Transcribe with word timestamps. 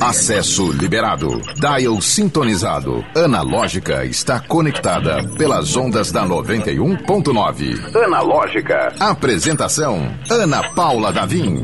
Acesso 0.00 0.72
liberado. 0.72 1.38
Dial 1.56 2.00
sintonizado. 2.00 3.04
Analógica 3.14 4.06
está 4.06 4.40
conectada 4.40 5.22
pelas 5.36 5.76
ondas 5.76 6.10
da 6.10 6.24
91.9. 6.24 7.94
Analógica. 7.94 8.94
Apresentação: 8.98 10.00
Ana 10.30 10.70
Paula 10.72 11.12
Davim. 11.12 11.62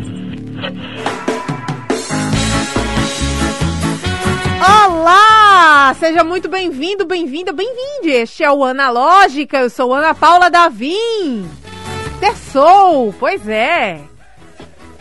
Olá! 4.84 5.94
Seja 5.98 6.22
muito 6.22 6.50
bem-vindo, 6.50 7.06
bem-vinda, 7.06 7.50
bem-vinde. 7.50 8.10
Este 8.10 8.44
é 8.44 8.52
o 8.52 8.62
Analógica. 8.62 9.56
Eu 9.56 9.70
sou 9.70 9.94
Ana 9.94 10.14
Paula 10.14 10.50
Davim. 10.50 11.48
Terçou, 12.20 13.14
pois 13.18 13.48
é. 13.48 14.00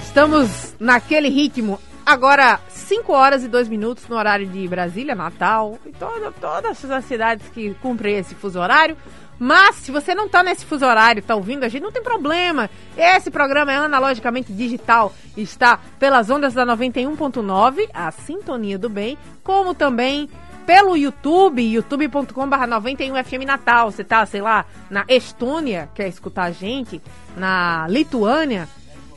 Estamos 0.02 0.74
naquele 0.80 1.28
ritmo. 1.28 1.78
Agora, 2.12 2.60
5 2.68 3.14
horas 3.14 3.42
e 3.42 3.48
2 3.48 3.70
minutos 3.70 4.06
no 4.10 4.18
horário 4.18 4.46
de 4.46 4.68
Brasília, 4.68 5.16
Natal 5.16 5.80
e 5.86 5.94
toda, 5.94 6.30
todas 6.30 6.84
as 6.84 7.06
cidades 7.06 7.48
que 7.48 7.74
cumprem 7.76 8.18
esse 8.18 8.36
fuso 8.36 8.60
horário. 8.60 8.98
Mas 9.40 9.78
se 9.78 9.94
você 9.94 10.14
não 10.14 10.28
tá 10.28 10.44
nesse 10.44 10.66
fuso 10.66 10.86
horário, 10.86 11.24
tá 11.24 11.36
ouvindo 11.36 11.64
a 11.64 11.70
gente, 11.70 11.82
não 11.82 11.92
tem 11.92 12.04
problema. 12.04 12.70
Esse 12.98 13.32
programa 13.32 13.72
é 13.72 13.78
analogicamente 13.78 14.52
digital, 14.52 15.14
está 15.38 15.80
pelas 15.98 16.30
ondas 16.30 16.54
da 16.54 16.66
91.9, 16.66 17.88
a 17.94 18.12
sintonia 18.12 18.78
do 18.78 18.90
bem, 18.90 19.18
como 19.42 19.74
também 19.74 20.30
pelo 20.66 20.98
YouTube, 20.98 21.62
youtube.com/barra 21.62 22.68
91FM 22.68 23.46
Natal. 23.46 23.90
Você 23.90 24.04
tá, 24.04 24.26
sei 24.26 24.42
lá, 24.42 24.66
na 24.90 25.06
Estônia, 25.08 25.90
quer 25.96 26.10
escutar 26.10 26.44
a 26.44 26.52
gente, 26.52 27.02
na 27.38 27.88
Lituânia, 27.88 28.68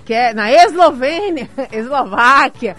quer 0.04 0.34
na 0.34 0.51
Eslovênia, 0.52 1.51
Eslováquia, 1.73 2.76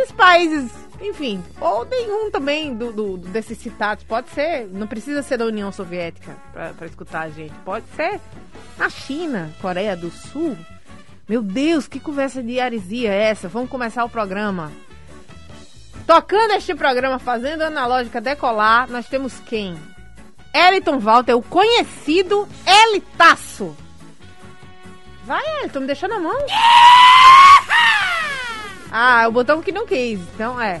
esses 0.00 0.12
países 0.12 0.84
enfim, 1.00 1.42
ou 1.60 1.84
nenhum 1.84 2.30
também 2.30 2.74
do, 2.74 2.92
do, 2.92 3.16
desses 3.18 3.58
citados. 3.58 4.04
Pode 4.04 4.30
ser, 4.30 4.66
não 4.68 4.86
precisa 4.86 5.22
ser 5.22 5.36
da 5.36 5.44
União 5.44 5.70
Soviética 5.72 6.36
para 6.52 6.86
escutar 6.86 7.22
a 7.22 7.30
gente. 7.30 7.54
Pode 7.64 7.84
ser 7.96 8.20
na 8.78 8.88
China, 8.88 9.52
Coreia 9.60 9.96
do 9.96 10.10
Sul. 10.10 10.56
Meu 11.28 11.42
Deus, 11.42 11.88
que 11.88 11.98
conversa 11.98 12.42
de 12.42 12.60
aresia 12.60 13.12
é 13.12 13.24
essa? 13.24 13.48
Vamos 13.48 13.70
começar 13.70 14.04
o 14.04 14.10
programa. 14.10 14.72
Tocando 16.06 16.52
este 16.52 16.74
programa, 16.74 17.18
fazendo 17.18 17.62
a 17.62 17.68
analógica 17.68 18.20
decolar, 18.20 18.90
nós 18.90 19.08
temos 19.08 19.40
quem? 19.40 19.78
Eliton 20.52 20.98
Walter, 20.98 21.34
o 21.34 21.42
conhecido 21.42 22.46
Elitaço. 22.66 23.74
Vai, 25.24 25.42
Eliton, 25.60 25.80
me 25.80 25.86
deixou 25.86 26.08
na 26.08 26.20
mão. 26.20 26.36
Ah, 28.96 29.26
o 29.26 29.32
botão 29.32 29.60
que 29.60 29.72
não 29.72 29.84
quis. 29.84 30.20
Então, 30.20 30.60
é. 30.60 30.80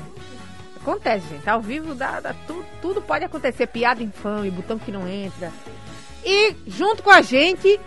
Acontece, 0.80 1.26
gente. 1.28 1.50
Ao 1.50 1.60
vivo 1.60 1.96
dá, 1.96 2.20
dá 2.20 2.32
tudo, 2.46 2.64
tudo 2.80 3.02
pode 3.02 3.24
acontecer. 3.24 3.66
Piada 3.66 4.04
infame, 4.04 4.52
botão 4.52 4.78
que 4.78 4.92
não 4.92 5.08
entra. 5.08 5.50
E 6.24 6.54
junto 6.64 7.02
com 7.02 7.10
a 7.10 7.22
gente, 7.22 7.80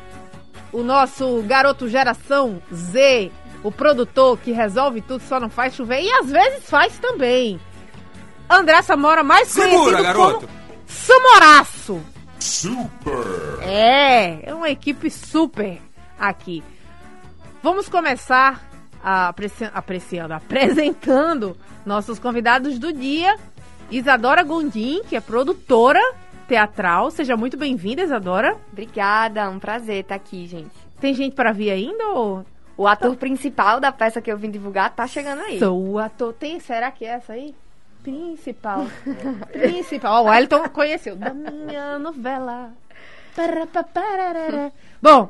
o 0.74 0.84
nosso 0.84 1.42
garoto 1.44 1.88
geração 1.88 2.62
Z, 2.74 3.32
o 3.64 3.72
produtor 3.72 4.38
que 4.38 4.52
resolve 4.52 5.00
tudo, 5.00 5.24
só 5.24 5.40
não 5.40 5.50
faz 5.50 5.76
chover. 5.76 6.02
E 6.02 6.12
às 6.12 6.30
vezes 6.30 6.70
faz 6.70 7.00
também. 7.00 7.58
André 8.50 8.82
Samora, 8.82 9.24
mais 9.24 9.48
Segura, 9.48 9.72
conhecido 9.72 10.04
garoto. 10.04 10.34
como 10.48 10.50
Samoraço. 10.86 12.02
Super. 12.38 13.60
É, 13.62 14.50
é 14.50 14.54
uma 14.54 14.70
equipe 14.70 15.10
super 15.10 15.82
aqui. 16.20 16.62
Vamos 17.64 17.88
começar 17.88 18.67
a 19.08 19.30
apreci- 19.30 19.72
apreciando, 19.74 20.34
apresentando 20.34 21.56
nossos 21.86 22.20
convidados 22.20 22.78
do 22.78 22.92
dia. 22.92 23.38
Isadora 23.90 24.44
Gondim, 24.44 25.02
que 25.08 25.16
é 25.16 25.22
produtora 25.22 26.02
teatral. 26.46 27.10
Seja 27.10 27.38
muito 27.38 27.56
bem-vinda, 27.56 28.02
Isadora. 28.02 28.58
Obrigada, 28.70 29.50
um 29.50 29.60
prazer 29.60 30.02
estar 30.02 30.16
aqui, 30.16 30.46
gente. 30.46 30.72
Tem 31.00 31.14
gente 31.14 31.34
para 31.36 31.54
vir 31.54 31.72
ainda 31.72 32.06
ou 32.10 32.46
O 32.76 32.86
ator 32.86 33.16
principal 33.16 33.80
da 33.80 33.94
peça 33.94 34.22
que 34.22 34.30
eu 34.30 34.38
vim 34.38 34.52
divulgar 34.52 34.94
tá 34.94 35.08
chegando 35.08 35.40
aí. 35.42 35.58
sou 35.58 35.92
o 35.92 35.98
ator? 36.00 36.34
Tem, 36.34 36.60
será 36.60 36.92
que 36.92 37.06
é 37.06 37.12
essa 37.12 37.32
aí? 37.32 37.56
Principal. 38.04 38.88
Principal. 39.54 40.16
Ó, 40.16 40.26
o 40.26 40.30
Wellington 40.30 40.68
conheceu. 40.68 41.16
Da 41.16 41.34
minha 41.34 41.98
novela. 41.98 42.74
Bom, 45.02 45.30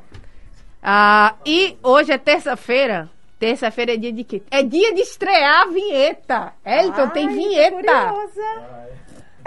ah, 0.82 1.36
e 1.46 1.78
hoje 1.84 2.12
é 2.12 2.18
terça-feira. 2.18 3.08
Terça-feira 3.40 3.94
é 3.94 3.98
dia 3.98 4.12
de 4.12 4.24
quê? 4.24 4.42
É 4.50 4.64
dia 4.64 4.94
de 4.94 5.02
estrear 5.02 5.62
a 5.64 5.66
vinheta. 5.72 6.54
Elton, 6.66 7.10
tem 7.10 7.28
vinheta. 7.30 8.14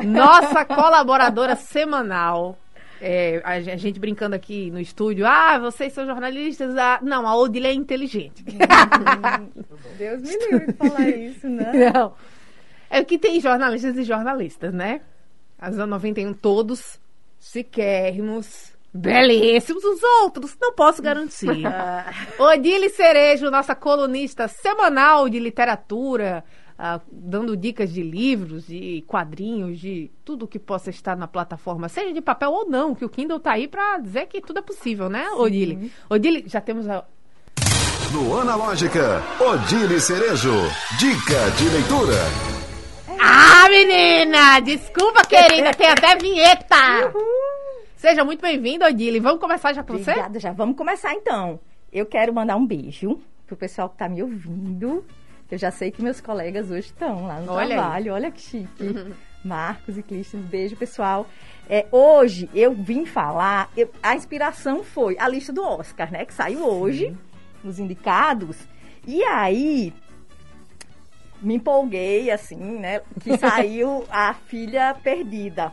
Nossa 0.05 0.65
colaboradora 0.67 1.57
semanal. 1.57 2.57
É, 3.03 3.41
a 3.45 3.61
gen- 3.61 3.73
a 3.73 3.77
gente 3.77 3.99
brincando 3.99 4.37
aqui 4.37 4.71
no 4.71 4.79
estúdio. 4.79 5.27
Ah, 5.27 5.59
vocês 5.59 5.93
são 5.93 6.05
jornalistas. 6.07 6.77
Ah, 6.77 6.99
não, 7.03 7.27
a 7.27 7.35
Odile 7.35 7.67
é 7.67 7.73
inteligente. 7.73 8.45
Deus 9.99 10.21
me 10.23 10.37
livre 10.51 10.67
de 10.67 10.73
falar 10.75 11.09
isso, 11.09 11.49
né? 11.49 11.73
Não. 11.93 12.13
É 12.91 13.03
que 13.05 13.19
tem 13.19 13.41
jornalistas 13.41 13.97
e 13.97 14.03
jornalistas, 14.05 14.73
né? 14.75 15.01
As 15.59 15.75
anos 15.79 15.89
91, 15.91 16.33
todos 16.35 16.99
chiquérrimos, 17.41 18.70
belíssimos. 18.93 19.85
Os 19.85 20.03
outros, 20.23 20.57
não 20.61 20.73
posso 20.73 21.03
garantir. 21.03 21.63
Odile 22.39 22.89
Cerejo, 22.91 23.51
nossa 23.51 23.75
colunista 23.75 24.49
semanal 24.49 25.29
de 25.29 25.39
literatura, 25.39 26.45
ah, 26.79 27.01
dando 27.11 27.57
dicas 27.57 27.93
de 27.93 28.03
livros, 28.03 28.67
de 28.67 29.05
quadrinhos, 29.07 29.79
de 29.79 30.11
tudo 30.25 30.49
que 30.49 30.59
possa 30.59 30.91
estar 30.91 31.17
na 31.17 31.29
plataforma, 31.29 31.89
seja 31.89 32.13
de 32.13 32.21
papel 32.21 32.51
ou 32.51 32.69
não, 32.69 32.95
que 32.95 33.05
o 33.05 33.09
Kindle 33.09 33.39
tá 33.39 33.53
aí 33.53 33.69
pra 33.69 33.99
dizer 33.99 34.27
que 34.27 34.41
tudo 34.41 34.61
é 34.61 34.63
possível, 34.63 35.09
né, 35.11 35.31
Odile? 35.33 35.93
Odile, 36.09 36.45
já 36.47 36.61
temos 36.61 36.89
a, 36.89 37.05
No 38.13 38.41
Analógica, 38.41 39.23
Odile 39.39 40.01
Cerejo. 40.01 40.55
Dica 40.99 41.51
de 41.59 41.69
leitura. 41.69 42.51
Ah, 43.21 43.69
menina! 43.69 44.61
Desculpa, 44.61 45.23
querida, 45.27 45.75
tem 45.75 45.91
até 45.91 46.17
vinheta! 46.17 47.13
Seja 48.01 48.25
muito 48.25 48.41
bem-vinda, 48.41 48.87
Odile. 48.87 49.21
Vamos 49.21 49.41
começar 49.41 49.75
já 49.75 49.83
com 49.83 49.93
você? 49.93 50.11
Obrigada, 50.13 50.41
já. 50.41 50.53
Vamos 50.53 50.75
começar 50.75 51.13
então. 51.13 51.61
Eu 51.93 52.07
quero 52.07 52.33
mandar 52.33 52.57
um 52.57 52.67
beijo 52.67 53.21
pro 53.47 53.55
pessoal 53.57 53.91
que 53.91 53.99
tá 53.99 54.09
me 54.09 54.23
ouvindo. 54.23 55.05
Eu 55.51 55.59
já 55.59 55.71
sei 55.71 55.91
que 55.91 56.03
meus 56.03 56.19
colegas 56.19 56.71
hoje 56.71 56.87
estão 56.87 57.27
lá 57.27 57.41
no 57.41 57.53
Olha 57.53 57.61
aí. 57.63 57.69
trabalho. 57.69 58.15
Olha 58.15 58.31
que 58.31 58.41
chique. 58.41 58.85
Marcos 59.45 59.99
e 59.99 60.03
Clistas, 60.03 60.41
beijo, 60.41 60.77
pessoal. 60.77 61.27
É, 61.69 61.87
hoje 61.93 62.49
eu 62.55 62.73
vim 62.73 63.05
falar, 63.05 63.71
eu- 63.77 63.91
a 64.03 64.17
inspiração 64.17 64.83
foi 64.83 65.19
a 65.19 65.29
lista 65.29 65.53
do 65.53 65.63
Oscar, 65.63 66.11
né? 66.11 66.25
Que 66.25 66.33
saiu 66.33 66.65
hoje, 66.67 67.15
os 67.63 67.79
indicados. 67.79 68.57
E 69.07 69.23
aí, 69.25 69.93
me 71.43 71.57
empolguei, 71.57 72.31
assim, 72.31 72.57
né? 72.79 73.03
Que 73.21 73.37
saiu 73.39 74.07
A 74.11 74.33
Filha 74.33 74.95
Perdida, 75.03 75.71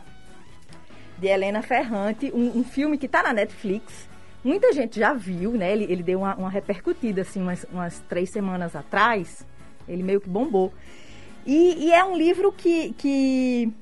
de 1.18 1.26
Helena 1.26 1.62
Ferrante, 1.62 2.30
um, 2.34 2.58
um 2.58 2.64
filme 2.64 2.96
que 2.96 3.06
está 3.06 3.22
na 3.22 3.32
Netflix. 3.32 4.08
Muita 4.44 4.72
gente 4.72 4.98
já 4.98 5.12
viu, 5.12 5.52
né? 5.52 5.72
Ele, 5.72 5.84
ele 5.84 6.02
deu 6.02 6.20
uma, 6.20 6.34
uma 6.36 6.50
repercutida, 6.50 7.22
assim, 7.22 7.42
umas, 7.42 7.66
umas 7.72 7.98
três 8.08 8.30
semanas 8.30 8.76
atrás. 8.76 9.44
Ele 9.88 10.02
meio 10.02 10.20
que 10.20 10.28
bombou. 10.28 10.72
E, 11.44 11.86
e 11.86 11.92
é 11.92 12.04
um 12.04 12.16
livro 12.16 12.52
que, 12.52 12.92
que 12.92 13.72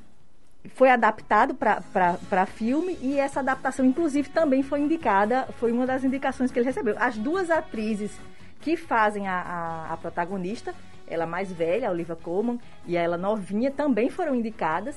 foi 0.75 0.91
adaptado 0.91 1.55
para 1.55 2.47
filme 2.47 2.99
e 3.01 3.19
essa 3.19 3.41
adaptação, 3.41 3.85
inclusive, 3.85 4.29
também 4.31 4.63
foi 4.63 4.81
indicada, 4.81 5.47
foi 5.59 5.73
uma 5.73 5.87
das 5.87 6.05
indicações 6.05 6.51
que 6.51 6.59
ele 6.59 6.67
recebeu. 6.67 6.95
As 6.99 7.17
duas 7.17 7.51
atrizes 7.51 8.13
que 8.61 8.77
fazem 8.77 9.29
a, 9.29 9.41
a, 9.41 9.93
a 9.93 9.97
protagonista, 9.97 10.75
ela 11.07 11.27
mais 11.27 11.53
velha, 11.53 11.89
a 11.89 11.93
Olivia 11.93 12.17
Colman, 12.17 12.59
e 12.87 12.97
ela 12.97 13.17
novinha, 13.17 13.71
também 13.71 14.11
foram 14.11 14.35
indicadas. 14.35 14.97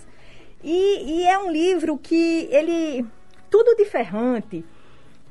E, 0.63 1.21
e 1.21 1.27
é 1.27 1.38
um 1.38 1.51
livro 1.51 1.97
que 1.97 2.47
ele. 2.51 3.06
Tudo 3.50 3.75
de 3.75 3.85
Ferrante. 3.85 4.65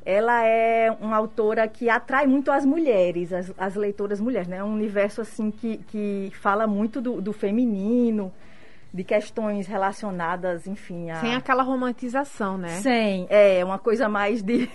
Ela 0.05 0.43
é 0.43 0.91
uma 1.03 1.17
autora 1.17 1.69
que 1.69 1.91
atrai 1.91 2.27
muito 2.27 2.51
as 2.51 2.65
mulheres, 2.65 3.31
as, 3.31 3.53
as 3.59 3.75
leitoras 3.75 4.21
mulheres, 4.21 4.49
né? 4.49 4.57
É 4.57 4.65
um 4.65 4.73
universo 4.73 5.21
assim 5.21 5.51
que, 5.51 5.79
que 5.89 6.33
fala 6.41 6.67
muito 6.67 6.99
do, 6.99 7.21
do 7.21 7.31
feminino, 7.31 8.33
de 8.93 9.05
questões 9.05 9.67
relacionadas, 9.67 10.67
enfim, 10.67 11.11
a... 11.11 11.21
Sem 11.21 11.35
aquela 11.35 11.63
romantização, 11.63 12.57
né? 12.57 12.81
Sem, 12.81 13.27
é, 13.29 13.63
uma 13.63 13.79
coisa 13.79 14.09
mais 14.09 14.43
de... 14.43 14.67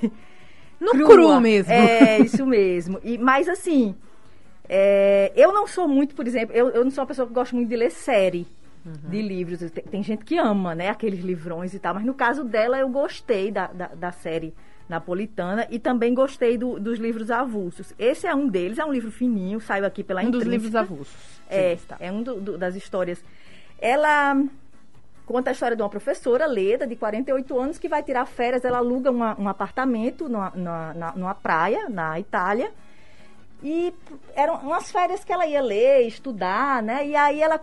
No 0.80 0.92
crua. 0.92 1.08
cru 1.08 1.42
mesmo. 1.42 1.72
É, 1.74 2.20
isso 2.20 2.46
mesmo. 2.46 3.00
E, 3.04 3.18
mas 3.18 3.50
assim, 3.50 3.96
é, 4.70 5.32
eu 5.36 5.52
não 5.52 5.66
sou 5.66 5.88
muito, 5.88 6.14
por 6.14 6.28
exemplo, 6.28 6.56
eu, 6.56 6.70
eu 6.70 6.84
não 6.84 6.92
sou 6.92 7.02
uma 7.02 7.08
pessoa 7.08 7.28
que 7.28 7.34
gosta 7.34 7.56
muito 7.56 7.70
de 7.70 7.76
ler 7.76 7.90
série 7.90 8.46
de 8.86 9.22
livros. 9.22 9.60
Tem, 9.72 9.84
tem 9.84 10.04
gente 10.04 10.26
que 10.26 10.38
ama, 10.38 10.76
né, 10.76 10.90
aqueles 10.90 11.20
livrões 11.24 11.74
e 11.74 11.80
tal, 11.80 11.94
mas 11.96 12.04
no 12.06 12.14
caso 12.14 12.44
dela 12.44 12.78
eu 12.78 12.90
gostei 12.90 13.52
da, 13.52 13.68
da, 13.68 13.88
da 13.88 14.12
série 14.12 14.54
napolitana 14.90 15.66
e 15.70 15.80
também 15.80 16.14
gostei 16.14 16.58
do- 16.58 16.80
dos 16.80 17.00
livros 17.00 17.32
avulsos. 17.32 17.94
Esse 17.98 18.28
é 18.28 18.36
um 18.36 18.48
deles, 18.48 18.78
é 18.78 18.86
um 18.86 18.92
livro 18.92 19.12
fininho, 19.12 19.60
saiu 19.62 19.86
aqui 19.86 20.04
pela 20.04 20.22
Um 20.22 20.30
dos 20.30 20.44
livros 20.44 20.76
avulsos. 20.76 21.42
É, 21.50 21.76
Sim, 21.78 21.84
tá. 21.88 21.98
é 22.00 22.12
um 22.12 22.22
do- 22.22 22.40
do- 22.42 22.58
das 22.58 22.76
histórias. 22.76 23.24
Ela 23.80 24.36
conta 25.26 25.50
a 25.52 25.54
história 25.54 25.76
de 25.76 25.82
uma 25.82 25.90
professora, 25.90 26.46
Leda, 26.46 26.86
de 26.86 26.96
48 26.98 27.58
anos, 27.60 27.78
que 27.80 27.88
vai 27.88 28.04
tirar 28.04 28.26
férias. 28.26 28.66
Ela 28.66 28.80
aluga 28.80 29.10
uma- 29.10 29.40
um 29.40 29.48
apartamento 29.48 30.28
numa, 30.28 30.52
na- 30.94 31.14
numa 31.16 31.34
praia, 31.34 31.88
na 31.90 32.20
Itália. 32.20 32.72
E 33.64 33.94
eram 34.36 34.56
umas 34.56 34.92
férias 34.92 35.24
que 35.24 35.32
ela 35.32 35.48
ia 35.48 35.62
ler, 35.62 36.02
estudar, 36.06 36.84
né? 36.84 37.08
E 37.08 37.16
aí 37.16 37.42
ela 37.42 37.58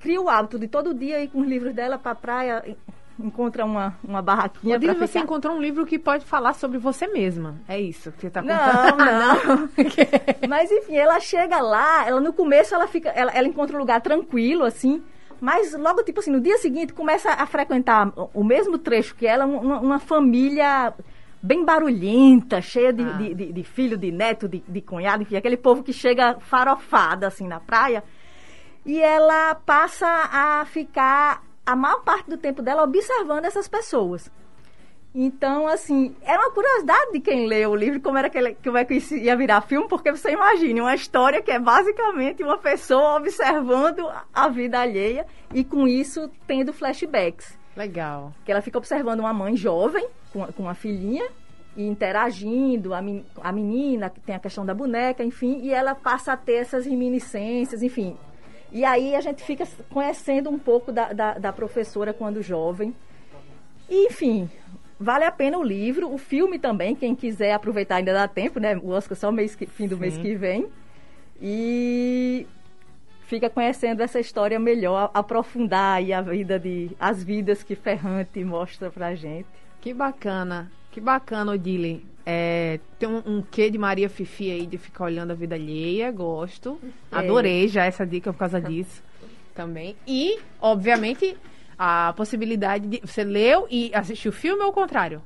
cria 0.00 0.20
o 0.20 0.28
hábito 0.28 0.58
de 0.58 0.68
todo 0.68 0.94
dia 0.94 1.22
ir 1.22 1.28
com 1.28 1.40
os 1.40 1.46
livros 1.48 1.74
dela 1.74 1.98
para 1.98 2.12
a 2.12 2.14
praia, 2.14 2.76
encontra 3.18 3.64
uma, 3.64 3.96
uma 4.04 4.20
barraquinha 4.20 4.78
para 4.78 4.92
você 4.94 5.06
ficar. 5.06 5.20
encontrou 5.20 5.56
um 5.56 5.60
livro 5.60 5.86
que 5.86 5.98
pode 5.98 6.24
falar 6.24 6.52
sobre 6.52 6.76
você 6.78 7.06
mesma. 7.06 7.54
É 7.66 7.80
isso 7.80 8.12
que 8.12 8.20
você 8.22 8.30
tá 8.30 8.40
Não, 8.44 8.96
não. 8.96 9.68
Mas 10.48 10.70
enfim, 10.70 10.96
ela 10.96 11.18
chega 11.20 11.60
lá, 11.60 12.06
ela 12.06 12.20
no 12.20 12.32
começo 12.32 12.74
ela 12.74 12.86
fica, 12.86 13.08
ela, 13.10 13.32
ela 13.32 13.48
encontra 13.48 13.74
um 13.76 13.80
lugar 13.80 14.00
tranquilo, 14.00 14.64
assim, 14.64 15.02
mas 15.40 15.72
logo, 15.78 16.02
tipo 16.02 16.20
assim, 16.20 16.30
no 16.30 16.40
dia 16.40 16.58
seguinte 16.58 16.92
começa 16.92 17.30
a 17.30 17.46
frequentar 17.46 18.08
o- 18.16 18.30
o 18.34 18.44
mesmo 18.44 18.78
trecho 18.78 19.14
que 19.14 19.26
ela, 19.26 19.44
uma, 19.46 19.80
uma 19.80 19.98
família 19.98 20.92
bem 21.42 21.64
barulhenta, 21.64 22.60
cheia 22.60 22.92
de, 22.92 23.02
Ah. 23.02 23.12
de, 23.12 23.34
de- 23.34 23.52
de 23.52 23.62
filho, 23.62 23.96
de 23.96 24.10
neto, 24.10 24.48
de, 24.48 24.62
de 24.66 24.80
cunhado, 24.80 25.22
enfim, 25.22 25.36
aquele 25.36 25.56
povo 25.56 25.82
que 25.82 25.92
chega 25.92 26.36
farofada, 26.40 27.26
assim, 27.26 27.46
na 27.46 27.60
praia. 27.60 28.02
E 28.86 28.98
ela 29.02 29.54
passa 29.54 30.06
a 30.06 30.64
ficar 30.64 31.42
a 31.66 31.74
maior 31.76 32.02
parte 32.04 32.30
do 32.30 32.38
tempo 32.38 32.62
dela 32.62 32.84
observando 32.84 33.44
essas 33.44 33.66
pessoas. 33.68 34.30
Então, 35.18 35.66
assim, 35.66 36.14
era 36.22 36.40
uma 36.42 36.50
curiosidade 36.52 37.10
de 37.12 37.20
quem 37.20 37.46
lê 37.46 37.66
o 37.66 37.74
livro, 37.74 38.00
como 38.00 38.18
era 38.18 38.28
que, 38.28 38.36
ele, 38.36 38.54
como 38.62 38.76
é 38.76 38.84
que 38.84 38.94
isso 38.94 39.16
ia 39.16 39.34
virar 39.34 39.62
filme, 39.62 39.88
porque 39.88 40.12
você 40.12 40.30
imagine 40.32 40.78
uma 40.80 40.94
história 40.94 41.40
que 41.42 41.50
é 41.50 41.58
basicamente 41.58 42.42
uma 42.44 42.58
pessoa 42.58 43.16
observando 43.16 44.06
a- 44.34 44.48
vida 44.50 44.78
alheia 44.78 45.26
e 45.54 45.64
com 45.64 45.88
isso 45.88 46.30
tendo 46.46 46.70
flashbacks. 46.72 47.58
Legal. 47.74 48.32
Que 48.44 48.52
ela 48.52 48.60
fica 48.60 48.76
observando 48.78 49.20
uma 49.20 49.32
mãe 49.32 49.56
jovem 49.56 50.06
com, 50.32 50.44
a- 50.44 50.52
com 50.52 50.64
uma 50.64 50.74
filhinha 50.74 51.26
e 51.74 51.86
interagindo, 51.86 52.92
a, 52.92 53.00
men- 53.00 53.24
a 53.42 53.50
menina, 53.52 54.10
que 54.10 54.20
tem 54.20 54.34
a 54.34 54.38
questão 54.38 54.66
da 54.66 54.74
boneca, 54.74 55.24
enfim, 55.24 55.60
e 55.62 55.72
ela 55.72 55.94
passa 55.94 56.34
a 56.34 56.36
ter 56.36 56.56
essas 56.56 56.84
reminiscências, 56.84 57.82
enfim. 57.82 58.18
E 58.76 58.84
aí 58.84 59.16
a 59.16 59.22
gente 59.22 59.42
fica 59.42 59.66
conhecendo 59.88 60.50
um 60.50 60.58
pouco 60.58 60.92
da, 60.92 61.10
da, 61.10 61.38
da 61.38 61.50
professora 61.50 62.12
quando 62.12 62.42
jovem. 62.42 62.94
E, 63.88 64.08
enfim, 64.08 64.50
vale 65.00 65.24
a 65.24 65.32
pena 65.32 65.56
o 65.56 65.62
livro, 65.62 66.12
o 66.12 66.18
filme 66.18 66.58
também, 66.58 66.94
quem 66.94 67.14
quiser 67.14 67.54
aproveitar 67.54 67.96
ainda 67.96 68.12
dá 68.12 68.28
tempo, 68.28 68.60
né? 68.60 68.76
O 68.76 68.90
Oscar 68.90 69.16
só 69.16 69.32
mês 69.32 69.54
que, 69.54 69.64
fim 69.64 69.88
do 69.88 69.96
mês 69.96 70.12
Sim. 70.12 70.20
que 70.20 70.34
vem. 70.34 70.66
E 71.40 72.46
fica 73.22 73.48
conhecendo 73.48 74.02
essa 74.02 74.20
história 74.20 74.60
melhor, 74.60 75.10
aprofundar 75.14 75.96
aí 75.96 76.12
a 76.12 76.20
vida 76.20 76.58
de 76.58 76.90
as 77.00 77.24
vidas 77.24 77.62
que 77.62 77.74
Ferrante 77.74 78.44
mostra 78.44 78.90
pra 78.90 79.14
gente. 79.14 79.48
Que 79.80 79.94
bacana. 79.94 80.70
Que 80.96 81.00
bacana, 81.02 81.52
Odile. 81.52 82.06
É, 82.24 82.80
tem 82.98 83.06
um, 83.06 83.22
um 83.26 83.42
quê 83.42 83.68
de 83.68 83.76
Maria 83.76 84.08
Fifi 84.08 84.50
aí 84.50 84.66
de 84.66 84.78
ficar 84.78 85.04
olhando 85.04 85.32
a 85.32 85.34
vida 85.34 85.54
alheia. 85.54 86.10
Gosto. 86.10 86.80
É. 87.12 87.18
Adorei 87.18 87.68
já 87.68 87.84
essa 87.84 88.06
dica 88.06 88.32
por 88.32 88.38
causa 88.38 88.58
disso 88.58 89.02
também. 89.54 89.94
E, 90.06 90.38
obviamente, 90.58 91.36
a 91.78 92.14
possibilidade 92.16 92.86
de. 92.88 93.00
Você 93.04 93.22
leu 93.22 93.66
e 93.70 93.90
assistiu 93.92 94.30
o 94.30 94.34
filme 94.34 94.62
ou 94.62 94.70
o 94.70 94.72
contrário? 94.72 95.20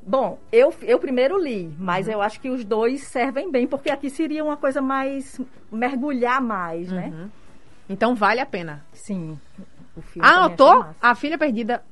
Bom, 0.00 0.38
eu, 0.50 0.72
eu 0.80 0.98
primeiro 0.98 1.36
li, 1.36 1.70
mas 1.78 2.08
eu 2.08 2.22
acho 2.22 2.40
que 2.40 2.48
os 2.48 2.64
dois 2.64 3.02
servem 3.02 3.50
bem, 3.50 3.66
porque 3.66 3.90
aqui 3.90 4.08
seria 4.08 4.42
uma 4.42 4.56
coisa 4.56 4.80
mais 4.80 5.38
mergulhar 5.70 6.40
mais, 6.40 6.90
né? 6.90 7.12
Uhum. 7.14 7.28
Então 7.86 8.14
vale 8.14 8.40
a 8.40 8.46
pena. 8.46 8.82
Sim. 8.94 9.38
O 9.94 10.00
filme 10.00 10.26
Ah, 10.26 10.36
anotou? 10.44 10.78
massa. 10.78 10.96
A 11.02 11.14
Filha 11.14 11.36
Perdida. 11.36 11.82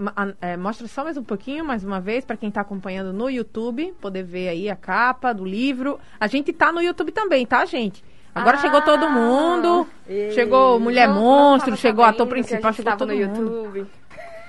é, 0.41 0.57
mostra 0.57 0.87
só 0.89 1.05
mais 1.05 1.17
um 1.19 1.23
pouquinho, 1.23 1.65
mais 1.65 1.85
uma 1.85 2.01
vez, 2.01 2.25
para 2.25 2.37
quem 2.37 2.51
tá 2.51 2.63
acompanhando 2.63 3.13
no 3.13 3.29
YouTube, 3.29 3.93
poder 4.01 4.23
ver 4.23 4.49
aí 4.49 4.71
a 4.71 4.77
capa 4.77 5.33
do 5.35 5.45
livro. 5.45 5.99
A 6.19 6.27
gente 6.27 6.53
tá 6.53 6.73
no 6.73 6.81
YouTube 6.81 7.13
também, 7.13 7.45
tá, 7.45 7.65
gente? 7.67 8.03
Agora 8.35 8.57
Ah, 8.57 8.61
chegou 8.61 8.81
todo 8.83 9.11
mundo. 9.11 9.87
ei. 10.09 10.31
chegou 10.31 10.79
Mulher 10.81 11.09
Não- 11.09 11.17
não 11.17 11.23
Monstro, 11.23 11.73
tava 11.73 11.77
chegou 11.81 12.05
ator 12.05 12.27
principal, 12.27 12.73
chegou 12.73 12.97
todo 12.97 13.13
no 13.13 13.17
mundo. 13.27 13.43
YouTube. 13.43 13.87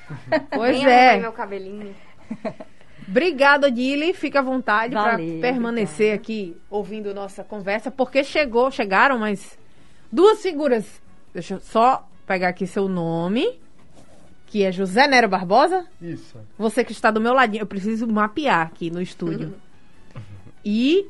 Pois 0.51 0.77
Nem 0.77 0.88
é. 0.88 1.18
meu 1.19 1.31
cabelinho. 1.31 1.94
Obrigada, 3.07 3.68
Odile. 3.68 4.13
Fica 4.13 4.39
à 4.39 4.42
vontade 4.42 4.94
para 4.94 5.18
permanecer 5.18 6.13
aqui 6.13 6.56
ouvindo 6.69 7.13
nossa 7.13 7.44
conversa, 7.44 7.89
porque 7.92 8.24
chegou, 8.24 8.71
chegaram 8.71 9.18
mais 9.19 9.57
duas 10.12 10.42
figuras. 10.42 11.01
Deixa 11.33 11.56
eu 11.56 11.59
só 11.59 12.07
pegar 12.31 12.48
aqui 12.48 12.66
seu 12.66 12.88
nome, 12.88 13.60
que 14.48 14.63
é 14.63 14.72
José 14.72 15.06
Nero 15.06 15.28
Barbosa. 15.28 15.86
Isso. 16.01 16.38
Você 16.57 16.81
que 16.81 16.94
está 16.94 17.12
do 17.12 17.19
meu 17.19 17.33
ladinho, 17.33 17.62
eu 17.63 17.68
preciso 17.68 18.07
mapear 18.07 18.68
aqui 18.68 18.89
no 18.89 19.01
estúdio. 19.01 19.54
E 20.63 21.10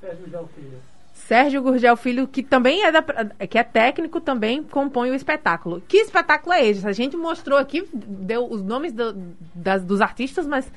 Sérgio 0.00 0.28
Delfilho. 0.28 0.78
Sérgio 1.14 1.62
Gurgel 1.62 1.96
Filho, 1.96 2.28
que 2.28 2.42
também 2.44 2.84
é 2.84 2.92
da, 2.92 3.02
que 3.48 3.58
é 3.58 3.64
técnico, 3.64 4.20
também 4.20 4.62
compõe 4.62 5.10
o 5.10 5.14
espetáculo. 5.16 5.80
Que 5.88 5.96
espetáculo 5.96 6.52
é 6.52 6.64
esse? 6.64 6.86
A 6.86 6.92
gente 6.92 7.16
mostrou 7.16 7.58
aqui, 7.58 7.88
deu 7.92 8.46
os 8.48 8.62
nomes 8.62 8.92
do- 8.92 9.14
das- 9.54 9.82
dos 9.82 10.00
artistas, 10.00 10.46
mas 10.46 10.70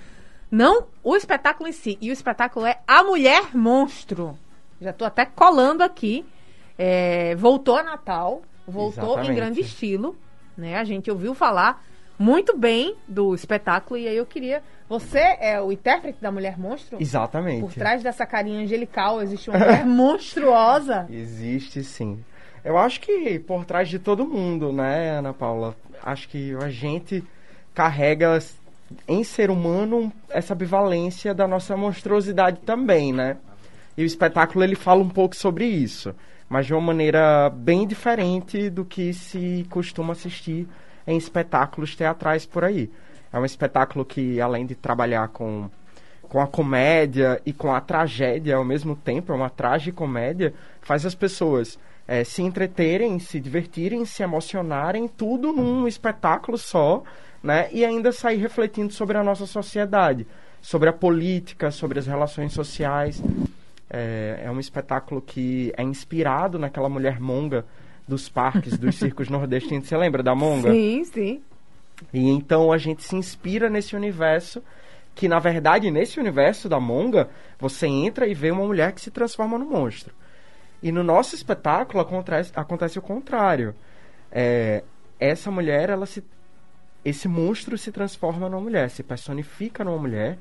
não 0.50 0.88
o 1.04 1.16
espetáculo 1.16 1.70
em 1.70 1.74
si. 1.74 1.96
E 2.02 2.10
o 2.10 2.14
espetáculo 2.14 2.66
é 2.66 2.80
A 2.88 3.04
Mulher 3.04 3.56
Monstro. 3.56 4.36
Já 4.82 4.90
estou 4.92 5.06
até 5.06 5.26
colando 5.26 5.84
aqui. 5.84 6.26
É, 6.80 7.36
voltou 7.36 7.76
a 7.76 7.84
Natal, 7.84 8.42
voltou 8.68 9.04
em 9.04 9.08
Exatamente. 9.08 9.36
grande 9.36 9.62
estilo. 9.62 10.16
Né? 10.58 10.76
A 10.76 10.84
gente 10.84 11.10
ouviu 11.10 11.34
falar 11.34 11.84
muito 12.20 12.58
bem 12.58 12.96
do 13.08 13.34
espetáculo 13.34 14.00
e 14.00 14.08
aí 14.08 14.18
eu 14.18 14.26
queria. 14.26 14.62
Você 14.90 15.20
é 15.40 15.62
o 15.62 15.72
intérprete 15.72 16.20
da 16.22 16.32
Mulher 16.32 16.58
Monstro? 16.58 16.98
Exatamente. 17.00 17.62
Por 17.62 17.74
trás 17.74 18.02
dessa 18.02 18.26
carinha 18.26 18.64
angelical 18.64 19.22
existe 19.22 19.50
uma 19.50 19.60
mulher 19.60 19.86
monstruosa. 19.88 21.06
Existe 21.10 21.84
sim. 21.84 22.24
Eu 22.64 22.78
acho 22.78 23.00
que 23.00 23.40
por 23.40 23.66
trás 23.66 23.88
de 23.88 24.00
todo 24.00 24.26
mundo, 24.26 24.72
né, 24.74 25.12
Ana 25.12 25.34
Paula? 25.34 25.76
Acho 26.04 26.28
que 26.28 26.56
a 26.56 26.70
gente 26.70 27.24
carrega 27.74 28.40
em 29.08 29.24
ser 29.24 29.50
humano 29.50 30.12
essa 30.30 30.54
ambivalência 30.54 31.34
da 31.34 31.48
nossa 31.48 31.76
monstruosidade 31.76 32.60
também, 32.66 33.14
né? 33.14 33.38
E 33.98 34.04
o 34.04 34.06
espetáculo 34.06 34.64
ele 34.64 34.76
fala 34.76 35.02
um 35.02 35.10
pouco 35.10 35.36
sobre 35.36 35.66
isso, 35.66 36.14
mas 36.50 36.66
de 36.66 36.74
uma 36.74 36.82
maneira 36.82 37.50
bem 37.50 37.86
diferente 37.86 38.70
do 38.70 38.86
que 38.86 39.14
se 39.14 39.66
costuma 39.70 40.14
assistir 40.14 40.68
em 41.06 41.18
espetáculos 41.18 41.96
teatrais 41.96 42.46
por 42.46 42.64
aí. 42.64 42.90
É 43.32 43.40
um 43.40 43.46
espetáculo 43.46 44.06
que, 44.06 44.40
além 44.40 44.66
de 44.66 44.76
trabalhar 44.76 45.28
com 45.30 45.70
com 46.28 46.42
a 46.42 46.48
comédia 46.48 47.42
e 47.46 47.54
com 47.54 47.74
a 47.74 47.80
tragédia 47.80 48.58
ao 48.58 48.66
mesmo 48.66 48.96
tempo, 48.96 49.32
é 49.32 49.36
uma 49.36 49.50
tragicomédia, 49.50 50.54
faz 50.82 51.06
as 51.06 51.16
pessoas 51.16 51.80
eh, 52.08 52.24
se 52.24 52.42
entreterem, 52.42 53.18
se 53.20 53.40
divertirem, 53.40 54.06
se 54.06 54.24
emocionarem, 54.24 55.08
tudo 55.08 55.52
num 55.52 55.88
espetáculo 55.88 56.58
só, 56.58 57.04
né? 57.42 57.70
E 57.72 57.86
ainda 57.86 58.12
sair 58.12 58.38
refletindo 58.38 58.92
sobre 58.94 59.18
a 59.18 59.24
nossa 59.24 59.46
sociedade, 59.46 60.28
sobre 60.62 60.90
a 60.90 60.94
política, 60.94 61.72
sobre 61.72 62.00
as 62.00 62.08
relações 62.08 62.54
sociais. 62.54 63.22
É, 63.90 64.42
é 64.44 64.52
um 64.52 64.60
espetáculo 64.60 65.22
que 65.22 65.74
é 65.78 65.84
inspirado 65.84 66.60
naquela 66.60 66.90
mulher 66.90 67.20
monga 67.20 67.66
dos 68.08 68.30
parques, 68.30 68.78
dos 68.78 68.96
circos 69.00 69.30
nordestinos. 69.30 69.88
Você 69.88 69.98
lembra 69.98 70.22
da 70.22 70.36
monga? 70.36 70.72
Sim, 70.72 71.04
sim. 71.06 71.42
E 72.14 72.30
então 72.30 72.72
a 72.72 72.78
gente 72.78 73.04
se 73.04 73.16
inspira 73.16 73.70
nesse 73.70 73.96
universo, 73.96 74.62
que 75.16 75.28
na 75.28 75.40
verdade, 75.40 75.90
nesse 75.90 76.20
universo 76.20 76.70
da 76.70 76.80
monga, 76.80 77.30
você 77.60 77.88
entra 77.88 78.28
e 78.28 78.34
vê 78.34 78.52
uma 78.52 78.66
mulher 78.66 78.92
que 78.92 79.02
se 79.02 79.10
transforma 79.10 79.58
num 79.58 79.70
monstro. 79.70 80.14
E 80.82 80.92
no 80.92 81.04
nosso 81.04 81.36
espetáculo 81.36 82.00
acontece, 82.00 82.52
acontece 82.56 83.00
o 83.00 83.02
contrário. 83.02 83.74
É, 84.32 84.84
essa 85.20 85.50
mulher, 85.50 85.90
ela 85.90 86.06
se. 86.06 86.24
Esse 87.04 87.28
monstro 87.28 87.78
se 87.78 87.92
transforma 87.92 88.50
numa 88.50 88.62
mulher, 88.62 88.90
se 88.90 89.02
personifica 89.02 89.84
numa 89.84 89.98
mulher 89.98 90.38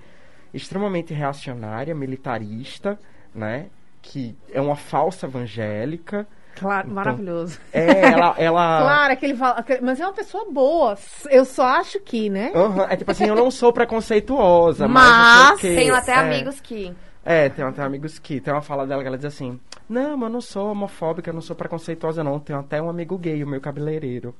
extremamente 0.52 1.14
reacionária, 1.14 1.94
militarista, 1.94 2.98
né? 3.36 3.66
Que 4.02 4.36
é 4.52 4.60
uma 4.60 4.76
falsa 4.76 5.26
evangélica. 5.26 6.26
Claro, 6.58 6.84
Então, 6.86 6.94
maravilhoso. 6.94 7.58
É, 7.72 8.12
ela. 8.12 8.34
ela 8.38 8.80
Claro, 8.82 9.12
aquele 9.12 9.34
fala, 9.36 9.64
mas 9.82 10.00
é 10.00 10.06
uma 10.06 10.12
pessoa 10.14 10.46
boa. 10.50 10.96
Eu 11.28 11.44
só 11.44 11.64
acho 11.66 12.00
que, 12.00 12.30
né? 12.30 12.50
Aham, 12.54 12.86
É 12.88 12.96
tipo 12.96 13.10
assim, 13.10 13.26
eu 13.26 13.34
não 13.36 13.50
sou 13.50 13.72
preconceituosa, 13.72 14.88
mas. 14.88 15.50
Mas. 15.50 15.60
Tenho 15.60 15.94
até 15.94 16.12
É. 16.12 16.18
amigos 16.18 16.60
que. 16.60 16.94
É, 17.24 17.48
tem 17.48 17.64
até 17.64 17.82
amigos 17.82 18.18
que. 18.18 18.40
Tem 18.40 18.54
uma 18.54 18.62
fala 18.62 18.86
dela 18.86 19.02
que 19.02 19.08
ela 19.08 19.16
diz 19.18 19.26
assim: 19.26 19.60
Não, 19.88 20.16
mas 20.16 20.28
eu 20.28 20.32
não 20.32 20.40
sou 20.40 20.70
homofóbica, 20.70 21.28
eu 21.28 21.34
não 21.34 21.42
sou 21.42 21.54
preconceituosa, 21.56 22.24
não. 22.24 22.38
Tenho 22.38 22.60
até 22.60 22.80
um 22.80 22.88
amigo 22.88 23.18
gay, 23.18 23.42
o 23.44 23.46
meu 23.46 23.60
cabeleireiro. 23.60 24.34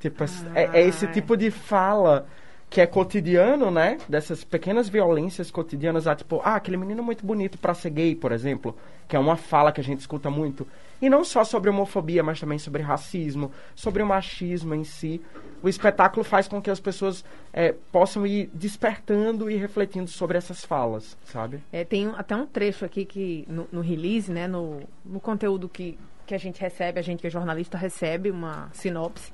Tipo, 0.00 0.24
é, 0.54 0.80
é 0.80 0.86
esse 0.86 1.06
Ai. 1.06 1.12
tipo 1.12 1.34
de 1.36 1.50
fala 1.50 2.26
que 2.74 2.80
é 2.80 2.86
cotidiano, 2.88 3.70
né? 3.70 3.98
Dessas 4.08 4.42
pequenas 4.42 4.88
violências 4.88 5.48
cotidianas, 5.48 6.08
ah, 6.08 6.16
tipo, 6.16 6.40
ah, 6.42 6.56
aquele 6.56 6.76
menino 6.76 7.04
muito 7.04 7.24
bonito 7.24 7.56
pra 7.56 7.72
ser 7.72 7.90
gay, 7.90 8.16
por 8.16 8.32
exemplo, 8.32 8.76
que 9.06 9.14
é 9.14 9.18
uma 9.18 9.36
fala 9.36 9.70
que 9.70 9.80
a 9.80 9.84
gente 9.84 10.00
escuta 10.00 10.28
muito. 10.28 10.66
E 11.00 11.08
não 11.08 11.22
só 11.22 11.44
sobre 11.44 11.70
homofobia, 11.70 12.20
mas 12.24 12.40
também 12.40 12.58
sobre 12.58 12.82
racismo, 12.82 13.52
sobre 13.76 14.02
o 14.02 14.06
machismo 14.06 14.74
em 14.74 14.82
si. 14.82 15.22
O 15.62 15.68
espetáculo 15.68 16.24
faz 16.24 16.48
com 16.48 16.60
que 16.60 16.68
as 16.68 16.80
pessoas 16.80 17.24
é, 17.52 17.72
possam 17.92 18.26
ir 18.26 18.50
despertando 18.52 19.48
e 19.48 19.54
refletindo 19.54 20.10
sobre 20.10 20.36
essas 20.36 20.64
falas, 20.64 21.16
sabe? 21.26 21.62
É, 21.72 21.84
tem 21.84 22.12
até 22.16 22.34
um 22.34 22.44
trecho 22.44 22.84
aqui 22.84 23.04
que 23.04 23.44
no, 23.48 23.68
no 23.70 23.82
release, 23.82 24.32
né, 24.32 24.48
no, 24.48 24.80
no 25.04 25.20
conteúdo 25.20 25.68
que, 25.68 25.96
que 26.26 26.34
a 26.34 26.38
gente 26.38 26.60
recebe, 26.60 26.98
a 26.98 27.02
gente 27.02 27.20
que 27.20 27.28
é 27.28 27.30
jornalista 27.30 27.78
recebe 27.78 28.32
uma 28.32 28.68
sinopse. 28.72 29.32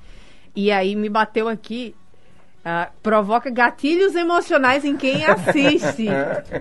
E 0.54 0.70
aí 0.70 0.94
me 0.94 1.08
bateu 1.08 1.48
aqui, 1.48 1.94
ah, 2.64 2.90
provoca 3.02 3.50
gatilhos 3.50 4.14
emocionais 4.14 4.84
em 4.84 4.96
quem 4.96 5.24
assiste. 5.24 6.06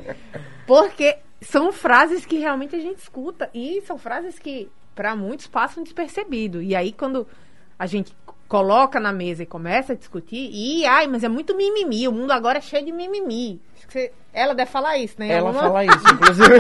Porque 0.66 1.18
são 1.42 1.72
frases 1.72 2.26
que 2.26 2.38
realmente 2.38 2.76
a 2.76 2.80
gente 2.80 3.00
escuta 3.00 3.50
e 3.54 3.82
são 3.82 3.98
frases 3.98 4.38
que 4.38 4.70
para 4.94 5.16
muitos 5.16 5.48
passam 5.48 5.84
despercebido. 5.84 6.62
E 6.62 6.76
aí 6.76 6.92
quando 6.92 7.28
a 7.78 7.86
gente 7.86 8.14
coloca 8.48 9.00
na 9.00 9.14
mesa 9.14 9.44
e 9.44 9.46
começa 9.46 9.94
a 9.94 9.96
discutir, 9.96 10.50
e 10.52 10.86
ai, 10.86 11.08
mas 11.08 11.24
é 11.24 11.30
muito 11.30 11.56
mimimi, 11.56 12.08
o 12.08 12.12
mundo 12.12 12.32
agora 12.32 12.58
é 12.58 12.62
cheio 12.62 12.84
de 12.84 12.92
mimimi. 12.92 13.62
Que 13.90 14.00
você- 14.00 14.12
ela 14.32 14.54
deve 14.54 14.70
falar 14.70 14.98
isso, 14.98 15.16
né? 15.18 15.28
Ela 15.30 15.48
Alguma- 15.50 15.64
fala 15.64 15.86
isso, 15.86 16.08
inclusive. 16.14 16.56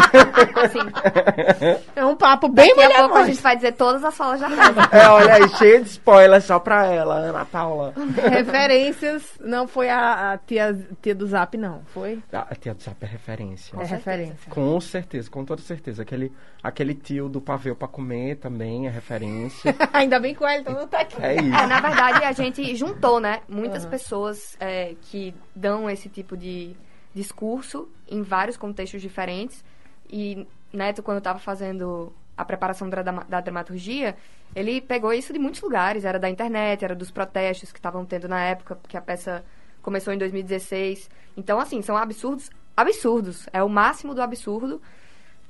Assim, 0.64 1.80
É 1.96 2.04
um 2.06 2.16
papo 2.16 2.48
bem 2.50 2.76
daqui 2.76 2.94
a 2.94 3.00
pouco 3.02 3.18
a 3.18 3.26
gente 3.26 3.42
vai 3.42 3.56
dizer 3.56 3.74
todas 3.74 4.04
as 4.04 4.16
falas 4.18 4.40
da 4.42 4.50
casa. 4.56 4.82
é, 4.92 5.08
olha 5.08 5.34
aí, 5.36 5.50
cheio 5.50 5.84
de 5.84 5.90
spoiler 5.90 6.42
só 6.42 6.60
pra 6.60 6.86
ela, 6.88 7.16
Ana 7.16 7.46
Paula. 7.46 7.94
Referências, 8.30 9.24
não 9.40 9.68
foi 9.68 9.90
a, 9.90 10.34
a 10.34 10.38
tia, 10.40 10.78
tia 11.02 11.14
do 11.14 11.28
Zap, 11.28 11.56
não. 11.58 11.82
Foi? 11.94 12.20
Ah, 12.34 12.48
a 12.50 12.56
tia 12.56 12.74
do 12.74 12.82
Zap 12.82 12.98
é 13.04 13.06
referência. 13.08 13.76
é 13.76 13.86
certeza. 13.86 13.96
referência. 13.96 14.50
Com 14.52 14.82
certeza, 14.82 15.30
com 15.30 15.46
toda 15.46 15.62
certeza. 15.62 16.02
Aquele, 16.02 16.32
aquele 16.64 16.96
tio 16.96 17.30
do 17.30 17.40
pavê 17.40 17.74
pra 17.76 17.88
comer 17.88 18.38
também 18.38 18.88
é 18.88 18.90
referência. 18.90 19.76
Ainda 19.94 20.20
bem 20.20 20.34
que 20.34 20.44
o 20.44 20.48
Elton 20.48 20.72
não 20.72 20.88
tá 20.88 21.02
aqui. 21.02 21.22
É 21.22 21.36
isso. 21.36 21.56
É, 21.56 21.68
na 21.68 21.80
verdade, 21.80 22.24
a 22.26 22.32
gente 22.32 22.76
juntou, 22.76 23.20
né? 23.20 23.42
Muitas 23.48 23.86
pessoas 23.86 24.56
é, 24.60 24.96
que 25.04 25.34
dão 25.56 25.90
esse 25.90 26.10
tipo 26.10 26.36
de 26.36 26.76
discurso 27.14 27.90
em 28.08 28.22
vários 28.22 28.58
contextos 28.58 29.02
diferentes. 29.02 29.64
E 30.10 30.48
Neto, 30.72 31.02
quando 31.02 31.18
estava 31.20 31.40
fazendo 31.40 32.14
a 32.38 32.46
preparação 32.46 32.90
da, 32.90 33.02
da 33.02 33.42
dramaturgia, 33.42 34.16
ele 34.56 34.82
pegou 34.82 35.14
isso 35.14 35.34
de 35.34 35.40
muitos 35.40 35.62
lugares. 35.62 36.06
Era 36.06 36.20
da 36.20 36.30
internet, 36.30 36.84
era 36.84 36.96
dos 36.96 37.12
protestos 37.12 37.72
que 37.72 37.80
estavam 37.80 38.06
tendo 38.06 38.28
na 38.28 38.42
época, 38.42 38.76
porque 38.76 38.98
a 38.98 39.02
peça 39.02 39.44
começou 39.82 40.14
em 40.14 40.18
2016. 40.18 41.10
Então, 41.36 41.60
assim, 41.60 41.82
são 41.82 41.98
absurdos, 41.98 42.50
absurdos. 42.76 43.48
É 43.52 43.64
o 43.64 43.70
máximo 43.70 44.14
do 44.14 44.22
absurdo. 44.22 44.82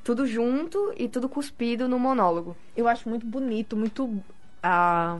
Tudo 0.03 0.25
junto 0.25 0.93
e 0.97 1.07
tudo 1.07 1.27
cuspido 1.27 1.87
no 1.87 1.99
monólogo. 1.99 2.55
Eu 2.75 2.87
acho 2.87 3.09
muito 3.09 3.25
bonito, 3.25 3.75
muito 3.75 4.23
ah, 4.63 5.19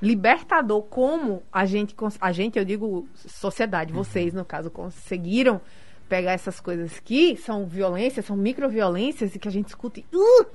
libertador 0.00 0.82
como 0.82 1.42
a 1.52 1.64
gente, 1.64 1.94
a 2.20 2.32
gente, 2.32 2.58
eu 2.58 2.64
digo 2.64 3.08
sociedade, 3.14 3.92
vocês 3.92 4.34
no 4.34 4.44
caso, 4.44 4.70
conseguiram 4.70 5.60
pegar 6.08 6.32
essas 6.32 6.60
coisas 6.60 7.00
que 7.00 7.36
são 7.36 7.66
violências, 7.66 8.26
são 8.26 8.36
microviolências 8.36 9.34
e 9.34 9.38
que 9.38 9.48
a 9.48 9.50
gente 9.50 9.68
escuta 9.68 10.00
e, 10.00 10.04
uh, 10.14 10.46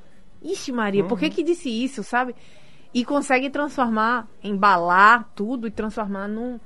ixi 0.42 0.72
Maria, 0.72 1.04
por 1.04 1.20
que 1.20 1.30
que 1.30 1.44
disse 1.44 1.70
isso, 1.70 2.04
sabe? 2.04 2.36
E 2.94 3.06
consegue 3.06 3.50
transformar, 3.50 4.28
embalar 4.44 5.30
tudo 5.36 5.68
e 5.68 5.72
transformar 5.72 6.28
num, 6.28 6.60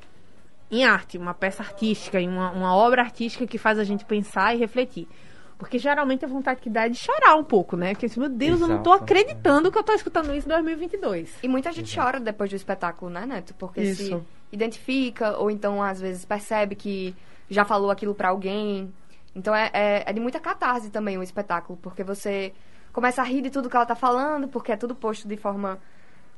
em 0.72 0.84
arte, 0.84 1.18
uma 1.18 1.34
peça 1.34 1.64
artística, 1.64 2.20
em 2.20 2.28
uma, 2.28 2.52
uma 2.52 2.76
obra 2.76 3.02
artística 3.02 3.46
que 3.46 3.58
faz 3.58 3.80
a 3.80 3.84
gente 3.84 4.06
pensar 4.06 4.56
e 4.56 4.58
refletir. 4.58 5.08
Porque 5.58 5.80
geralmente 5.80 6.26
a 6.26 6.28
vontade 6.28 6.60
que 6.60 6.70
dá 6.70 6.86
é 6.86 6.90
de 6.90 6.98
chorar 6.98 7.36
um 7.36 7.44
pouco, 7.44 7.78
né? 7.78 7.94
Porque, 7.94 8.08
assim, 8.08 8.20
meu 8.20 8.30
Deus, 8.30 8.60
eu 8.60 8.68
não 8.68 8.84
tô 8.84 8.92
Exato. 8.92 9.06
acreditando 9.06 9.72
que 9.72 9.78
eu 9.78 9.84
tô 9.84 9.94
escutando 9.94 10.34
isso 10.36 10.48
em 10.48 10.52
2022. 10.52 11.38
E 11.42 11.48
muita 11.48 11.72
gente 11.72 11.96
chora 11.96 12.20
depois 12.20 12.50
do 12.50 12.56
espetáculo, 12.56 13.10
né, 13.10 13.26
Neto? 13.26 13.54
Porque 13.54 13.82
Isso. 13.82 14.04
se 14.04 14.22
identifica, 14.52 15.38
ou 15.38 15.50
então 15.50 15.82
às 15.82 16.02
vezes 16.02 16.26
percebe 16.26 16.76
que 16.76 17.16
já 17.50 17.64
falou 17.64 17.90
aquilo 17.90 18.14
pra 18.14 18.30
alguém. 18.30 18.94
Então 19.34 19.56
é, 19.56 19.70
é, 19.74 20.04
é 20.06 20.14
de 20.14 20.20
muita 20.20 20.40
catarse 20.40 20.90
também 20.90 21.18
o 21.18 21.24
espetáculo, 21.24 21.80
porque 21.82 22.04
você 22.04 22.54
começa 22.92 23.22
a 23.22 23.26
rir 23.26 23.42
de 23.42 23.50
tudo 23.50 23.70
que 23.70 23.76
ela 23.76 23.86
tá 23.86 23.96
falando, 23.96 24.48
porque 24.48 24.72
é 24.72 24.78
tudo 24.78 24.94
posto 24.94 25.28
de 25.28 25.38
forma 25.38 25.80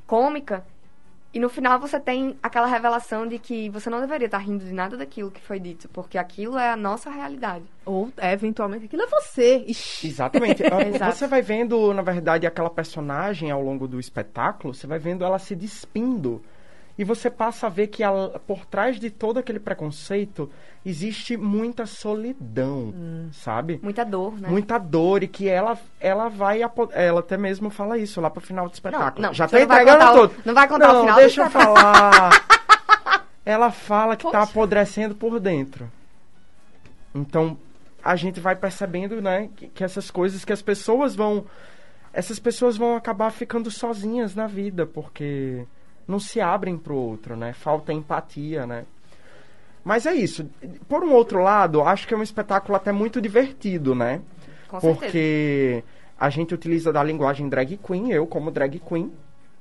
cômica. 0.05 0.65
E 1.33 1.39
no 1.39 1.49
final 1.49 1.79
você 1.79 1.99
tem 1.99 2.37
aquela 2.41 2.67
revelação 2.67 3.27
de 3.27 3.37
que 3.37 3.69
você 3.69 3.89
não 3.89 3.99
deveria 3.99 4.25
estar 4.25 4.37
rindo 4.37 4.63
de 4.63 4.73
nada 4.73 4.95
daquilo 4.95 5.29
que 5.29 5.41
foi 5.41 5.59
dito, 5.59 5.89
porque 5.89 6.17
aquilo 6.17 6.57
é 6.57 6.71
a 6.71 6.75
nossa 6.75 7.09
realidade. 7.09 7.65
Ou, 7.85 8.11
eventualmente, 8.17 8.85
aquilo 8.85 9.03
é 9.03 9.07
você. 9.07 9.63
Ixi. 9.67 10.07
Exatamente. 10.07 10.63
Ah. 10.99 11.11
Você 11.11 11.27
vai 11.27 11.41
vendo, 11.41 11.93
na 11.93 12.01
verdade, 12.01 12.45
aquela 12.45 12.69
personagem 12.69 13.51
ao 13.51 13.61
longo 13.61 13.87
do 13.87 13.99
espetáculo, 13.99 14.73
você 14.73 14.85
vai 14.85 14.99
vendo 14.99 15.23
ela 15.23 15.39
se 15.39 15.55
despindo. 15.55 16.41
E 16.97 17.03
você 17.03 17.29
passa 17.29 17.67
a 17.67 17.69
ver 17.69 17.87
que 17.87 18.01
ela- 18.01 18.39
por 18.47 18.65
trás 18.65 18.99
de 18.99 19.11
todo 19.11 19.37
aquele 19.37 19.59
preconceito 19.59 20.49
existe 20.83 21.37
muita 21.37 21.85
solidão, 21.85 22.93
Hum. 22.95 23.29
sabe? 23.31 23.79
Muita 23.83 24.03
dor, 24.03 24.39
né? 24.39 24.49
Muita 24.49 24.77
dor 24.79 25.21
e 25.21 25.27
que 25.27 25.47
ela, 25.47 25.77
ela 25.99 26.27
vai. 26.27 26.61
Ela 26.93 27.19
até 27.19 27.37
mesmo 27.37 27.69
fala 27.69 27.97
isso 27.99 28.19
lá 28.19 28.29
pro 28.31 28.41
final 28.41 28.67
do 28.67 28.73
espetáculo. 28.73 29.21
não, 29.27 29.33
Já 29.33 29.47
tô 29.47 29.59
não 29.59 29.67
vai 29.67 29.81
entregando 29.83 30.05
contar 30.05 30.11
o- 30.13 30.27
todo. 30.27 30.41
não 30.45 30.53
vai 30.55 30.67
contar 30.67 30.89
o 30.89 30.93
Não, 30.93 31.01
final 31.01 31.15
do 31.15 31.21
Deixa 31.21 31.41
eu 31.43 31.49
falar. 31.51 32.29
ela 33.45 33.71
fala 33.71 34.15
que 34.15 34.23
tá 34.23 34.39
Poxa. 34.39 34.51
apodrecendo 34.51 35.13
por 35.13 35.39
dentro. 35.39 35.91
Então, 37.13 37.57
a 38.03 38.15
gente 38.15 38.39
vai 38.39 38.55
percebendo, 38.55 39.21
né, 39.21 39.49
que, 39.55 39.67
que 39.67 39.83
essas 39.83 40.09
coisas 40.11 40.43
que 40.43 40.53
as 40.53 40.61
pessoas 40.61 41.15
vão. 41.15 41.45
Essas 42.13 42.39
pessoas 42.39 42.75
vão 42.77 42.95
acabar 42.95 43.29
ficando 43.31 43.69
sozinhas 43.69 44.33
na 44.33 44.47
vida, 44.47 44.85
porque 44.85 45.65
não 46.07 46.19
se 46.19 46.39
abrem 46.39 46.77
pro 46.77 46.95
outro, 46.95 47.35
né? 47.35 47.53
Falta 47.53 47.91
empatia, 47.91 48.65
né? 48.65 48.85
Mas 49.83 50.05
é 50.05 50.13
isso. 50.13 50.49
Por 50.87 51.03
um 51.03 51.13
outro 51.13 51.41
lado, 51.41 51.81
acho 51.81 52.07
que 52.07 52.13
é 52.13 52.17
um 52.17 52.23
espetáculo 52.23 52.75
até 52.75 52.91
muito 52.91 53.21
divertido, 53.21 53.95
né? 53.95 54.21
Com 54.67 54.79
certeza. 54.79 55.01
Porque 55.01 55.83
a 56.19 56.29
gente 56.29 56.53
utiliza 56.53 56.91
da 56.91 57.03
linguagem 57.03 57.47
drag 57.47 57.77
queen, 57.77 58.11
eu 58.11 58.25
como 58.27 58.51
drag 58.51 58.79
queen, 58.79 59.11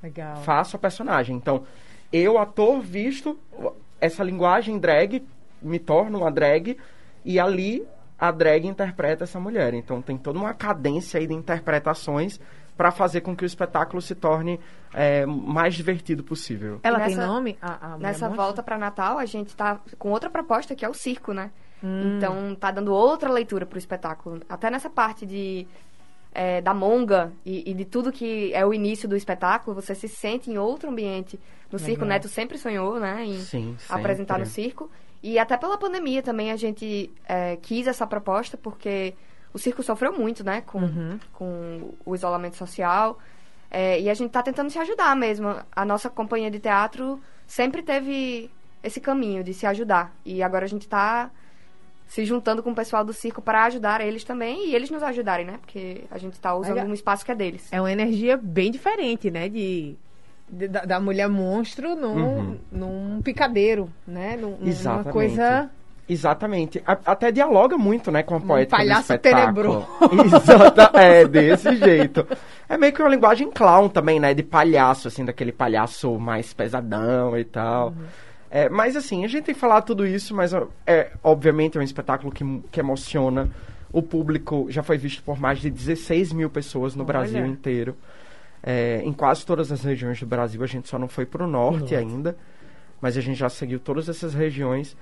Legal. 0.02 0.36
faço 0.36 0.76
a 0.76 0.78
personagem. 0.78 1.36
Então, 1.36 1.64
eu, 2.12 2.38
ator, 2.38 2.80
visto 2.80 3.38
essa 4.00 4.24
linguagem 4.24 4.78
drag, 4.78 5.24
me 5.60 5.78
torno 5.78 6.18
uma 6.18 6.30
drag, 6.30 6.76
e 7.24 7.38
ali 7.38 7.86
a 8.18 8.30
drag 8.30 8.66
interpreta 8.66 9.24
essa 9.24 9.38
mulher. 9.38 9.74
Então, 9.74 10.00
tem 10.00 10.16
toda 10.16 10.38
uma 10.38 10.54
cadência 10.54 11.20
aí 11.20 11.26
de 11.26 11.34
interpretações 11.34 12.40
para 12.76 12.90
fazer 12.90 13.22
com 13.22 13.34
que 13.34 13.44
o 13.44 13.46
espetáculo 13.46 14.02
se 14.02 14.14
torne 14.14 14.60
é, 14.92 15.24
mais 15.24 15.74
divertido 15.74 16.22
possível. 16.22 16.78
Ela 16.82 16.98
Nessa- 16.98 17.16
tem 17.16 17.26
nome? 17.26 17.58
A, 17.60 17.94
a 17.94 17.98
Nessa 17.98 18.28
volta 18.28 18.62
para 18.62 18.76
Natal, 18.76 19.18
a 19.18 19.24
gente 19.24 19.56
tá 19.56 19.80
com 19.98 20.10
outra 20.10 20.28
proposta 20.28 20.74
que 20.74 20.84
é 20.84 20.88
o 20.88 20.94
circo, 20.94 21.32
né? 21.32 21.50
Hum. 21.82 22.16
Então 22.16 22.54
tá 22.54 22.70
dando 22.70 22.92
outra 22.92 23.30
leitura 23.30 23.64
pro 23.66 23.78
espetáculo. 23.78 24.40
Até 24.48 24.70
nessa 24.70 24.90
parte 24.90 25.24
de 25.24 25.66
é, 26.32 26.60
da 26.60 26.74
monga 26.74 27.32
e, 27.44 27.70
e 27.70 27.74
de 27.74 27.84
tudo 27.86 28.12
que 28.12 28.52
é 28.52 28.64
o 28.64 28.74
início 28.74 29.08
do 29.08 29.16
espetáculo, 29.16 29.74
você 29.74 29.94
se 29.94 30.06
sente 30.06 30.50
em 30.50 30.58
outro 30.58 30.90
ambiente. 30.90 31.40
No 31.72 31.78
circo, 31.78 32.04
o 32.04 32.06
Neto 32.06 32.28
sempre 32.28 32.58
sonhou, 32.58 33.00
né? 33.00 33.24
Em 33.24 33.38
Sim, 33.40 33.76
apresentar 33.88 34.38
no 34.38 34.46
circo. 34.46 34.90
E 35.22 35.38
até 35.38 35.56
pela 35.56 35.78
pandemia 35.78 36.22
também 36.22 36.52
a 36.52 36.56
gente 36.56 37.10
é, 37.26 37.56
quis 37.56 37.86
essa 37.86 38.06
proposta, 38.06 38.56
porque 38.56 39.14
o 39.56 39.58
circo 39.58 39.82
sofreu 39.82 40.12
muito, 40.12 40.44
né? 40.44 40.60
Com, 40.66 40.80
Uhum. 40.80 41.18
com 41.32 41.90
o 42.04 42.14
isolamento 42.14 42.56
social. 42.56 43.18
É, 43.70 43.98
e 44.00 44.10
a 44.10 44.14
gente 44.14 44.30
tá 44.30 44.42
tentando 44.42 44.68
se 44.70 44.78
ajudar 44.78 45.16
mesmo. 45.16 45.48
A 45.74 45.84
nossa 45.84 46.10
companhia 46.10 46.50
de 46.50 46.60
teatro 46.60 47.18
sempre 47.46 47.82
teve 47.82 48.50
esse 48.82 49.00
caminho 49.00 49.42
de 49.42 49.54
se 49.54 49.66
ajudar. 49.66 50.14
E 50.24 50.42
agora 50.42 50.66
a 50.66 50.68
gente 50.68 50.86
tá 50.86 51.30
se 52.06 52.24
juntando 52.24 52.62
com 52.62 52.70
o 52.70 52.74
pessoal 52.74 53.02
do 53.04 53.12
circo 53.12 53.40
para 53.42 53.64
ajudar 53.64 54.00
eles 54.00 54.22
também 54.24 54.68
e 54.68 54.74
eles 54.74 54.90
nos 54.90 55.02
ajudarem, 55.02 55.46
né? 55.46 55.58
Porque 55.60 56.04
a 56.10 56.18
gente 56.18 56.38
tá 56.38 56.54
usando 56.54 56.78
Olha- 56.78 56.84
um 56.84 56.94
espaço 56.94 57.24
que 57.24 57.32
é 57.32 57.34
deles. 57.34 57.66
É 57.72 57.80
uma 57.80 57.90
energia 57.90 58.36
bem 58.36 58.70
diferente, 58.70 59.30
né? 59.30 59.48
De, 59.48 59.96
de- 60.48 60.68
da, 60.68 60.84
da 60.84 61.00
mulher 61.00 61.28
monstro 61.28 61.96
num, 61.96 62.14
Uhum. 62.38 62.58
num 62.70 63.22
picadeiro, 63.22 63.90
né? 64.06 64.36
Num, 64.36 64.50
numa 64.58 64.68
Exatamente. 64.68 65.12
coisa. 65.12 65.70
Exatamente. 66.08 66.82
A- 66.86 66.98
até 67.06 67.32
dialoga 67.32 67.76
muito, 67.76 68.10
né, 68.12 68.22
com 68.22 68.34
a 68.34 68.38
Um 68.38 68.40
poética 68.40 68.76
palhaço 68.76 69.08
do 69.08 69.14
espetáculo. 69.16 69.86
tenebroso. 70.02 70.36
Exata, 70.36 70.90
é, 70.94 71.26
desse 71.26 71.74
jeito. 71.76 72.26
É 72.68 72.76
meio 72.78 72.92
que 72.92 73.02
uma 73.02 73.08
linguagem 73.10 73.50
clown 73.50 73.88
também, 73.88 74.20
né, 74.20 74.32
de 74.32 74.42
palhaço, 74.42 75.08
assim, 75.08 75.24
daquele 75.24 75.52
palhaço 75.52 76.18
mais 76.18 76.52
pesadão 76.52 77.36
e 77.36 77.44
tal. 77.44 77.92
É, 78.50 78.68
mas, 78.68 78.94
assim, 78.96 79.24
a 79.24 79.28
gente 79.28 79.44
tem 79.44 79.54
que 79.54 79.60
falar 79.60 79.82
tudo 79.82 80.06
isso, 80.06 80.34
mas, 80.34 80.52
é, 80.86 81.10
obviamente, 81.22 81.76
é 81.76 81.80
um 81.80 81.84
espetáculo 81.84 82.30
que, 82.32 82.44
que 82.70 82.78
emociona. 82.80 83.50
O 83.92 84.00
público 84.02 84.66
já 84.68 84.82
foi 84.82 84.96
visto 84.98 85.22
por 85.22 85.38
mais 85.40 85.58
de 85.58 85.70
16 85.70 86.32
mil 86.32 86.48
pessoas 86.50 86.94
no 86.94 87.02
Olha. 87.02 87.12
Brasil 87.12 87.44
inteiro. 87.46 87.96
É, 88.62 89.00
em 89.04 89.12
quase 89.12 89.44
todas 89.46 89.70
as 89.70 89.82
regiões 89.82 90.18
do 90.20 90.26
Brasil, 90.26 90.62
a 90.62 90.66
gente 90.66 90.88
só 90.88 90.98
não 90.98 91.08
foi 91.08 91.24
pro 91.24 91.46
norte 91.46 91.78
Norte. 91.80 91.94
ainda, 91.94 92.36
mas 93.00 93.16
a 93.16 93.20
gente 93.20 93.36
já 93.38 93.48
seguiu 93.48 93.78
todas 93.78 94.08
essas 94.08 94.34
regiões. 94.34 94.96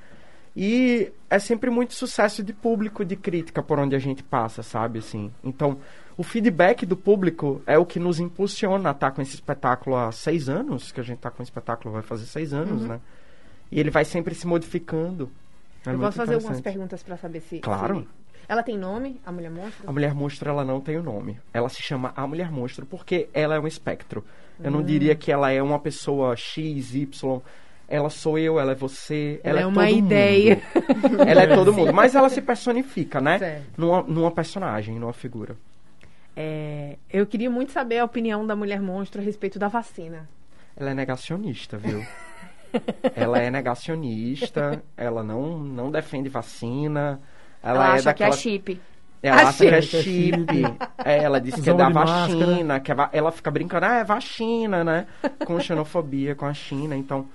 E 0.56 1.11
é 1.28 1.38
sempre 1.38 1.68
muito 1.68 1.94
sucesso 1.94 2.42
de 2.42 2.52
público, 2.52 3.04
de 3.04 3.16
crítica 3.16 3.62
por 3.62 3.78
onde 3.78 3.96
a 3.96 3.99
gente 3.99 4.23
passa, 4.23 4.62
sabe? 4.62 5.00
Assim, 5.00 5.32
então, 5.42 5.78
o 6.16 6.23
feedback 6.23 6.87
do 6.87 6.96
público 6.96 7.61
é 7.66 7.76
o 7.76 7.84
que 7.84 7.99
nos 7.99 8.20
impulsiona 8.20 8.90
a 8.90 8.92
estar 8.92 9.11
com 9.11 9.20
esse 9.20 9.34
espetáculo 9.34 9.96
há 9.96 10.12
seis 10.12 10.49
anos, 10.49 10.92
que 10.92 11.00
a 11.00 11.02
gente 11.04 11.16
está 11.16 11.30
com 11.30 11.42
o 11.42 11.44
espetáculo 11.44 11.92
vai 11.92 12.02
fazer 12.02 12.26
seis 12.26 12.52
anos, 12.54 12.82
Uhum. 12.82 12.88
né? 12.88 13.00
E 13.73 13.80
ele 13.80 13.90
vai 13.90 14.04
sempre 14.04 14.32
se 14.34 14.46
modificando. 14.46 15.28
É 15.84 15.90
eu 15.92 15.99
posso 15.99 16.16
fazer 16.18 16.34
algumas 16.34 16.61
perguntas 16.61 17.02
pra 17.02 17.16
saber 17.16 17.40
se. 17.40 17.58
Claro. 17.58 18.00
se- 18.02 18.25
Ela 18.49 18.62
tem 18.62 18.78
nome, 18.78 19.20
a 19.26 19.32
mulher 19.32 19.50
monstro? 19.50 19.88
A 19.88 19.92
Mulher 19.92 20.14
Monstro, 20.14 20.50
ela 20.50 20.64
não 20.64 20.78
tem 20.80 20.99
o 20.99 21.02
nome. 21.02 21.38
Ela 21.52 21.68
se 21.70 21.80
chama 21.82 22.12
A 22.14 22.26
Mulher 22.26 22.52
Monstro 22.52 22.84
porque 22.87 23.28
ela 23.32 23.54
é 23.56 23.58
um 23.61 23.66
espectro. 23.66 24.23
Eu 24.62 24.70
não 24.70 24.82
diria 24.82 25.16
que 25.16 25.32
ela 25.32 25.50
é 25.50 25.61
uma 25.62 25.78
pessoa 25.80 26.37
X, 26.37 26.94
Y. 26.94 27.40
Ela 27.88 28.09
sou 28.11 28.38
eu, 28.38 28.59
ela 28.59 28.73
é 28.73 28.75
você, 28.75 29.41
Ela 29.45 29.61
ela, 29.61 29.61
é 29.62 29.67
uma 29.67 29.87
todo 29.87 29.99
ideia. 29.99 30.62
Mundo. 30.75 31.23
ela 31.29 31.43
é 31.43 31.47
todo 31.55 31.73
mundo. 31.73 31.93
Mas 31.93 32.14
ela 32.14 32.29
se 32.31 32.41
personifica, 32.41 33.21
né? 33.21 33.38
Certo. 33.38 33.64
Numa, 33.76 34.03
numa 34.03 34.31
personagem, 34.31 34.99
numa 34.99 35.12
figura. 35.12 35.57
É, 36.37 36.97
eu 37.12 37.26
queria 37.26 37.50
muito 37.50 37.73
saber 37.73 37.99
a 37.99 38.05
opinião 38.05 38.47
da 38.47 38.57
mulher 38.57 38.81
monstro 38.81 39.21
a 39.21 39.25
respeito 39.25 39.59
da 39.59 39.69
vacina. 39.69 40.29
Ela 40.76 40.91
é 40.91 40.95
negacionista, 40.95 41.76
viu? 41.76 42.05
ela 43.14 43.38
é 43.38 43.50
negacionista, 43.50 44.83
ela 44.97 45.23
não, 45.23 45.59
não 45.59 45.91
defende 45.91 46.29
vacina. 46.29 47.21
Ela, 47.62 47.75
Ela 47.76 47.87
é 47.87 47.91
acha 47.93 48.03
que 48.14 48.23
é 48.23 48.26
daquela... 48.26 48.33
chip. 48.37 48.81
Ela 49.23 49.37
Ah, 49.43 49.49
acha 49.49 49.59
que 49.67 49.75
é 49.75 49.81
chip. 49.83 50.47
É, 51.05 51.23
ela 51.23 51.41
disse 51.41 51.61
que 51.62 51.71
é 51.71 51.75
da 51.75 51.88
vacina, 51.88 52.81
que 52.81 52.91
é 52.91 52.95
va- 52.95 53.11
ela 53.12 53.31
fica 53.31 53.50
brincando, 53.50 53.87
ah, 53.87 53.99
é 53.99 54.05
vacina, 54.05 54.83
né? 54.83 55.07
Com 55.47 55.61
xenofobia 55.61 56.35
com 56.35 56.47
a 56.47 56.53
China. 56.55 56.97
Então, 56.97 57.26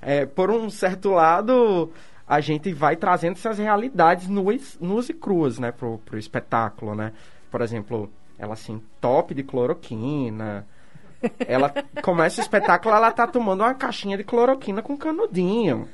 é, 0.00 0.26
por 0.26 0.50
um 0.50 0.70
certo 0.70 1.10
lado, 1.10 1.90
a 2.26 2.40
gente 2.40 2.72
vai 2.72 2.96
trazendo 2.96 3.32
essas 3.32 3.58
realidades 3.58 4.28
nuas, 4.28 4.76
nuas 4.80 5.08
e 5.08 5.14
cruas, 5.14 5.58
né, 5.58 5.72
pro, 5.72 5.98
pro 5.98 6.18
espetáculo, 6.18 6.94
né? 6.94 7.12
Por 7.50 7.60
exemplo, 7.60 8.10
ela 8.38 8.52
assim, 8.52 8.80
top 9.00 9.34
de 9.34 9.42
cloroquina. 9.42 10.66
Ela 11.46 11.72
começa 12.02 12.40
o 12.40 12.44
espetáculo, 12.44 12.94
ela 12.94 13.10
tá 13.10 13.26
tomando 13.26 13.62
uma 13.62 13.74
caixinha 13.74 14.16
de 14.16 14.24
cloroquina 14.24 14.82
com 14.82 14.96
canudinho. 14.96 15.88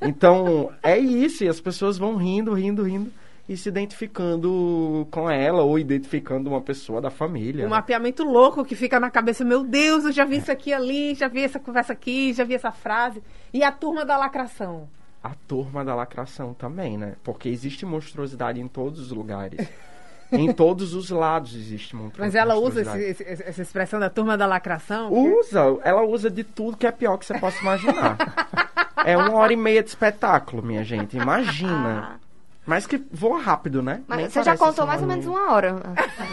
Então, 0.00 0.72
é 0.82 0.98
isso, 0.98 1.44
e 1.44 1.48
as 1.48 1.60
pessoas 1.60 1.98
vão 1.98 2.16
rindo, 2.16 2.52
rindo, 2.52 2.82
rindo 2.82 3.12
e 3.48 3.56
se 3.56 3.68
identificando 3.68 5.06
com 5.10 5.30
ela 5.30 5.62
ou 5.62 5.78
identificando 5.78 6.50
uma 6.50 6.60
pessoa 6.60 7.00
da 7.00 7.10
família. 7.10 7.64
Um 7.66 7.68
né? 7.68 7.76
mapeamento 7.76 8.24
louco 8.24 8.64
que 8.64 8.74
fica 8.74 8.98
na 8.98 9.10
cabeça. 9.10 9.44
Meu 9.44 9.62
Deus, 9.62 10.04
eu 10.04 10.12
já 10.12 10.24
vi 10.24 10.38
isso 10.38 10.50
aqui 10.50 10.72
ali, 10.72 11.14
já 11.14 11.28
vi 11.28 11.42
essa 11.42 11.58
conversa 11.60 11.92
aqui, 11.92 12.32
já 12.32 12.44
vi 12.44 12.54
essa 12.54 12.72
frase. 12.72 13.22
E 13.52 13.62
a 13.62 13.70
turma 13.70 14.04
da 14.04 14.16
lacração. 14.16 14.88
A 15.22 15.30
turma 15.46 15.84
da 15.84 15.94
lacração 15.94 16.54
também, 16.54 16.96
né? 16.98 17.14
Porque 17.22 17.48
existe 17.48 17.86
monstruosidade 17.86 18.60
em 18.60 18.66
todos 18.68 19.00
os 19.00 19.10
lugares. 19.12 19.66
em 20.32 20.52
todos 20.52 20.92
os 20.92 21.08
lados 21.10 21.54
existe 21.54 21.94
monstru- 21.94 22.20
Mas 22.22 22.34
ela 22.34 22.54
usa 22.56 22.82
monstruosidade. 22.84 23.02
esse- 23.04 23.22
esse- 23.22 23.42
essa 23.48 23.62
expressão 23.62 24.00
da 24.00 24.10
turma 24.10 24.36
da 24.36 24.44
lacração? 24.46 25.12
Usa, 25.12 25.60
ela 25.84 26.02
usa 26.02 26.28
de 26.28 26.42
tudo 26.42 26.76
que 26.76 26.86
é 26.86 26.90
pior 26.90 27.16
que 27.16 27.24
você 27.24 27.38
possa 27.38 27.60
imaginar. 27.60 28.16
é 29.06 29.16
uma 29.16 29.32
hora 29.34 29.52
e 29.52 29.56
meia 29.56 29.82
de 29.84 29.88
espetáculo, 29.88 30.64
minha 30.64 30.82
gente. 30.82 31.16
Imagina. 31.16 32.20
Mas 32.66 32.86
que 32.86 33.00
voa 33.12 33.40
rápido, 33.40 33.80
né? 33.82 34.02
Mas 34.08 34.18
Nem 34.18 34.28
você 34.28 34.42
já 34.42 34.56
contou 34.56 34.84
mais 34.86 35.00
ou 35.00 35.06
menos 35.06 35.24
uma 35.26 35.52
hora. 35.52 35.76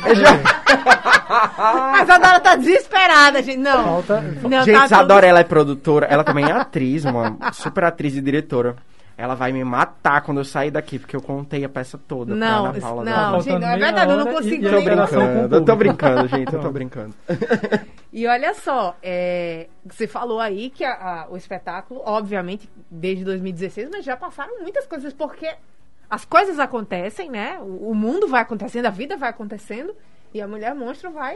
Mas 1.92 2.10
a 2.10 2.18
Dora 2.18 2.40
tá 2.40 2.56
desesperada, 2.56 3.42
gente. 3.42 3.58
Não. 3.60 3.84
Falta. 3.84 4.22
não 4.22 4.64
Gente, 4.64 4.74
tá 4.74 4.84
tudo- 4.84 4.86
Isadora, 4.86 5.28
ela 5.28 5.40
é 5.40 5.44
produtora, 5.44 6.06
ela 6.08 6.24
também 6.24 6.46
é 6.46 6.52
atriz, 6.52 7.06
uma 7.06 7.38
super 7.54 7.84
atriz 7.84 8.16
e 8.16 8.22
diretora. 8.22 8.76
Ela 9.16 9.36
vai 9.36 9.52
me 9.52 9.64
matar 9.64 10.22
quando 10.22 10.40
eu 10.40 10.44
sair 10.44 10.72
daqui, 10.72 10.98
porque 10.98 11.16
eu 11.16 11.22
contei 11.22 11.64
a 11.64 11.70
peça 11.70 12.00
toda 12.08 12.34
Não, 12.34 12.64
pra 12.64 12.72
Ana 12.72 12.82
Paula. 12.82 13.04
não, 13.04 13.12
Dávila. 13.14 13.32
Faltando 13.32 13.44
gente, 13.44 13.62
não 13.62 13.68
é 13.68 13.78
verdade, 13.78 14.12
eu 14.12 14.18
não 14.18 14.26
consigo 14.34 14.68
a 14.68 14.70
Tô 14.72 14.76
nem- 14.76 14.82
o 14.82 14.84
brincando, 14.96 15.56
eu 15.56 15.66
tô 15.66 15.76
brincando, 15.76 16.28
gente, 16.30 16.54
eu 16.54 16.60
tô 16.60 16.72
brincando. 16.72 17.14
E 18.12 18.26
olha 18.28 18.56
só, 18.56 18.96
é, 19.04 19.68
você 19.86 20.08
falou 20.08 20.40
aí 20.40 20.72
que 20.72 20.84
a- 20.84 20.94
a- 20.94 21.28
o 21.30 21.38
espetáculo, 21.38 22.02
obviamente, 22.04 22.68
desde 22.90 23.24
2016, 23.24 23.88
mas 23.92 24.04
já 24.04 24.18
passaram 24.18 24.60
muitas 24.64 24.88
coisas, 24.88 25.14
porque 25.14 25.48
as 26.10 26.26
coisas 26.26 26.60
acontecem, 26.60 27.30
né? 27.30 27.60
O, 27.60 27.92
o 27.92 27.96
mundo 27.96 28.28
vai 28.28 28.42
acontecendo, 28.42 28.86
a 28.86 28.92
vida 28.92 29.18
vai 29.18 29.30
acontecendo, 29.30 29.96
e 30.34 30.42
a 30.42 30.48
mulher 30.48 30.74
monstro 30.76 31.12
vai 31.12 31.36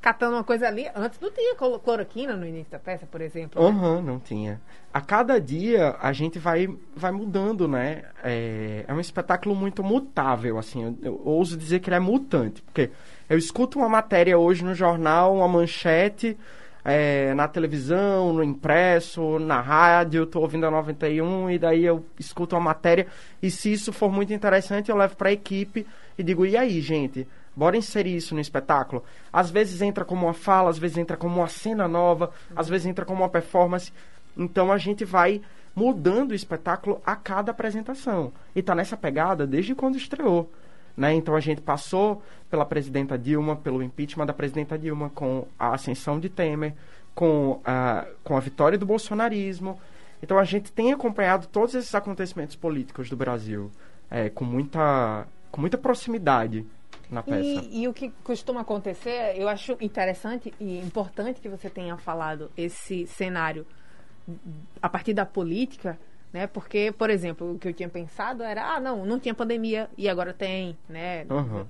catando 0.00 0.34
uma 0.34 0.44
coisa 0.44 0.66
ali. 0.66 0.88
Antes 0.96 1.20
não 1.20 1.30
tinha 1.30 1.54
cloroquina 1.54 2.36
no 2.36 2.44
início 2.44 2.72
da 2.72 2.78
peça, 2.78 3.06
por 3.06 3.20
exemplo. 3.20 3.62
né? 3.62 3.68
Aham, 3.68 4.02
não 4.02 4.18
tinha. 4.18 4.60
A 4.92 5.00
cada 5.00 5.40
dia 5.40 5.96
a 6.00 6.12
gente 6.12 6.40
vai, 6.40 6.68
vai 6.94 7.12
mudando, 7.12 7.68
né? 7.68 8.02
É, 8.22 8.84
é 8.88 8.92
um 8.92 8.98
espetáculo 8.98 9.54
muito 9.54 9.82
mutável, 9.84 10.58
assim. 10.58 10.82
Eu, 10.84 10.98
eu 11.02 11.22
ouso 11.24 11.56
dizer 11.56 11.78
que 11.78 11.88
ele 11.88 11.96
é 11.96 12.00
mutante, 12.00 12.60
porque 12.62 12.90
eu 13.30 13.38
escuto 13.38 13.78
uma 13.78 13.88
matéria 13.88 14.36
hoje 14.36 14.64
no 14.64 14.74
jornal, 14.74 15.36
uma 15.36 15.46
manchete, 15.48 16.36
é, 16.84 17.32
na 17.34 17.46
televisão, 17.46 18.32
no 18.32 18.42
impresso, 18.42 19.38
na 19.38 19.60
rádio, 19.60 20.22
eu 20.22 20.26
tô 20.26 20.40
ouvindo 20.40 20.66
a 20.66 20.70
91 20.70 21.50
e 21.50 21.58
daí 21.58 21.84
eu 21.84 22.04
escuto 22.18 22.56
uma 22.56 22.62
matéria 22.62 23.06
e 23.42 23.50
se 23.50 23.72
isso 23.72 23.92
for 23.92 24.10
muito 24.10 24.32
interessante 24.32 24.90
eu 24.90 24.96
levo 24.96 25.16
para 25.16 25.28
a 25.28 25.32
equipe 25.32 25.86
e 26.18 26.22
digo, 26.22 26.44
e 26.44 26.56
aí, 26.56 26.80
gente? 26.80 27.26
Bora 27.54 27.76
inserir 27.76 28.16
isso 28.16 28.34
no 28.34 28.40
espetáculo. 28.40 29.04
Às 29.32 29.50
vezes 29.50 29.82
entra 29.82 30.04
como 30.04 30.26
uma 30.26 30.34
fala, 30.34 30.70
às 30.70 30.78
vezes 30.78 30.96
entra 30.96 31.16
como 31.16 31.36
uma 31.36 31.48
cena 31.48 31.86
nova, 31.86 32.32
às 32.56 32.68
vezes 32.68 32.86
entra 32.86 33.04
como 33.04 33.22
uma 33.22 33.28
performance. 33.28 33.92
Então 34.36 34.72
a 34.72 34.78
gente 34.78 35.04
vai 35.04 35.40
mudando 35.74 36.32
o 36.32 36.34
espetáculo 36.34 37.00
a 37.04 37.14
cada 37.14 37.50
apresentação. 37.50 38.32
E 38.56 38.62
tá 38.62 38.74
nessa 38.74 38.96
pegada 38.96 39.46
desde 39.46 39.74
quando 39.74 39.96
estreou. 39.96 40.50
Né? 40.96 41.14
Então 41.14 41.34
a 41.34 41.40
gente 41.40 41.60
passou 41.60 42.22
pela 42.50 42.64
presidenta 42.64 43.18
Dilma, 43.18 43.56
pelo 43.56 43.82
impeachment 43.82 44.26
da 44.26 44.32
presidenta 44.32 44.78
Dilma, 44.78 45.10
com 45.10 45.46
a 45.58 45.74
ascensão 45.74 46.20
de 46.20 46.28
Temer, 46.28 46.74
com 47.14 47.60
a, 47.64 48.06
com 48.22 48.36
a 48.36 48.40
vitória 48.40 48.78
do 48.78 48.86
bolsonarismo. 48.86 49.80
Então 50.22 50.38
a 50.38 50.44
gente 50.44 50.70
tem 50.70 50.92
acompanhado 50.92 51.46
todos 51.46 51.74
esses 51.74 51.94
acontecimentos 51.94 52.54
políticos 52.54 53.08
do 53.08 53.16
Brasil 53.16 53.70
é, 54.10 54.28
com, 54.28 54.44
muita, 54.44 55.26
com 55.50 55.60
muita 55.60 55.78
proximidade 55.78 56.66
na 57.10 57.22
peça. 57.22 57.42
E, 57.42 57.82
e 57.82 57.88
o 57.88 57.94
que 57.94 58.10
costuma 58.22 58.60
acontecer, 58.60 59.34
eu 59.36 59.48
acho 59.48 59.76
interessante 59.80 60.52
e 60.60 60.78
importante 60.78 61.40
que 61.40 61.48
você 61.48 61.68
tenha 61.68 61.96
falado 61.96 62.50
esse 62.56 63.06
cenário 63.06 63.66
a 64.80 64.88
partir 64.88 65.12
da 65.14 65.26
política, 65.26 65.98
né? 66.32 66.46
Porque, 66.46 66.92
por 66.96 67.10
exemplo, 67.10 67.54
o 67.54 67.58
que 67.58 67.68
eu 67.68 67.72
tinha 67.74 67.88
pensado 67.88 68.42
era, 68.42 68.74
ah, 68.74 68.80
não, 68.80 69.04
não 69.04 69.18
tinha 69.18 69.34
pandemia 69.34 69.88
e 69.96 70.08
agora 70.08 70.32
tem, 70.32 70.76
né? 70.88 71.26
Aham. 71.30 71.66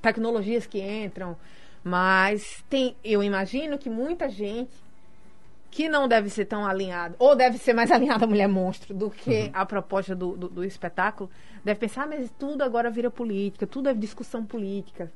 Tecnologias 0.00 0.66
que 0.66 0.80
entram, 0.80 1.36
mas 1.82 2.62
tem, 2.68 2.96
eu 3.02 3.22
imagino 3.22 3.78
que 3.78 3.88
muita 3.88 4.28
gente 4.28 4.72
que 5.70 5.88
não 5.88 6.06
deve 6.06 6.30
ser 6.30 6.44
tão 6.44 6.64
alinhada, 6.64 7.16
ou 7.18 7.34
deve 7.34 7.58
ser 7.58 7.72
mais 7.72 7.90
alinhada 7.92 8.24
a 8.24 8.28
Mulher 8.28 8.46
Monstro 8.46 8.94
do 8.94 9.10
que 9.10 9.50
a 9.52 9.66
proposta 9.66 10.14
do, 10.14 10.36
do, 10.36 10.48
do 10.48 10.64
espetáculo, 10.64 11.28
deve 11.64 11.80
pensar, 11.80 12.04
ah, 12.04 12.06
mas 12.06 12.30
tudo 12.38 12.62
agora 12.62 12.90
vira 12.90 13.10
política, 13.10 13.66
tudo 13.66 13.88
é 13.88 13.94
discussão 13.94 14.44
política. 14.44 15.10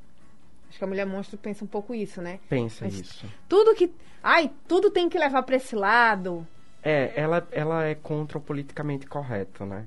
Acho 0.69 0.79
que 0.79 0.85
a 0.85 0.87
Mulher 0.89 1.07
Monstro 1.07 1.39
pensa 1.39 1.65
um 1.65 1.69
pouco 1.69 1.95
isso, 1.95 2.21
né? 2.21 2.41
Pensa 2.49 2.85
Mas- 2.85 2.95
isso. 3.01 3.27
Tudo 3.49 3.75
que. 3.75 3.91
Ai, 4.23 4.51
tudo 4.67 4.91
tem 4.91 5.09
que 5.09 5.19
levar 5.19 5.43
pra 5.43 5.57
esse 5.57 5.75
lado. 5.75 6.47
É, 6.83 7.13
ela, 7.17 7.47
ela 7.51 7.85
é 7.85 7.95
contra 7.95 8.39
o 8.39 8.41
politicamente 8.41 9.07
correto, 9.07 9.65
né? 9.65 9.87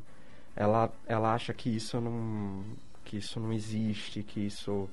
Ela, 0.56 0.92
ela 1.08 1.34
acha 1.34 1.54
que 1.54 1.74
isso 1.74 2.00
não 2.02 2.64
que 3.12 3.18
isso 3.18 3.42
não 3.42 3.52
existe, 3.52 4.24
que 4.24 4.40
isso, 4.40 4.90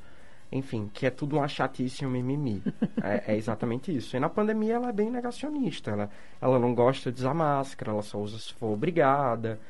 enfim, 0.51 0.91
que 0.93 1.07
é 1.07 1.11
tudo 1.11 1.37
uma 1.37 1.47
chatice 1.47 2.03
e 2.03 2.07
um 2.07 2.11
mimimi. 2.11 2.61
é, 3.01 3.33
é 3.33 3.37
exatamente 3.37 3.97
isso. 3.97 4.17
E 4.17 4.21
na 4.21 4.29
pandemia 4.29 4.75
ela 4.75 4.89
é 4.89 4.93
bem 4.93 5.09
negacionista. 5.09 5.93
Ela, 5.93 6.11
ela 6.41 6.59
não 6.59 6.75
gosta 6.75 7.13
de 7.13 7.21
usar 7.21 7.33
máscara, 7.33 7.93
ela 7.93 8.03
só 8.03 8.19
usa 8.19 8.39
se 8.39 8.53
for 8.55 8.73
obrigada. 8.73 9.61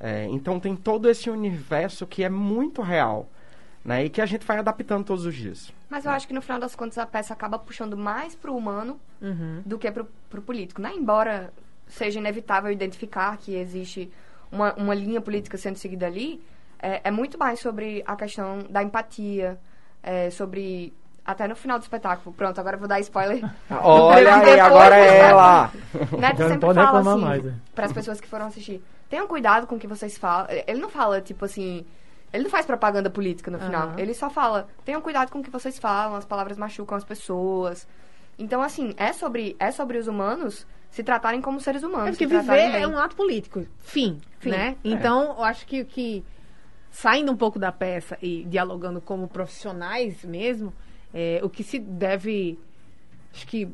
É, 0.00 0.26
então 0.26 0.58
tem 0.58 0.74
todo 0.74 1.08
esse 1.08 1.30
universo 1.30 2.04
que 2.04 2.24
é 2.24 2.28
muito 2.28 2.82
real, 2.82 3.28
né? 3.84 4.04
E 4.04 4.10
que 4.10 4.20
a 4.20 4.26
gente 4.26 4.44
vai 4.44 4.58
adaptando 4.58 5.04
todos 5.04 5.24
os 5.24 5.34
dias. 5.34 5.72
Mas 5.88 6.04
eu 6.04 6.10
acho 6.10 6.26
que 6.26 6.34
no 6.34 6.42
final 6.42 6.58
das 6.58 6.74
contas 6.74 6.98
a 6.98 7.06
peça 7.06 7.32
acaba 7.32 7.56
puxando 7.56 7.96
mais 7.96 8.34
pro 8.34 8.56
humano 8.56 8.98
do 9.64 9.78
que 9.78 9.88
pro, 9.92 10.08
pro 10.28 10.42
político, 10.42 10.82
né? 10.82 10.92
Embora 10.92 11.52
seja 11.92 12.18
inevitável 12.18 12.70
identificar 12.70 13.36
que 13.36 13.54
existe 13.54 14.10
uma, 14.50 14.74
uma 14.74 14.94
linha 14.94 15.20
política 15.20 15.56
sendo 15.56 15.76
seguida 15.76 16.06
ali, 16.06 16.42
é, 16.80 17.00
é 17.04 17.10
muito 17.10 17.38
mais 17.38 17.60
sobre 17.60 18.02
a 18.06 18.16
questão 18.16 18.64
da 18.68 18.82
empatia, 18.82 19.58
é, 20.02 20.30
sobre. 20.30 20.92
Até 21.24 21.46
no 21.46 21.54
final 21.54 21.78
do 21.78 21.82
espetáculo. 21.82 22.34
Pronto, 22.34 22.58
agora 22.58 22.74
eu 22.74 22.80
vou 22.80 22.88
dar 22.88 22.98
spoiler. 22.98 23.40
Olha 23.70 24.34
aí, 24.38 24.58
agora 24.58 24.96
é 24.96 25.18
ela! 25.18 25.70
Neto 26.18 26.38
sempre 26.38 26.58
pode 26.58 26.74
fala 26.74 26.98
reclamar 26.98 27.14
assim, 27.14 27.24
mais, 27.24 27.44
né? 27.44 27.54
para 27.72 27.86
as 27.86 27.92
pessoas 27.92 28.20
que 28.20 28.26
foram 28.26 28.46
assistir, 28.46 28.82
tenham 29.08 29.28
cuidado 29.28 29.68
com 29.68 29.76
o 29.76 29.78
que 29.78 29.86
vocês 29.86 30.18
falam. 30.18 30.48
Ele 30.66 30.80
não 30.80 30.88
fala, 30.88 31.20
tipo 31.20 31.44
assim, 31.44 31.86
ele 32.32 32.42
não 32.42 32.50
faz 32.50 32.66
propaganda 32.66 33.08
política 33.08 33.52
no 33.52 33.60
final. 33.60 33.90
Aham. 33.90 33.98
Ele 33.98 34.14
só 34.14 34.28
fala, 34.28 34.66
tenham 34.84 35.00
cuidado 35.00 35.30
com 35.30 35.38
o 35.38 35.42
que 35.44 35.50
vocês 35.50 35.78
falam, 35.78 36.16
as 36.16 36.24
palavras 36.24 36.58
machucam 36.58 36.98
as 36.98 37.04
pessoas. 37.04 37.86
Então, 38.36 38.60
assim, 38.60 38.92
é 38.96 39.12
sobre, 39.12 39.54
é 39.60 39.70
sobre 39.70 39.98
os 39.98 40.08
humanos 40.08 40.66
se 40.92 41.02
tratarem 41.02 41.40
como 41.40 41.58
seres 41.58 41.82
humanos. 41.82 42.08
É 42.08 42.10
porque 42.12 42.26
viver 42.26 42.70
bem. 42.70 42.82
é 42.82 42.86
um 42.86 42.98
ato 42.98 43.16
político. 43.16 43.66
Fim, 43.78 44.20
Fim. 44.38 44.50
né? 44.50 44.76
Então, 44.84 45.34
eu 45.38 45.42
acho 45.42 45.66
que, 45.66 45.84
que 45.84 46.22
saindo 46.90 47.32
um 47.32 47.36
pouco 47.36 47.58
da 47.58 47.72
peça 47.72 48.18
e 48.22 48.44
dialogando 48.44 49.00
como 49.00 49.26
profissionais 49.26 50.22
mesmo, 50.22 50.70
é, 51.12 51.40
o 51.42 51.48
que 51.48 51.64
se 51.64 51.78
deve, 51.78 52.58
acho 53.32 53.46
que 53.46 53.66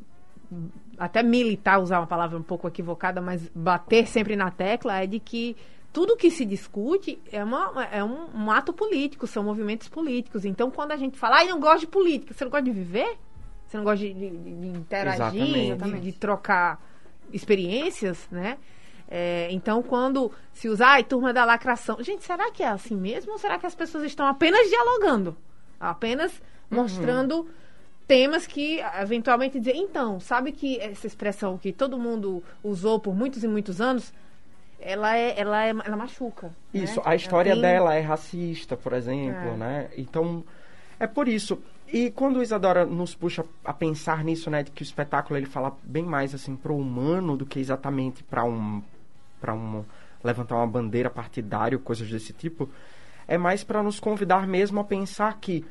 até 0.97 1.21
militar, 1.23 1.81
usar 1.81 1.99
uma 1.99 2.07
palavra 2.07 2.39
um 2.39 2.43
pouco 2.43 2.69
equivocada, 2.69 3.21
mas 3.21 3.49
bater 3.53 4.07
sempre 4.07 4.37
na 4.37 4.51
tecla 4.53 5.03
é 5.03 5.07
de 5.07 5.19
que 5.19 5.57
tudo 5.93 6.17
que 6.17 6.31
se 6.31 6.45
discute 6.45 7.21
é, 7.33 7.43
uma, 7.43 7.85
é 7.91 8.05
um, 8.05 8.29
um 8.45 8.51
ato 8.51 8.73
político, 8.73 9.27
são 9.27 9.43
movimentos 9.43 9.89
políticos. 9.89 10.45
Então, 10.45 10.71
quando 10.71 10.93
a 10.93 10.97
gente 10.97 11.19
fala, 11.19 11.39
ai, 11.39 11.49
não 11.49 11.59
gosto 11.59 11.81
de 11.81 11.87
política, 11.89 12.33
você 12.33 12.45
não 12.45 12.51
gosta 12.53 12.65
de 12.65 12.71
viver? 12.71 13.17
Você 13.67 13.77
não 13.77 13.83
gosta 13.85 14.07
de, 14.07 14.15
de- 14.15 14.31
de 14.31 14.67
interagir, 14.69 15.43
Exatamente. 15.73 16.01
de, 16.01 16.13
de 16.13 16.19
trocar 16.19 16.81
experiências, 17.33 18.27
né? 18.31 18.59
É, 19.11 19.49
então, 19.51 19.83
quando 19.83 20.31
se 20.53 20.69
usa, 20.69 20.87
ai, 20.87 21.03
turma 21.05 21.33
da 21.33 21.45
lacração. 21.45 21.97
Gente, 22.03 22.25
será 22.25 22.51
que 22.51 22.63
é 22.63 22.69
assim 22.69 22.95
mesmo? 22.95 23.33
Ou 23.33 23.39
será 23.39 23.59
que 23.59 23.65
as 23.67 23.75
pessoas 23.75 24.05
estão 24.05 24.27
apenas 24.27 24.69
dialogando? 24.69 25.35
Apenas 25.81 26.43
mostrando 26.71 27.49
temas 28.07 28.47
que, 28.47 28.81
eventualmente, 29.01 29.59
dizer, 29.59 29.75
então, 29.77 30.21
sabe 30.21 30.53
que 30.53 30.79
essa 30.81 31.07
expressão 31.07 31.57
que 31.57 31.73
todo 31.73 31.99
mundo 31.99 32.43
usou 32.63 33.01
por 33.01 33.15
muitos 33.15 33.43
e 33.45 33.49
muitos 33.49 33.81
anos, 33.81 34.13
ela 34.81 35.17
é, 35.17 35.41
ela 35.41 35.65
é, 35.65 35.71
ela 35.71 35.97
machuca. 35.97 36.49
né? 36.49 36.83
Isso, 36.85 37.01
Ela 37.01 37.11
a 37.11 37.15
história 37.15 37.53
tem- 37.53 37.63
dela 37.63 37.95
é 37.95 38.01
racista, 38.01 38.77
por 38.77 38.93
exemplo, 38.93 39.49
É. 39.53 39.57
né? 39.57 39.91
Então, 39.97 40.45
é 41.01 41.07
por 41.07 41.29
isso. 41.29 41.59
E 41.91 42.11
quando 42.11 42.43
Isadora 42.43 42.85
nos 42.85 43.15
puxa 43.15 43.45
a 43.65 43.73
pensar 43.73 44.23
nisso, 44.23 44.51
né, 44.51 44.63
de 44.63 44.71
que 44.71 44.83
o 44.83 44.85
espetáculo 44.85 45.39
ele 45.39 45.47
fala 45.47 45.75
bem 45.83 46.03
mais 46.03 46.35
assim 46.35 46.55
pro 46.55 46.77
humano 46.77 47.37
do 47.37 47.47
que 47.47 47.59
exatamente 47.59 48.23
para 48.23 48.45
um 48.45 48.83
para 49.41 49.55
um 49.55 49.85
levantar 50.23 50.57
uma 50.57 50.67
bandeira 50.67 51.09
partidária, 51.09 51.79
coisas 51.79 52.11
desse 52.11 52.33
tipo, 52.33 52.69
é 53.27 53.39
mais 53.39 53.63
para 53.63 53.83
nos 53.83 54.01
convidar 54.01 54.47
mesmo 54.47 54.81
a 54.81 54.85
pensar 54.85 55.39
que 55.41 55.65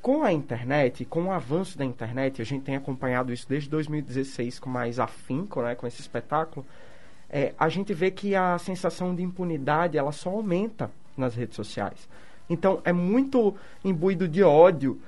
com 0.00 0.24
a 0.24 0.32
internet, 0.32 1.04
com 1.04 1.24
o 1.24 1.30
avanço 1.30 1.78
da 1.78 1.84
internet, 1.84 2.42
a 2.42 2.44
gente 2.44 2.64
tem 2.64 2.74
acompanhado 2.74 3.32
isso 3.32 3.48
desde 3.48 3.68
2016 3.68 4.58
com 4.58 4.68
mais 4.68 4.98
afinco, 4.98 5.62
né, 5.62 5.74
com 5.74 5.86
esse 5.86 6.00
espetáculo, 6.00 6.66
é, 7.30 7.54
a 7.58 7.68
gente 7.68 7.94
vê 7.94 8.10
que 8.10 8.34
a 8.34 8.58
sensação 8.58 9.14
de 9.14 9.22
impunidade 9.22 9.96
ela 9.96 10.10
só 10.10 10.30
aumenta 10.30 10.90
nas 11.16 11.34
redes 11.34 11.54
sociais. 11.54 12.08
Então 12.50 12.80
é 12.84 12.92
muito 12.92 13.54
imbuído 13.84 14.26
de 14.26 14.42
ódio, 14.42 15.00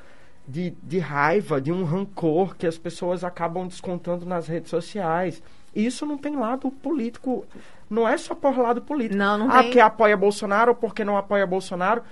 de, 0.46 0.70
de 0.82 0.98
raiva, 0.98 1.60
de 1.60 1.72
um 1.72 1.84
rancor 1.84 2.54
que 2.56 2.66
as 2.66 2.76
pessoas 2.78 3.24
acabam 3.24 3.66
descontando 3.66 4.26
nas 4.26 4.46
redes 4.46 4.70
sociais. 4.70 5.42
E 5.74 5.84
isso 5.84 6.06
não 6.06 6.16
tem 6.16 6.36
lado 6.36 6.70
político, 6.70 7.44
não 7.90 8.06
é 8.08 8.16
só 8.16 8.34
por 8.34 8.56
lado 8.56 8.80
político. 8.82 9.16
Não, 9.18 9.38
não 9.38 9.50
ah, 9.50 9.54
tem. 9.54 9.62
porque 9.64 9.80
apoia 9.80 10.16
Bolsonaro 10.16 10.70
ou 10.72 10.76
porque 10.76 11.04
não 11.04 11.16
apoia 11.16 11.46
Bolsonaro. 11.46 12.02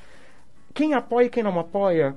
Quem 0.75 0.95
apoia 0.95 1.27
e 1.27 1.31
quem 1.31 1.42
não 1.42 1.59
apoia 1.61 2.16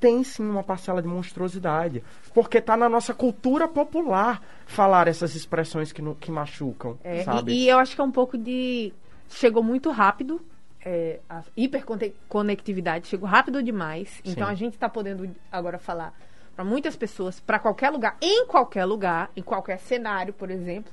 tem 0.00 0.22
sim 0.22 0.48
uma 0.48 0.62
parcela 0.62 1.02
de 1.02 1.08
monstruosidade. 1.08 2.02
Porque 2.32 2.60
tá 2.60 2.76
na 2.76 2.88
nossa 2.88 3.12
cultura 3.12 3.66
popular 3.66 4.40
falar 4.66 5.08
essas 5.08 5.34
expressões 5.34 5.90
que, 5.92 6.00
no- 6.00 6.14
que 6.14 6.30
machucam, 6.30 6.96
É, 7.02 7.24
sabe? 7.24 7.52
e, 7.52 7.64
e 7.64 7.68
eu 7.68 7.78
acho 7.78 7.94
que 7.96 8.00
é 8.00 8.04
um 8.04 8.12
pouco 8.12 8.38
de. 8.38 8.92
Chegou 9.28 9.62
muito 9.62 9.90
rápido. 9.90 10.40
É, 10.84 11.18
a 11.28 11.42
hiperconectividade 11.56 13.08
chegou 13.08 13.28
rápido 13.28 13.62
demais. 13.62 14.20
Então 14.24 14.46
Sim. 14.46 14.52
a 14.52 14.54
gente 14.54 14.74
está 14.74 14.88
podendo 14.88 15.28
agora 15.50 15.78
falar 15.78 16.14
para 16.54 16.64
muitas 16.64 16.96
pessoas, 16.96 17.38
para 17.40 17.58
qualquer 17.58 17.90
lugar, 17.90 18.16
em 18.20 18.46
qualquer 18.46 18.84
lugar, 18.84 19.30
em 19.36 19.42
qualquer 19.42 19.78
cenário, 19.78 20.32
por 20.32 20.50
exemplo. 20.50 20.92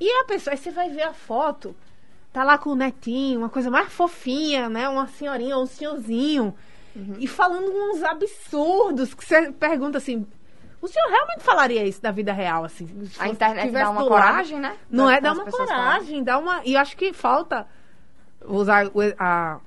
E 0.00 0.08
a 0.20 0.24
pessoa, 0.24 0.52
aí 0.54 0.58
você 0.58 0.70
vai 0.70 0.88
ver 0.90 1.02
a 1.02 1.12
foto, 1.12 1.74
tá 2.32 2.42
lá 2.42 2.56
com 2.58 2.70
o 2.70 2.74
netinho, 2.74 3.40
uma 3.40 3.48
coisa 3.48 3.70
mais 3.70 3.92
fofinha, 3.92 4.68
né? 4.68 4.88
Uma 4.88 5.06
senhorinha 5.06 5.56
ou 5.56 5.62
um 5.64 5.66
senhorzinho. 5.66 6.54
E 7.18 7.26
falando 7.26 7.66
uns 7.72 8.02
absurdos 8.04 9.14
que 9.14 9.24
você 9.24 9.50
pergunta 9.52 9.98
assim. 9.98 10.26
O 10.80 10.86
senhor 10.86 11.08
realmente 11.08 11.42
falaria 11.42 11.84
isso 11.86 12.00
da 12.00 12.10
vida 12.10 12.32
real, 12.32 12.62
assim? 12.64 12.86
A 13.18 13.26
internet 13.28 13.70
dá 13.72 13.90
uma 13.90 14.02
do 14.04 14.08
lado? 14.10 14.22
coragem, 14.26 14.60
né? 14.60 14.76
Não 14.90 15.06
Das- 15.06 15.16
é 15.16 15.20
das 15.20 15.34
uma 15.34 15.44
pessoas 15.46 15.68
falarem. 15.70 15.92
coragem, 15.98 16.22
dá 16.22 16.38
uma. 16.38 16.60
E 16.64 16.74
eu 16.74 16.80
acho 16.80 16.96
que 16.96 17.12
falta 17.12 17.66
vou 18.46 18.60
usar 18.60 18.86
o- 18.86 18.92
a, 19.18 19.58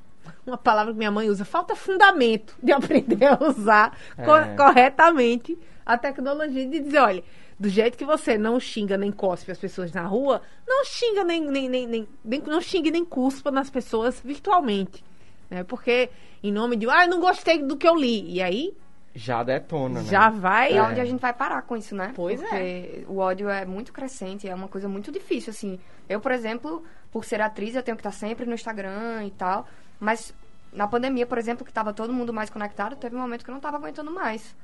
uma 0.46 0.58
palavra 0.58 0.92
que 0.94 0.98
minha 0.98 1.12
mãe 1.12 1.30
usa, 1.30 1.44
falta 1.46 1.76
fundamento 1.76 2.56
de 2.62 2.72
aprender 2.74 3.26
a 3.26 3.38
usar 3.42 3.98
co- 4.24 4.36
É. 4.38 4.56
corretamente 4.56 5.58
a 5.86 5.98
tecnologia 5.98 6.66
de 6.68 6.80
dizer, 6.80 7.00
olha, 7.00 7.24
do 7.60 7.70
jeito 7.70 7.98
que 7.98 8.06
você 8.06 8.38
não 8.38 8.60
xinga 8.60 8.98
nem 8.98 9.12
cospe 9.12 9.52
as 9.52 9.58
pessoas 9.58 9.92
na 9.92 10.04
rua, 10.04 10.42
não 10.68 10.86
xinga 10.86 11.24
nem, 11.24 11.42
nem, 11.42 11.68
nem, 11.70 11.88
nem, 11.88 12.08
nem- 12.24 12.42
não 12.46 12.62
xingue 12.62 12.92
nem 12.92 13.04
cuspa 13.06 13.50
nas 13.52 13.70
pessoas 13.70 14.22
virtualmente. 14.24 15.04
Né? 15.50 15.64
Porque 15.64 16.10
em 16.44 16.52
nome 16.52 16.76
de, 16.76 16.88
ah, 16.90 17.06
eu 17.06 17.10
não 17.10 17.20
gostei 17.20 17.58
do 17.64 17.76
que 17.78 17.88
eu 17.88 17.96
li. 17.96 18.32
E 18.34 18.42
aí 18.42 18.74
Já 19.16 19.42
detona, 19.44 20.02
né? 20.02 20.10
já 20.10 20.30
vai. 20.30 20.74
E 20.74 20.78
é 20.78 20.84
onde 20.84 21.00
a 21.00 21.06
gente 21.06 21.20
vai 21.22 21.34
parar 21.34 21.62
com 21.64 21.76
isso, 21.78 21.96
né? 21.96 22.12
Pois 22.16 22.40
Porque 22.40 22.56
é. 22.56 23.04
o 23.08 23.18
ódio 23.18 23.50
é 23.50 23.66
muito 23.66 23.92
crescente, 23.94 24.48
é 24.48 24.54
uma 24.54 24.68
coisa 24.68 24.88
muito 24.88 25.12
difícil, 25.12 25.50
assim. 25.52 25.80
Eu, 26.08 26.20
por 26.20 26.32
exemplo, 26.32 26.84
por 27.18 27.26
ser 27.26 27.42
atriz, 27.42 27.74
eu 27.74 27.82
tenho 27.82 27.98
que 27.98 28.02
estar 28.02 28.12
sempre 28.12 28.46
no 28.46 28.54
Instagram 28.54 29.26
e 29.26 29.32
tal. 29.32 29.68
Mas 30.00 30.32
na 30.72 30.88
pandemia, 30.88 31.26
por 31.26 31.40
exemplo, 31.40 31.66
que 31.66 31.72
estava 31.72 31.92
todo 31.92 32.14
mundo 32.14 32.32
mais 32.32 32.48
conectado, 32.48 32.96
teve 32.96 33.16
um 33.16 33.20
momento 33.20 33.44
que 33.44 33.50
eu 33.50 33.54
não 33.54 33.58
estava 33.58 33.78
aguentando 33.78 34.12
mais. 34.12 34.56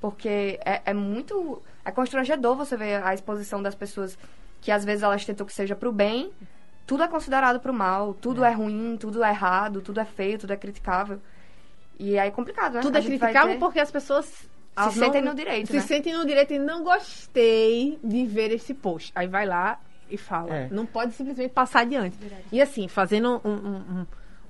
Porque 0.00 0.60
é, 0.64 0.82
é 0.84 0.94
muito... 0.94 1.60
É 1.84 1.90
constrangedor 1.90 2.54
você 2.54 2.76
ver 2.76 3.02
a 3.02 3.12
exposição 3.12 3.60
das 3.60 3.74
pessoas 3.74 4.16
que 4.60 4.70
às 4.70 4.84
vezes 4.84 5.02
elas 5.02 5.24
tentam 5.24 5.44
que 5.44 5.52
seja 5.52 5.74
pro 5.74 5.90
bem. 5.90 6.30
Tudo 6.86 7.02
é 7.02 7.08
considerado 7.08 7.58
pro 7.58 7.74
mal, 7.74 8.14
tudo 8.14 8.44
é, 8.44 8.52
ruim, 8.52 8.96
tudo 8.96 9.24
é 9.24 9.30
errado, 9.30 9.80
tudo 9.82 9.98
é 9.98 10.04
feio, 10.04 10.38
tudo 10.38 10.52
é 10.52 10.56
criticável. 10.56 11.20
E 11.98 12.16
aí 12.16 12.28
é 12.28 12.30
complicado, 12.30 12.74
né? 12.74 12.82
Tudo 12.82 12.98
é 12.98 13.02
criticável 13.02 13.54
ter- 13.54 13.58
porque 13.58 13.80
as 13.80 13.90
pessoas 13.90 14.26
se 14.26 14.92
sentem 14.92 15.22
no 15.22 15.34
direito, 15.34 15.66
Se 15.72 15.76
né? 15.78 15.80
sentem 15.82 16.14
no 16.14 16.24
direito 16.24 16.52
e 16.54 16.58
não 16.60 16.84
gostei 16.84 17.98
de 18.04 18.26
ver 18.26 18.52
esse 18.52 18.74
post. 18.74 19.10
Aí 19.12 19.26
vai 19.26 19.44
lá 19.44 19.80
e 20.10 20.16
fala. 20.16 20.54
É. 20.54 20.68
Não 20.70 20.86
pode 20.86 21.12
simplesmente 21.12 21.52
passar 21.52 21.80
adiante. 21.80 22.16
E 22.52 22.60
assim, 22.60 22.88
fazendo 22.88 23.40
um, 23.44 23.50
um, 23.50 23.76
um- 24.00 24.06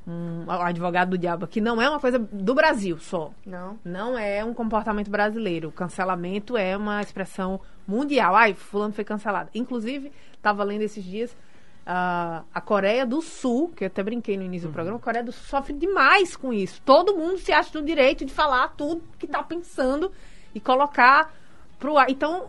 um 0.09 0.51
advogado 0.51 1.11
do 1.11 1.19
diabo 1.19 1.45
aqui, 1.45 1.61
não 1.61 1.83
é 1.83 1.91
uma 1.91 1.99
coisa 1.99 2.17
do 2.19 2.55
Brasil 2.55 2.97
só. 2.99 3.33
Não. 3.45 3.77
Não 3.85 4.17
é 4.17 4.45
um 4.45 4.55
comportamento 4.55 5.11
brasileiro. 5.11 5.69
O 5.69 5.73
cancelamento 5.73 6.57
é 6.57 6.77
uma 6.77 7.01
expressão 7.01 7.61
mundial. 7.89 8.37
Ai, 8.37 8.55
fulano 8.55 8.93
foi 8.93 9.03
cancelado. 9.05 9.51
Inclusive, 9.55 10.13
estava 10.35 10.63
lendo 10.63 10.83
esses 10.83 11.03
dias 11.03 11.37
ah, 11.85 12.43
a 12.55 12.61
Coreia 12.61 13.05
do 13.07 13.21
Sul, 13.21 13.69
que 13.75 13.85
eu 13.85 13.87
até 13.89 14.03
brinquei 14.03 14.37
no 14.37 14.43
início 14.45 14.69
do 14.69 14.73
programa, 14.73 14.99
a 14.99 15.01
Coreia 15.03 15.25
do 15.25 15.33
Sul 15.33 15.45
sofre 15.47 15.73
demais 15.73 16.37
com 16.37 16.53
isso. 16.53 16.81
Todo 16.85 17.17
mundo 17.17 17.39
se 17.39 17.53
acha 17.53 17.77
no 17.79 17.85
direito 17.85 18.25
de 18.25 18.33
falar 18.33 18.69
tudo 18.77 19.03
que 19.19 19.27
está 19.27 19.43
pensando 19.43 20.11
e 20.55 20.61
colocar 20.61 21.33
pro 21.79 21.97
ar. 21.99 22.11
Então, 22.11 22.49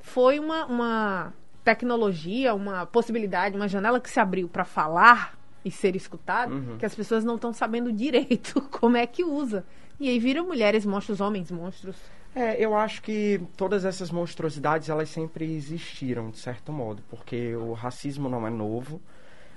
foi 0.00 0.38
uma, 0.38 0.64
uma 0.66 1.32
tecnologia, 1.64 2.54
uma 2.54 2.84
possibilidade, 2.86 3.56
uma 3.56 3.66
janela 3.66 3.98
que 3.98 4.10
se 4.10 4.20
abriu 4.20 4.48
para 4.48 4.64
falar 4.64 5.36
e 5.64 5.70
ser 5.70 5.96
escutado, 5.96 6.76
que 6.78 6.84
as 6.84 6.94
pessoas 6.94 7.24
não 7.24 7.36
estão 7.36 7.52
sabendo 7.52 7.90
direito 7.90 8.60
como 8.70 8.96
é 8.96 9.06
que 9.06 9.24
usa. 9.24 9.64
E 9.98 10.08
aí 10.08 10.18
viram 10.18 10.46
mulheres 10.46 10.84
monstros, 10.84 11.20
homens 11.20 11.50
monstros. 11.50 11.96
É, 12.34 12.62
eu 12.62 12.76
acho 12.76 13.00
que 13.00 13.40
todas 13.56 13.84
essas 13.84 14.10
monstruosidades 14.10 14.88
elas 14.88 15.08
sempre 15.08 15.54
existiram, 15.54 16.30
de 16.30 16.38
certo 16.38 16.72
modo, 16.72 17.02
porque 17.08 17.54
o 17.54 17.72
racismo 17.72 18.28
não 18.28 18.46
é 18.46 18.50
novo, 18.50 19.00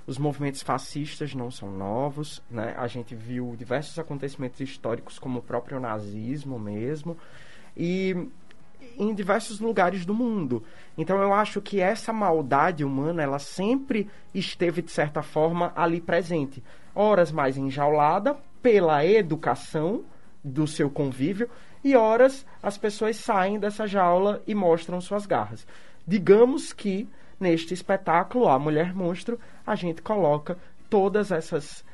os 0.06 0.16
movimentos 0.16 0.62
fascistas 0.62 1.34
não 1.34 1.50
são 1.50 1.70
novos, 1.70 2.40
né? 2.48 2.74
A 2.78 2.86
gente 2.86 3.14
viu 3.14 3.54
diversos 3.58 3.98
acontecimentos 3.98 4.60
históricos, 4.60 5.18
como 5.18 5.40
o 5.40 5.42
próprio 5.42 5.80
nazismo 5.80 6.58
mesmo, 6.58 7.18
e 7.76 8.28
em 8.96 9.14
diversos 9.14 9.60
lugares 9.60 10.06
do 10.06 10.14
mundo. 10.14 10.62
Então 10.96 11.20
eu 11.20 11.32
acho 11.32 11.60
que 11.60 11.80
essa 11.80 12.12
maldade 12.12 12.84
humana, 12.84 13.22
ela 13.22 13.38
sempre 13.38 14.08
esteve, 14.34 14.82
de 14.82 14.90
certa 14.90 15.22
forma, 15.22 15.72
ali 15.74 16.00
presente. 16.00 16.62
Horas 16.94 17.32
mais 17.32 17.56
enjaulada 17.56 18.36
pela 18.62 19.04
educação 19.04 20.04
do 20.42 20.66
seu 20.66 20.88
convívio, 20.88 21.48
e 21.82 21.94
horas 21.94 22.44
as 22.62 22.76
pessoas 22.76 23.16
saem 23.16 23.58
dessa 23.58 23.86
jaula 23.86 24.42
e 24.46 24.54
mostram 24.54 25.00
suas 25.00 25.26
garras. 25.26 25.66
Digamos 26.06 26.72
que 26.72 27.08
neste 27.38 27.72
espetáculo, 27.72 28.48
a 28.48 28.58
Mulher 28.58 28.94
Monstro, 28.94 29.38
a 29.66 29.74
gente 29.74 30.02
coloca 30.02 30.58
todas 30.90 31.30
essas 31.30 31.84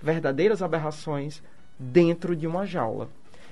verdadeiras 0.00 0.62
aberrações 0.62 1.42
dentro 1.78 2.34
de 2.34 2.46
uma 2.46 2.66
jaula. 2.66 3.08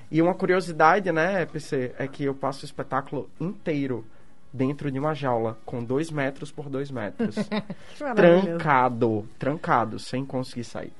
E 0.09 0.21
uma 0.21 0.33
curiosidade, 0.33 1.11
né, 1.11 1.45
PC, 1.45 1.93
é 1.99 2.07
que 2.07 2.23
eu 2.23 2.33
passo 2.33 2.63
o 2.63 2.65
espetáculo 2.65 3.29
inteiro 3.39 4.05
dentro 4.53 4.89
de 4.89 4.97
uma 4.97 5.13
jaula, 5.13 5.57
com 5.65 5.83
dois 5.83 6.09
metros 6.09 6.51
por 6.51 6.69
dois 6.69 6.89
metros. 6.89 7.35
trancado, 8.15 9.27
trancado, 9.37 9.99
sem 9.99 10.25
conseguir 10.25 10.63
sair. 10.63 10.93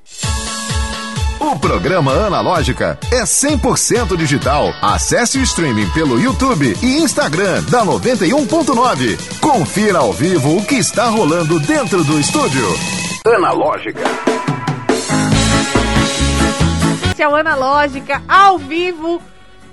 O 1.39 1.57
programa 1.59 2.11
Analógica 2.11 2.97
é 3.11 3.21
100% 3.21 4.17
digital. 4.17 4.73
Acesse 4.81 5.37
o 5.37 5.43
streaming 5.43 5.89
pelo 5.91 6.19
YouTube 6.19 6.75
e 6.81 6.97
Instagram 6.97 7.63
da 7.65 7.85
91.9. 7.85 9.39
Confira 9.39 9.99
ao 9.99 10.11
vivo 10.11 10.57
o 10.57 10.65
que 10.65 10.75
está 10.75 11.07
rolando 11.07 11.59
dentro 11.59 12.03
do 12.03 12.19
estúdio. 12.19 12.65
Analógica. 13.25 14.01
Este 17.17 17.23
é 17.23 17.25
Analógica 17.25 18.21
ao 18.27 18.60
vivo 18.60 19.19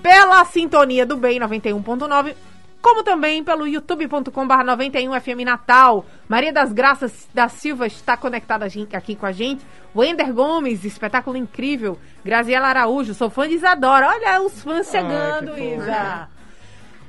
pela 0.02 0.42
sintonia 0.46 1.04
do 1.04 1.14
Bem 1.14 1.38
91.9, 1.38 2.34
como 2.80 3.02
também 3.02 3.44
pelo 3.44 3.66
youtube.com/barra 3.66 4.64
91 4.64 5.20
FM 5.20 5.44
Natal. 5.44 6.06
Maria 6.26 6.54
das 6.54 6.72
Graças 6.72 7.28
da 7.34 7.46
Silva 7.50 7.86
está 7.86 8.16
conectada 8.16 8.66
aqui 8.94 9.14
com 9.14 9.26
a 9.26 9.32
gente. 9.32 9.62
Wender 9.94 10.32
Gomes, 10.32 10.86
espetáculo 10.86 11.36
incrível. 11.36 11.98
Graziela 12.24 12.68
Araújo, 12.68 13.12
sou 13.12 13.28
fã 13.28 13.46
de 13.46 13.56
Isadora. 13.56 14.08
Olha 14.08 14.40
os 14.40 14.62
fãs 14.62 14.88
chegando, 14.88 15.48
fofo. 15.48 15.62
Isa. 15.62 16.28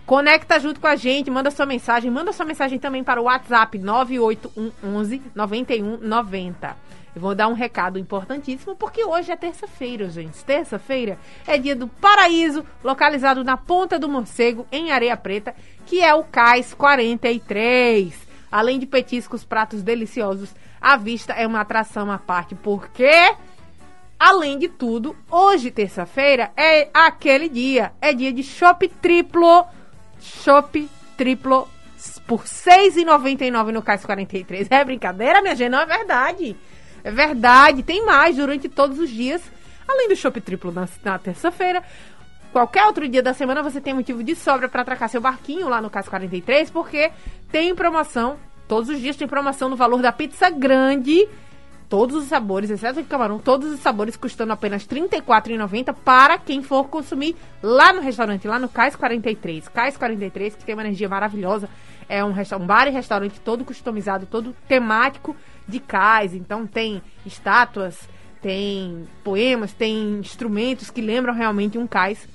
Conecta 0.06 0.60
junto 0.60 0.82
com 0.82 0.88
a 0.88 0.98
gente, 0.98 1.32
manda 1.32 1.50
sua 1.50 1.66
mensagem. 1.66 2.12
Manda 2.12 2.34
sua 2.34 2.46
mensagem 2.46 2.78
também 2.78 3.06
para 3.06 3.22
o 3.22 3.24
WhatsApp 3.24 3.78
98111 3.78 5.22
9190. 5.34 6.76
Eu 7.16 7.22
vou 7.22 7.34
dar 7.34 7.48
um 7.48 7.54
recado 7.54 7.98
importantíssimo, 7.98 8.76
porque 8.76 9.06
hoje 9.06 9.32
é 9.32 9.38
terça-feira, 9.38 10.10
gente. 10.10 10.44
Terça-feira 10.44 11.18
é 11.48 11.58
dia 11.58 11.74
do 11.74 11.88
Paraíso, 11.88 12.66
localizado 12.84 13.42
na 13.42 13.56
Ponta 13.56 13.98
do 13.98 14.10
Morcego, 14.10 14.68
em 14.70 14.92
Areia 14.92 15.16
Preta, 15.16 15.56
que 15.86 16.02
é 16.02 16.14
o 16.14 16.26
Cais 16.26 16.74
43. 16.74 18.14
Além 18.52 18.78
de 18.78 18.86
petiscos, 18.86 19.46
pratos 19.46 19.82
deliciosos, 19.82 20.54
a 20.82 20.98
vista 20.98 21.32
é 21.32 21.48
uma 21.48 21.62
atração 21.62 22.12
à 22.12 22.18
parte, 22.18 22.54
porque, 22.54 23.34
além 24.20 24.60
de 24.60 24.68
tudo, 24.68 25.16
hoje, 25.32 25.72
terça-feira, 25.72 26.52
é 26.58 26.90
aquele 26.94 27.48
dia. 27.48 27.94
É 28.02 28.14
dia 28.14 28.34
de 28.34 28.44
chopp 28.44 28.90
triplo. 29.02 29.66
Chopp 30.20 30.90
triplo 31.16 31.68
por 32.28 32.42
R$ 32.42 32.46
6,99 32.46 33.72
no 33.72 33.82
Cais 33.82 34.06
43. 34.06 34.68
É 34.70 34.84
brincadeira, 34.84 35.42
minha 35.42 35.56
gente? 35.56 35.70
Não 35.70 35.80
é 35.80 35.86
verdade. 35.86 36.58
É 37.06 37.12
verdade, 37.12 37.84
tem 37.84 38.04
mais 38.04 38.36
durante 38.36 38.68
todos 38.68 38.98
os 38.98 39.12
dias. 39.12 39.40
Além 39.88 40.10
do 40.10 40.16
chopp 40.16 40.42
triplo 40.42 40.72
na, 40.72 40.90
na 41.04 41.20
terça-feira, 41.20 41.84
qualquer 42.52 42.84
outro 42.86 43.08
dia 43.08 43.22
da 43.22 43.32
semana 43.32 43.62
você 43.62 43.80
tem 43.80 43.94
motivo 43.94 44.24
de 44.24 44.36
sobra 44.36 44.68
para 44.68 44.82
atracar 44.82 45.08
seu 45.08 45.22
barquinho 45.22 45.70
lá 45.70 45.80
no 45.80 45.88
Cais 45.88 46.10
43, 46.10 46.72
porque 46.72 47.12
tem 47.52 47.76
promoção, 47.76 48.40
todos 48.68 48.90
os 48.90 49.00
dias 49.00 49.16
tem 49.16 49.28
promoção 49.28 49.70
no 49.70 49.76
valor 49.76 50.02
da 50.02 50.12
pizza 50.12 50.50
grande, 50.50 51.30
todos 51.90 52.16
os 52.16 52.26
sabores, 52.26 52.70
exceto 52.70 53.02
de 53.02 53.08
camarão, 53.08 53.40
todos 53.40 53.72
os 53.72 53.80
sabores 53.80 54.16
custando 54.16 54.54
apenas 54.54 54.86
R$ 54.86 55.02
34,90 55.02 55.94
para 55.94 56.38
quem 56.38 56.62
for 56.62 56.88
consumir 56.88 57.36
lá 57.62 57.94
no 57.94 58.02
restaurante, 58.02 58.48
lá 58.48 58.60
no 58.60 58.70
Cais 58.70 58.96
43. 58.96 59.68
Cais 59.70 59.98
43, 59.98 60.56
que 60.56 60.66
tem 60.66 60.76
uma 60.76 60.84
energia 60.84 61.10
maravilhosa, 61.10 61.70
é 62.08 62.24
um, 62.24 62.30
um 62.32 62.66
bar 62.66 62.88
e 62.88 62.92
restaurante 62.92 63.40
todo 63.40 63.66
customizado, 63.66 64.26
todo 64.26 64.56
temático 64.68 65.36
de 65.68 65.80
cais, 65.80 66.34
então 66.34 66.68
tem 66.68 67.02
estátuas, 67.26 68.08
tem 68.42 69.08
poemas, 69.24 69.74
tem 69.74 70.20
instrumentos 70.20 70.90
que 70.90 71.02
lembram 71.02 71.34
realmente 71.34 71.78
um 71.78 71.88
cais. 71.88 72.28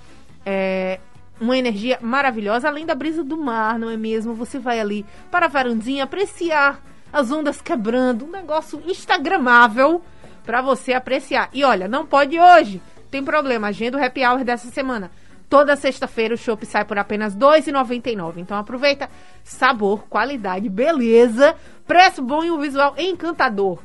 É 0.45 0.99
uma 1.41 1.57
energia 1.57 1.99
maravilhosa, 2.03 2.69
além 2.69 2.85
da 2.85 2.95
brisa 2.95 3.25
do 3.25 3.37
mar, 3.37 3.79
não 3.79 3.89
é 3.89 3.97
mesmo? 3.97 4.35
Você 4.35 4.59
vai 4.59 4.79
ali 4.79 5.07
para 5.31 5.47
a 5.47 5.49
varandinha 5.49 6.05
apreciar 6.05 6.83
as 7.13 7.31
ondas 7.31 7.61
quebrando, 7.61 8.25
um 8.25 8.31
negócio 8.31 8.83
instagramável 8.87 10.03
para 10.45 10.63
você 10.63 10.93
apreciar. 10.93 11.49
E 11.53 11.65
olha, 11.65 11.89
não 11.89 12.07
pode 12.07 12.39
hoje, 12.39 12.81
tem 13.11 13.25
problema, 13.25 13.69
agenda 13.69 13.99
o 13.99 14.05
happy 14.05 14.25
hour 14.25 14.45
dessa 14.45 14.69
semana. 14.69 15.11
Toda 15.49 15.75
sexta-feira 15.75 16.35
o 16.35 16.39
chopp 16.39 16.65
sai 16.65 16.85
por 16.85 16.97
apenas 16.97 17.35
R$ 17.35 17.41
2,99. 17.41 18.35
Então 18.37 18.57
aproveita 18.57 19.11
sabor, 19.43 20.05
qualidade, 20.09 20.69
beleza, 20.69 21.57
preço 21.87 22.23
bom 22.23 22.45
e 22.45 22.51
um 22.51 22.59
visual 22.59 22.95
encantador. 22.97 23.81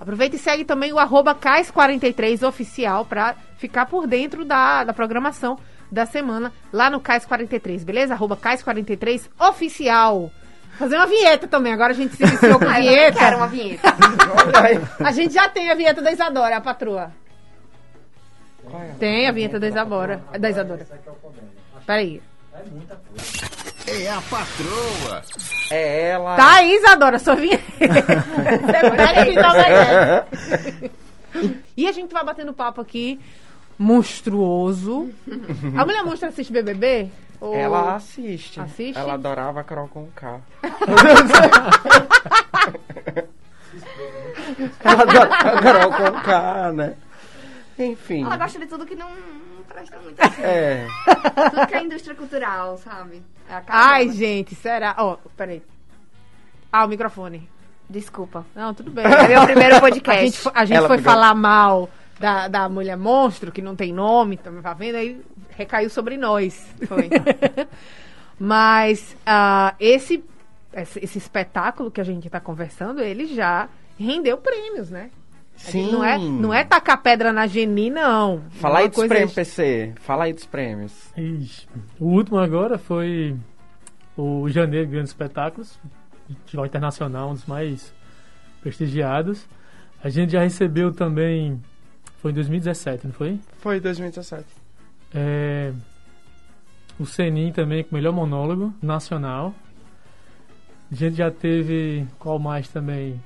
Aproveita 0.00 0.36
e 0.36 0.38
segue 0.38 0.64
também 0.64 0.92
o 0.92 0.98
arroba 0.98 1.34
Cais43 1.34 2.46
oficial 2.46 3.04
para 3.04 3.34
ficar 3.56 3.86
por 3.86 4.06
dentro 4.06 4.44
da, 4.44 4.84
da 4.84 4.92
programação 4.92 5.58
da 5.90 6.06
semana 6.06 6.52
lá 6.72 6.88
no 6.88 7.00
Cais43, 7.00 7.84
beleza? 7.84 8.14
Arroba 8.14 8.36
Cais43 8.36 9.28
oficial. 9.40 10.30
Fazer 10.78 10.96
uma 10.96 11.06
vinheta 11.06 11.48
também, 11.48 11.72
agora 11.72 11.92
a 11.92 11.96
gente 11.96 12.16
se 12.16 12.22
iniciou 12.22 12.58
com 12.58 12.64
eu 12.64 12.70
também 12.70 12.88
vinheta. 12.88 13.18
quero 13.18 13.36
uma 13.36 13.46
vinheta. 13.48 13.94
A 15.04 15.10
gente 15.10 15.34
já 15.34 15.48
tem 15.48 15.70
a 15.70 15.74
vinheta 15.74 16.00
da 16.00 16.12
Isadora, 16.12 16.56
a 16.56 16.60
patroa. 16.60 17.12
É? 18.72 18.90
Tem 18.98 19.26
a 19.26 19.32
vinheta 19.32 19.58
da 19.58 19.68
Isadora. 19.68 20.22
Da 20.38 20.50
Isadora. 20.50 20.86
Peraí. 21.86 22.22
É 23.86 24.10
a 24.10 24.20
patroa. 24.20 25.22
É 25.70 26.10
ela. 26.10 26.36
Tá 26.36 26.56
aí, 26.56 26.74
Isadora, 26.74 27.18
sua 27.18 27.34
vinheta. 27.34 27.64
E 31.76 31.86
a 31.86 31.92
gente 31.92 32.12
vai 32.12 32.24
batendo 32.24 32.52
papo 32.52 32.80
aqui, 32.80 33.20
monstruoso. 33.78 35.10
A 35.76 35.84
mulher 35.84 36.02
monstro 36.02 36.28
assiste 36.28 36.52
BBB? 36.52 37.08
Ou- 37.40 37.54
Ela 37.54 37.94
assiste. 37.96 38.60
Assiste? 38.60 38.98
Ela 38.98 39.14
adorava 39.14 39.62
Carol 39.64 39.88
com 39.88 40.06
K. 40.10 40.40
Ela 44.84 45.02
adorava 45.02 45.62
Carol 45.62 45.92
com 45.92 46.20
K, 46.20 46.72
né? 46.72 46.94
Enfim. 47.78 48.24
Ela 48.24 48.36
gosta 48.36 48.58
de 48.58 48.66
tudo 48.66 48.84
que 48.84 48.94
não, 48.96 49.08
não 49.08 49.62
presta 49.68 49.98
muito. 49.98 50.20
assim. 50.20 50.42
É. 50.42 50.86
Tudo 51.50 51.66
que 51.66 51.74
é 51.74 51.82
indústria 51.82 52.14
cultural, 52.16 52.76
sabe? 52.78 53.22
É 53.48 53.54
a 53.54 53.62
Ai, 53.68 54.08
gente, 54.10 54.54
será? 54.54 54.94
Ó, 54.98 55.16
peraí. 55.36 55.62
Ah, 56.72 56.84
o 56.84 56.88
microfone. 56.88 57.48
Desculpa. 57.88 58.44
Não, 58.54 58.74
tudo 58.74 58.90
bem. 58.90 59.04
É 59.06 59.28
meu 59.28 59.44
primeiro 59.44 59.76
A 59.76 59.80
podcast. 59.80 60.24
gente, 60.24 60.38
fo- 60.38 60.52
a 60.54 60.64
gente 60.64 60.86
foi 60.86 60.96
pegou- 60.98 61.12
falar 61.12 61.34
mal 61.34 61.88
da, 62.18 62.48
da 62.48 62.68
mulher 62.68 62.96
monstro, 62.96 63.52
que 63.52 63.62
não 63.62 63.76
tem 63.76 63.92
nome, 63.92 64.36
tá 64.36 64.50
tá 64.50 64.74
vendo? 64.74 64.96
Aí 64.96 65.20
recaiu 65.56 65.90
sobre 65.90 66.16
nós. 66.16 66.66
Foi. 66.86 67.08
Mas 68.38 69.16
ah, 69.26 69.74
esse, 69.80 70.24
esse, 70.72 71.04
esse 71.04 71.18
espetáculo 71.18 71.90
que 71.90 72.00
a 72.00 72.04
gente 72.04 72.28
tá 72.30 72.40
conversando, 72.40 73.00
ele 73.00 73.26
já 73.26 73.68
rendeu 73.98 74.36
prêmios, 74.38 74.90
né? 74.90 75.10
Sim. 75.56 75.90
Não 75.90 76.04
é, 76.04 76.16
não 76.18 76.54
é 76.54 76.64
tacar 76.64 77.02
pedra 77.02 77.32
na 77.32 77.46
Geni, 77.46 77.90
não. 77.90 78.42
Fala 78.50 78.74
Uma 78.74 78.80
aí 78.80 78.88
dos 78.88 79.06
prêmios, 79.06 79.34
PC. 79.34 79.92
Fala 79.96 80.24
aí 80.24 80.32
dos 80.32 80.46
prêmios. 80.46 80.92
Ixi, 81.16 81.66
o 81.98 82.06
último 82.06 82.38
agora 82.38 82.78
foi 82.78 83.36
o 84.16 84.48
Janeiro 84.48 84.88
Grandes 84.88 85.10
Espetáculos, 85.10 85.78
Festival 86.42 86.66
Internacional, 86.66 87.30
um 87.30 87.34
dos 87.34 87.44
mais 87.46 87.92
prestigiados. 88.62 89.46
A 90.02 90.08
gente 90.08 90.32
já 90.32 90.42
recebeu 90.42 90.92
também, 90.92 91.60
foi 92.20 92.30
em 92.30 92.34
2017, 92.34 93.06
não 93.06 93.12
foi? 93.14 93.38
Foi 93.58 93.80
2017. 93.80 94.44
É, 95.14 95.72
o 96.98 97.06
Senin 97.06 97.52
também 97.52 97.82
com 97.84 97.94
melhor 97.94 98.12
monólogo 98.12 98.72
nacional. 98.82 99.54
A 100.90 100.94
gente 100.94 101.16
já 101.16 101.30
teve, 101.30 102.06
qual 102.18 102.38
mais 102.38 102.68
também? 102.68 103.20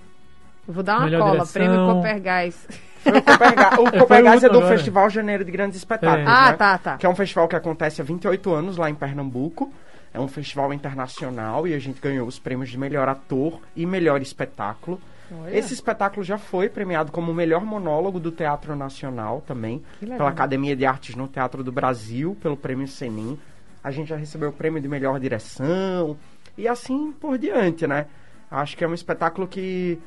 Eu 0.66 0.74
vou 0.74 0.82
dar 0.82 0.98
uma 0.98 1.04
Melhor 1.06 1.20
cola, 1.20 1.32
direção. 1.32 1.52
prêmio 1.52 1.86
Copergás. 1.94 2.68
Foi 3.02 3.18
o 3.18 3.22
Coperga- 3.22 3.80
o 3.80 3.92
Copergás 4.00 4.42
o 4.42 4.46
é 4.46 4.48
do 4.48 4.58
agora. 4.58 4.76
Festival 4.76 5.10
Janeiro 5.10 5.44
de 5.44 5.50
Grandes 5.50 5.76
Espetáculos. 5.78 6.26
É. 6.28 6.30
Ah, 6.30 6.50
né? 6.50 6.56
tá, 6.56 6.78
tá. 6.78 6.96
Que 6.98 7.06
é 7.06 7.08
um 7.08 7.14
festival 7.16 7.48
que 7.48 7.56
acontece 7.56 8.00
há 8.00 8.04
28 8.04 8.52
anos 8.52 8.76
lá 8.76 8.88
em 8.90 8.94
Pernambuco. 8.94 9.72
É 10.14 10.20
um 10.20 10.28
festival 10.28 10.72
internacional 10.72 11.66
e 11.66 11.74
a 11.74 11.78
gente 11.78 12.00
ganhou 12.00 12.28
os 12.28 12.38
prêmios 12.38 12.68
de 12.70 12.78
melhor 12.78 13.08
ator 13.08 13.60
e 13.74 13.86
melhor 13.86 14.20
espetáculo. 14.22 15.00
Olha. 15.40 15.56
Esse 15.56 15.72
espetáculo 15.72 16.24
já 16.24 16.38
foi 16.38 16.68
premiado 16.68 17.12
como 17.12 17.32
o 17.32 17.34
melhor 17.34 17.64
monólogo 17.64 18.20
do 18.20 18.30
Teatro 18.30 18.76
Nacional 18.76 19.42
também, 19.46 19.82
pela 20.00 20.28
Academia 20.28 20.76
de 20.76 20.84
Artes 20.84 21.14
no 21.14 21.28
Teatro 21.28 21.62
do 21.64 21.72
Brasil, 21.72 22.36
pelo 22.40 22.56
Prêmio 22.56 22.88
Senin. 22.88 23.38
A 23.82 23.90
gente 23.90 24.08
já 24.08 24.16
recebeu 24.16 24.50
o 24.50 24.52
prêmio 24.52 24.80
de 24.80 24.88
melhor 24.88 25.18
direção 25.18 26.16
e 26.56 26.68
assim 26.68 27.12
por 27.12 27.38
diante, 27.38 27.86
né? 27.86 28.06
Acho 28.50 28.76
que 28.76 28.84
é 28.84 28.88
um 28.88 28.94
espetáculo 28.94 29.48
que, 29.48 29.98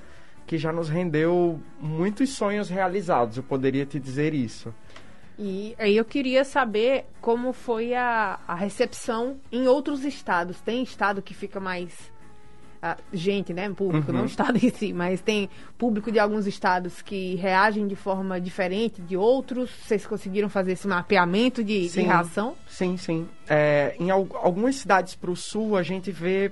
que 0.45 0.57
já 0.57 0.71
nos 0.71 0.87
rendeu 0.87 1.59
muitos 1.79 2.29
sonhos 2.29 2.69
realizados, 2.69 3.37
eu 3.37 3.43
poderia 3.43 3.85
te 3.85 3.99
dizer 3.99 4.33
isso. 4.33 4.73
E 5.37 5.75
aí 5.77 5.97
eu 5.97 6.05
queria 6.05 6.45
saber 6.45 7.05
como 7.19 7.51
foi 7.51 7.93
a, 7.93 8.39
a 8.47 8.55
recepção 8.55 9.37
em 9.51 9.67
outros 9.67 10.05
estados. 10.05 10.61
Tem 10.61 10.81
estado 10.81 11.21
que 11.21 11.33
fica 11.33 11.59
mais. 11.59 12.13
Ah, 12.81 12.97
gente, 13.13 13.53
né? 13.53 13.69
Público, 13.69 14.11
Uhum. 14.11 14.17
não 14.19 14.25
estado 14.25 14.57
em 14.63 14.69
si, 14.69 14.93
mas 14.93 15.21
tem 15.21 15.49
público 15.77 16.11
de 16.11 16.19
alguns 16.19 16.45
estados 16.47 17.01
que 17.01 17.35
reagem 17.35 17.87
de 17.87 17.95
forma 17.95 18.39
diferente 18.39 19.01
de 19.01 19.15
outros. 19.17 19.69
Vocês 19.83 20.05
conseguiram 20.05 20.49
fazer 20.49 20.73
esse 20.73 20.87
mapeamento 20.87 21.63
de, 21.63 21.81
de 21.81 21.89
Sim. 21.89 22.03
reação? 22.03 22.55
Sim, 22.67 22.97
sim. 22.97 23.27
É, 23.49 23.95
em 23.99 24.09
al- 24.11 24.27
algumas 24.35 24.75
cidades 24.75 25.15
para 25.15 25.31
o 25.31 25.35
sul, 25.35 25.75
a 25.77 25.83
gente 25.83 26.11
vê 26.11 26.51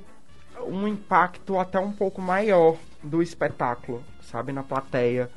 um 0.67 0.88
impacto 0.88 1.59
até 1.59 1.79
um 1.79 1.91
pouco 1.91 2.21
maior 2.21 2.77
do 3.03 3.21
espetáculo, 3.21 4.03
sabe, 4.21 4.51
na 4.53 4.63
plateia. 4.63 5.29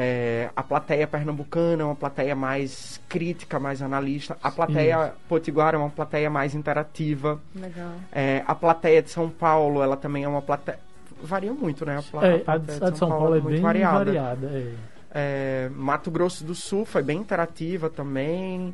É, 0.00 0.48
a 0.54 0.62
plateia 0.62 1.08
pernambucana 1.08 1.82
é 1.82 1.84
uma 1.84 1.96
plateia 1.96 2.36
mais 2.36 3.00
crítica, 3.08 3.58
mais 3.58 3.82
analista. 3.82 4.38
A 4.40 4.48
plateia 4.48 5.12
potiguara 5.28 5.76
é 5.76 5.80
uma 5.80 5.90
plateia 5.90 6.30
mais 6.30 6.54
interativa. 6.54 7.40
Legal. 7.52 7.90
É, 8.12 8.44
a 8.46 8.54
plateia 8.54 9.02
de 9.02 9.10
São 9.10 9.28
Paulo, 9.28 9.82
ela 9.82 9.96
também 9.96 10.22
é 10.22 10.28
uma 10.28 10.40
plateia... 10.42 10.78
Varia 11.20 11.52
muito, 11.52 11.84
né? 11.84 11.98
A, 11.98 12.02
pla- 12.02 12.26
É, 12.28 12.36
a, 12.36 12.38
plateia 12.38 12.78
de- 12.78 12.84
a 12.84 12.90
de 12.90 12.98
São 12.98 13.08
Paulo 13.08 13.34
é 13.34 13.40
muito 13.40 13.54
bem 13.54 13.60
variada. 13.60 14.04
variada. 14.04 14.46
é. 14.46 14.72
É, 15.10 15.70
Mato 15.74 16.10
Grosso 16.12 16.44
do 16.44 16.54
Sul 16.54 16.84
foi 16.84 17.02
bem 17.02 17.18
interativa 17.18 17.90
também. 17.90 18.72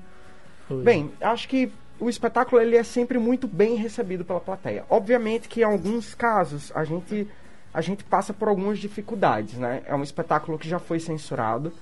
Foi. 0.69 0.83
Bem, 0.83 1.11
acho 1.23 1.49
que 1.49 1.73
o 1.99 2.11
espetáculo 2.11 2.61
ele 2.61 2.77
é 2.77 2.83
sempre 2.83 3.19
muito 3.19 3.47
bem 3.49 3.77
recebido 3.77 4.25
pela 4.27 4.41
plateia. 4.41 4.85
Obviamente 4.91 5.49
que 5.49 5.61
em 5.61 5.65
alguns 5.65 6.15
casos 6.15 6.71
a 6.75 6.85
gente 6.85 7.27
a 7.75 7.81
gente 7.81 8.05
passa 8.05 8.33
por 8.33 8.47
algumas 8.47 8.79
dificuldades, 8.79 9.59
né? 9.59 9.83
É 9.85 9.95
um 9.97 10.03
espetáculo 10.05 10.57
que 10.57 10.69
já 10.69 10.79
foi 10.79 11.01
censurado 11.01 11.73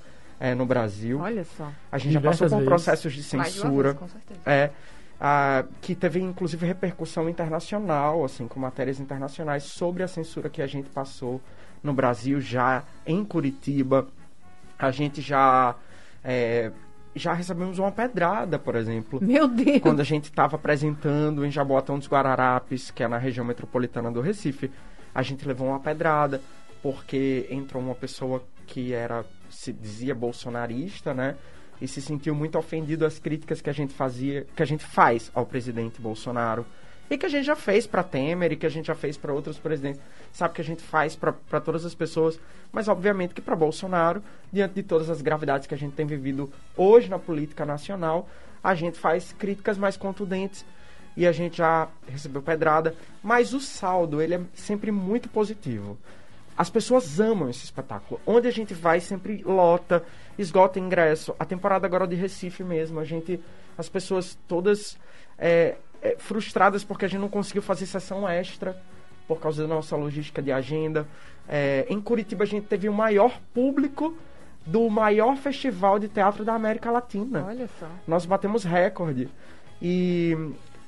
é, 0.41 0.55
no 0.55 0.65
Brasil. 0.65 1.21
Olha 1.21 1.45
só. 1.45 1.71
A 1.93 1.99
gente 1.99 2.15
já 2.15 2.21
passou 2.21 2.49
Diversas 2.49 2.51
por 2.51 2.57
vezes. 2.57 2.69
processos 2.69 3.13
de 3.13 3.37
Mais 3.37 3.53
de 3.53 3.61
uma 3.61 3.67
censura. 3.69 3.89
vez, 3.91 3.99
com 4.01 4.09
certeza. 4.09 4.41
É, 4.47 4.71
ah, 5.21 5.65
que 5.83 5.95
teve 5.95 6.19
inclusive 6.19 6.67
repercussão 6.67 7.29
internacional, 7.29 8.25
assim, 8.25 8.49
com 8.49 8.59
matérias 8.59 8.99
internacionais 8.99 9.65
sobre 9.65 10.03
a 10.03 10.09
censura 10.09 10.49
que 10.49 10.63
a 10.63 10.67
gente 10.67 10.89
passou 10.89 11.41
no 11.83 11.93
Brasil, 11.93 12.41
já 12.41 12.85
em 13.07 13.23
Curitiba. 13.23 14.09
A 14.79 14.91
gente 14.91 15.21
já, 15.21 15.77
é, 16.25 16.73
já 17.15 17.35
recebemos 17.35 17.79
uma 17.79 17.93
pedrada, 17.93 18.59
por 18.59 18.75
exemplo, 18.77 19.21
Meu 19.23 19.47
Deus. 19.47 19.81
quando 19.81 20.01
a 20.01 20.05
gente 20.05 20.25
estava 20.25 20.57
apresentando 20.57 21.45
em 21.45 21.51
Jaboatão 21.51 21.99
dos 21.99 22.09
Guararapes, 22.09 22.91
que 22.91 23.03
é 23.05 23.09
na 23.09 23.19
região 23.19 23.45
metropolitana 23.45 24.11
do 24.11 24.23
Recife, 24.23 24.71
a 25.15 25.23
gente 25.23 25.47
levou 25.47 25.69
uma 25.69 25.81
pedrada 25.81 26.41
porque 26.83 27.47
entrou 27.51 27.83
uma 27.83 27.95
pessoa 27.95 28.43
que 28.67 28.93
era 28.93 29.25
se 29.51 29.73
dizia 29.73 30.15
bolsonarista, 30.15 31.13
né? 31.13 31.37
E 31.81 31.87
se 31.87 32.01
sentiu 32.01 32.35
muito 32.35 32.59
ofendido 32.59 33.05
às 33.05 33.19
críticas 33.19 33.61
que 33.61 33.69
a 33.69 33.73
gente 33.73 33.93
fazia, 33.93 34.47
que 34.55 34.63
a 34.63 34.67
gente 34.67 34.85
faz 34.85 35.31
ao 35.35 35.45
presidente 35.45 36.01
Bolsonaro 36.01 36.65
e 37.11 37.19
que 37.19 37.27
a 37.27 37.29
gente 37.29 37.45
já 37.45 37.57
fez 37.57 37.87
para 37.87 38.03
Temer 38.03 38.53
e 38.53 38.57
que 38.57 38.65
a 38.65 38.71
gente 38.71 38.87
já 38.87 38.95
fez 38.95 39.17
para 39.17 39.33
outros 39.33 39.59
presidentes. 39.59 40.01
Sabe 40.33 40.55
que 40.55 40.63
a 40.63 40.65
gente 40.65 40.83
faz 40.83 41.15
para 41.15 41.61
todas 41.61 41.85
as 41.85 41.95
pessoas, 41.95 42.41
mas 42.73 42.89
obviamente 42.89 43.35
que 43.35 43.43
para 43.43 43.55
Bolsonaro, 43.55 44.23
diante 44.51 44.75
de 44.75 44.83
todas 44.83 45.11
as 45.11 45.21
gravidades 45.21 45.67
que 45.67 45.75
a 45.75 45.79
gente 45.79 45.95
tem 45.95 46.07
vivido 46.07 46.51
hoje 46.77 47.11
na 47.11 47.19
política 47.19 47.67
nacional, 47.67 48.29
a 48.63 48.75
gente 48.75 48.99
faz 48.99 49.33
críticas 49.33 49.77
mais 49.77 49.97
contundentes 49.97 50.65
e 51.17 51.27
a 51.27 51.33
gente 51.33 51.59
já 51.59 51.89
recebeu 52.09 52.43
pedrada, 52.43 52.95
mas 53.23 53.53
o 53.53 53.61
saldo 53.61 54.21
ele 54.21 54.35
é 54.35 54.41
sempre 54.55 54.91
muito 54.91 55.29
positivo. 55.29 55.99
As 56.57 56.71
pessoas 56.71 57.19
amam 57.19 57.49
esse 57.49 57.65
espetáculo. 57.65 58.21
Onde 58.27 58.47
a 58.47 58.51
gente 58.51 58.75
vai 58.75 59.01
sempre 59.01 59.43
lota, 59.43 60.05
esgota 60.39 60.79
ingresso. 60.79 61.35
A 61.39 61.45
temporada 61.45 61.87
agora 61.87 62.07
de 62.07 62.15
Recife 62.15 62.63
mesmo, 62.63 63.01
a 63.01 63.05
gente, 63.05 63.41
as 63.77 63.89
pessoas 63.89 64.39
todas 64.47 64.99
é, 65.39 65.77
é, 66.03 66.17
frustradas 66.19 66.85
porque 66.85 67.05
a 67.05 67.09
gente 67.09 67.21
não 67.21 67.29
conseguiu 67.29 67.63
fazer 67.63 67.87
sessão 67.87 68.29
extra 68.29 68.77
por 69.27 69.41
causa 69.41 69.63
da 69.63 69.75
nossa 69.75 69.97
logística 69.97 70.43
de 70.43 70.53
agenda. 70.53 71.07
É, 71.49 71.87
em 71.89 72.01
Curitiba 72.01 72.45
a 72.45 72.47
gente 72.47 72.67
teve 72.67 72.89
o 72.89 72.93
maior 72.93 73.41
público 73.55 74.15
do 74.65 74.89
maior 74.89 75.37
festival 75.37 75.99
de 75.99 76.09
teatro 76.09 76.45
da 76.45 76.55
América 76.55 76.91
Latina 76.91 77.45
Olha 77.49 77.69
só. 77.81 77.89
nós 78.07 78.25
batemos 78.25 78.63
recorde. 78.63 79.29
E, 79.81 80.37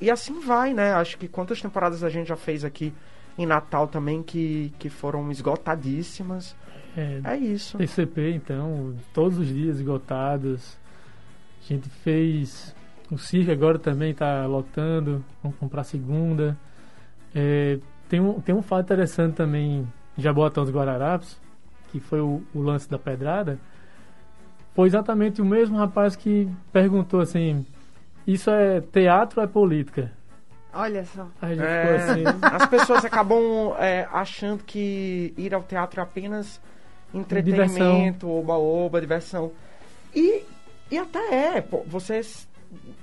e 0.01 0.11
assim 0.11 0.41
vai, 0.41 0.75
né? 0.75 0.93
Acho 0.93 1.17
que 1.19 1.29
quantas 1.29 1.61
temporadas 1.61 2.03
a 2.03 2.09
gente 2.09 2.29
já 2.29 2.37
fez 2.37 2.65
aqui 2.65 2.93
em 3.39 3.47
Natal 3.47 3.87
também 3.87 4.23
que, 4.23 4.73
que 4.79 4.89
foram 4.89 5.31
esgotadíssimas. 5.31 6.55
É, 6.97 7.21
É 7.25 7.37
isso. 7.37 7.79
TCP, 7.79 8.33
então, 8.33 8.95
todos 9.13 9.39
os 9.39 9.49
dias 9.49 9.77
esgotados. 9.77 10.77
A 11.65 11.73
gente 11.73 11.89
fez. 11.89 12.75
O 13.11 13.19
circo 13.19 13.51
agora 13.51 13.79
também 13.79 14.11
está 14.11 14.47
lotando. 14.47 15.25
Vamos 15.43 15.59
comprar 15.59 15.85
segunda. 15.85 16.57
É, 17.35 17.79
tem, 18.09 18.21
um, 18.21 18.41
tem 18.41 18.55
um 18.55 18.63
fato 18.63 18.85
interessante 18.85 19.35
também 19.35 19.89
em 20.17 20.23
Jaboatão 20.23 20.65
dos 20.65 20.73
Guararapes, 20.73 21.41
que 21.91 21.99
foi 21.99 22.21
o, 22.21 22.43
o 22.55 22.61
lance 22.61 22.89
da 22.89 22.99
pedrada. 22.99 23.59
Foi 24.75 24.87
exatamente 24.87 25.41
o 25.41 25.45
mesmo 25.45 25.77
rapaz 25.77 26.15
que 26.15 26.49
perguntou 26.73 27.21
assim: 27.21 27.67
Isso 28.27 28.51
é 28.51 28.81
teatro 28.81 29.41
ou 29.41 29.45
é 29.45 29.49
política? 29.49 30.13
Olha 30.73 31.05
só. 31.05 31.29
Aí 31.41 31.53
a 31.53 31.55
gente 31.55 31.65
É, 31.65 31.83
ficou 31.83 31.97
assim. 32.33 32.41
as 32.57 32.67
pessoas 32.67 33.05
acabam 33.05 33.75
é, 33.79 34.09
achando 34.13 34.65
que 34.65 35.33
ir 35.37 35.55
ao 35.55 35.63
teatro 35.63 36.01
é 36.01 36.03
apenas 36.03 36.61
entretenimento, 37.13 38.29
oba-oba, 38.29 39.01
diversão. 39.01 39.53
E, 40.15 40.43
e 40.91 40.99
até 40.99 41.57
é, 41.57 41.61
pô, 41.61 41.83
você 41.87 42.21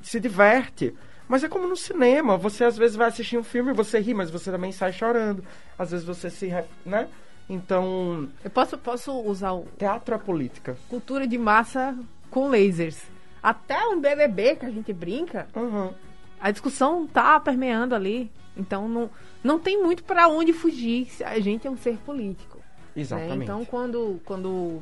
se 0.01 0.19
diverte. 0.19 0.93
Mas 1.27 1.43
é 1.45 1.47
como 1.47 1.65
no 1.65 1.77
cinema, 1.77 2.35
você 2.35 2.65
às 2.65 2.77
vezes 2.77 2.97
vai 2.97 3.07
assistir 3.07 3.37
um 3.37 3.43
filme 3.43 3.71
e 3.71 3.73
você 3.73 3.99
ri, 3.99 4.13
mas 4.13 4.29
você 4.29 4.51
também 4.51 4.71
sai 4.73 4.91
chorando. 4.91 5.41
Às 5.79 5.91
vezes 5.91 6.05
você 6.05 6.29
se, 6.29 6.47
re- 6.47 6.65
né? 6.85 7.07
Então, 7.49 8.27
Eu 8.43 8.49
posso, 8.49 8.77
posso 8.77 9.13
usar 9.21 9.53
o 9.53 9.65
teatro 9.77 10.13
é 10.13 10.17
política. 10.17 10.75
cultura 10.89 11.25
de 11.25 11.37
massa 11.37 11.97
com 12.29 12.49
lasers. 12.49 13.01
Até 13.41 13.83
um 13.87 13.99
BBB 13.99 14.55
que 14.57 14.65
a 14.65 14.69
gente 14.69 14.93
brinca, 14.93 15.47
Uhum. 15.55 15.91
a 16.39 16.51
discussão 16.51 17.07
tá 17.07 17.39
permeando 17.39 17.95
ali. 17.95 18.29
Então 18.55 18.87
não, 18.87 19.09
não 19.43 19.57
tem 19.59 19.81
muito 19.81 20.03
pra 20.03 20.27
onde 20.27 20.53
fugir. 20.53 21.05
se 21.07 21.23
A 21.23 21.39
gente 21.39 21.65
é 21.67 21.71
um 21.71 21.77
ser 21.77 21.97
político. 21.97 22.57
né? 22.57 22.63
Exatamente. 23.01 23.43
Então 23.43 23.65
quando, 23.65 24.19
quando 24.25 24.81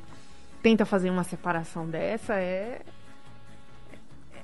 tenta 0.62 0.86
fazer 0.86 1.10
uma 1.10 1.24
separação 1.24 1.86
dessa 1.88 2.34
é, 2.36 2.82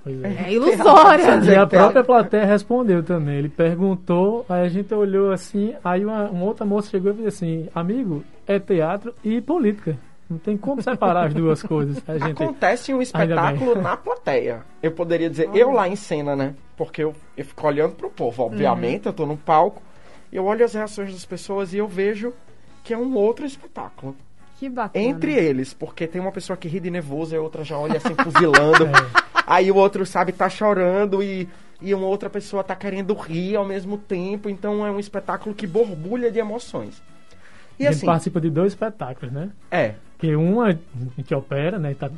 é. 0.05 0.45
é 0.47 0.53
ilusória. 0.53 1.25
E 1.43 1.55
a 1.55 1.65
própria 1.65 2.03
plateia 2.03 2.45
respondeu 2.45 3.03
também. 3.03 3.37
Ele 3.39 3.49
perguntou, 3.49 4.45
aí 4.47 4.65
a 4.65 4.69
gente 4.69 4.93
olhou 4.93 5.31
assim, 5.31 5.75
aí 5.83 6.05
uma, 6.05 6.29
uma 6.29 6.45
outra 6.45 6.65
moça 6.65 6.89
chegou 6.89 7.11
e 7.11 7.15
disse 7.15 7.27
assim, 7.27 7.69
amigo, 7.73 8.23
é 8.47 8.59
teatro 8.59 9.13
e 9.23 9.41
política. 9.41 9.97
Não 10.29 10.37
tem 10.39 10.57
como 10.57 10.81
separar 10.81 11.27
as 11.27 11.33
duas 11.33 11.61
coisas. 11.61 12.01
A 12.07 12.17
gente, 12.17 12.41
Acontece 12.41 12.93
um 12.93 13.01
espetáculo 13.01 13.79
na 13.79 13.95
plateia. 13.95 14.65
Eu 14.81 14.91
poderia 14.91 15.29
dizer, 15.29 15.49
eu 15.53 15.71
lá 15.71 15.87
em 15.87 15.95
cena, 15.95 16.35
né? 16.35 16.55
Porque 16.75 17.03
eu, 17.03 17.15
eu 17.37 17.45
fico 17.45 17.67
olhando 17.67 17.95
pro 17.95 18.09
povo. 18.09 18.43
Obviamente, 18.43 19.05
eu 19.05 19.13
tô 19.13 19.25
no 19.25 19.37
palco, 19.37 19.81
eu 20.31 20.45
olho 20.45 20.65
as 20.65 20.73
reações 20.73 21.13
das 21.13 21.25
pessoas 21.25 21.73
e 21.73 21.77
eu 21.77 21.87
vejo 21.87 22.33
que 22.83 22.93
é 22.93 22.97
um 22.97 23.15
outro 23.15 23.45
espetáculo. 23.45 24.15
Que 24.57 24.69
bacana. 24.69 25.05
Entre 25.05 25.33
eles, 25.33 25.73
porque 25.73 26.07
tem 26.07 26.21
uma 26.21 26.31
pessoa 26.31 26.55
que 26.57 26.67
ri 26.67 26.79
de 26.79 26.89
nervoso 26.89 27.35
e 27.35 27.37
a 27.37 27.41
outra 27.41 27.63
já 27.63 27.77
olha 27.77 27.97
assim, 27.97 28.15
fuzilando. 28.15 28.85
É. 29.37 29.45
Aí 29.47 29.69
o 29.69 29.75
outro, 29.75 30.03
sabe, 30.07 30.31
tá 30.31 30.49
chorando 30.49 31.21
e, 31.21 31.47
e 31.79 31.93
uma 31.93 32.07
outra 32.07 32.31
pessoa 32.31 32.63
tá 32.63 32.75
querendo 32.75 33.13
rir 33.13 33.55
ao 33.55 33.63
mesmo 33.63 33.95
tempo. 33.95 34.49
Então 34.49 34.83
é 34.83 34.89
um 34.89 34.99
espetáculo 34.99 35.53
que 35.53 35.67
borbulha 35.67 36.31
de 36.31 36.39
emoções. 36.39 36.99
E 37.79 37.85
a 37.85 37.91
gente 37.91 37.97
assim, 37.99 38.05
participa 38.05 38.39
de 38.41 38.49
dois 38.49 38.71
espetáculos, 38.73 39.33
né? 39.33 39.49
é, 39.71 39.93
Que 40.17 40.35
uma 40.35 40.69
a 40.69 40.75
gente 41.17 41.33
opera, 41.35 41.77
né? 41.79 41.93
Tá 41.93 42.09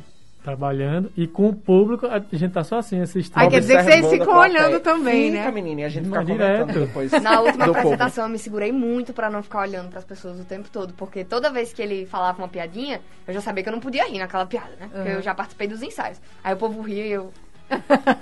trabalhando, 0.42 1.10
e 1.16 1.26
com 1.26 1.48
o 1.48 1.52
público 1.52 2.06
a 2.06 2.20
gente 2.32 2.52
tá 2.52 2.62
só 2.64 2.78
assim 2.78 3.00
assistindo. 3.00 3.36
Aí 3.36 3.48
quer 3.50 3.60
dizer 3.60 3.76
que 3.78 3.82
vocês 3.82 4.08
ficam 4.08 4.38
olhando 4.38 4.80
também, 4.80 5.32
Fica, 5.32 5.44
né? 5.44 5.50
menina, 5.50 5.80
e 5.82 5.84
a 5.84 5.88
gente 5.88 6.04
fica 6.06 6.24
direto. 6.24 6.72
depois 6.72 7.10
Na 7.20 7.40
última 7.40 7.66
apresentação 7.66 8.24
eu 8.24 8.30
me 8.30 8.38
segurei 8.38 8.72
muito 8.72 9.12
pra 9.12 9.28
não 9.28 9.42
ficar 9.42 9.60
olhando 9.62 9.90
pras 9.90 10.04
pessoas 10.04 10.40
o 10.40 10.44
tempo 10.44 10.68
todo, 10.70 10.94
porque 10.94 11.24
toda 11.24 11.50
vez 11.50 11.72
que 11.72 11.82
ele 11.82 12.06
falava 12.06 12.38
uma 12.38 12.48
piadinha, 12.48 13.00
eu 13.26 13.34
já 13.34 13.40
sabia 13.40 13.62
que 13.62 13.68
eu 13.68 13.72
não 13.72 13.80
podia 13.80 14.06
rir 14.08 14.18
naquela 14.20 14.46
piada, 14.46 14.70
né? 14.80 14.88
Porque 14.90 15.08
Uhum. 15.10 15.14
eu 15.16 15.22
já 15.22 15.34
participei 15.34 15.66
dos 15.66 15.82
ensaios. 15.82 16.18
Aí 16.42 16.54
o 16.54 16.56
povo 16.56 16.80
ria 16.80 17.04
e 17.06 17.10
eu 17.12 17.30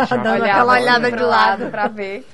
Já 0.08 0.16
Dando 0.16 0.42
aquela 0.42 0.72
olhada 0.72 1.12
de 1.12 1.22
lado. 1.22 1.70
pra 1.70 1.86
ver. 1.86 2.26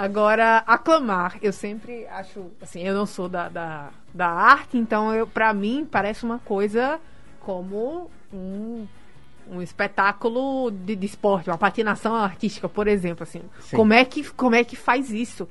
Agora, 0.00 0.64
aclamar, 0.66 1.36
eu 1.42 1.52
sempre 1.52 2.06
acho, 2.06 2.46
assim, 2.58 2.80
eu 2.80 2.94
não 2.94 3.04
sou 3.04 3.28
da, 3.28 3.50
da, 3.50 3.90
da 4.14 4.28
arte, 4.28 4.78
então 4.78 5.14
eu, 5.14 5.26
pra 5.26 5.52
mim 5.52 5.86
parece 5.88 6.24
uma 6.24 6.38
coisa 6.38 6.98
como 7.38 8.10
um, 8.32 8.86
um 9.50 9.60
espetáculo 9.60 10.70
de, 10.70 10.96
de 10.96 11.04
esporte, 11.04 11.50
uma 11.50 11.58
patinação 11.58 12.14
artística, 12.14 12.66
por 12.66 12.88
exemplo, 12.88 13.24
assim. 13.24 13.42
Sim. 13.60 13.76
Como 13.76 13.92
é, 13.92 14.02
que, 14.02 14.24
como 14.30 14.54
é 14.54 14.64
que 14.64 14.74
faz 14.74 15.10
isso? 15.10 15.46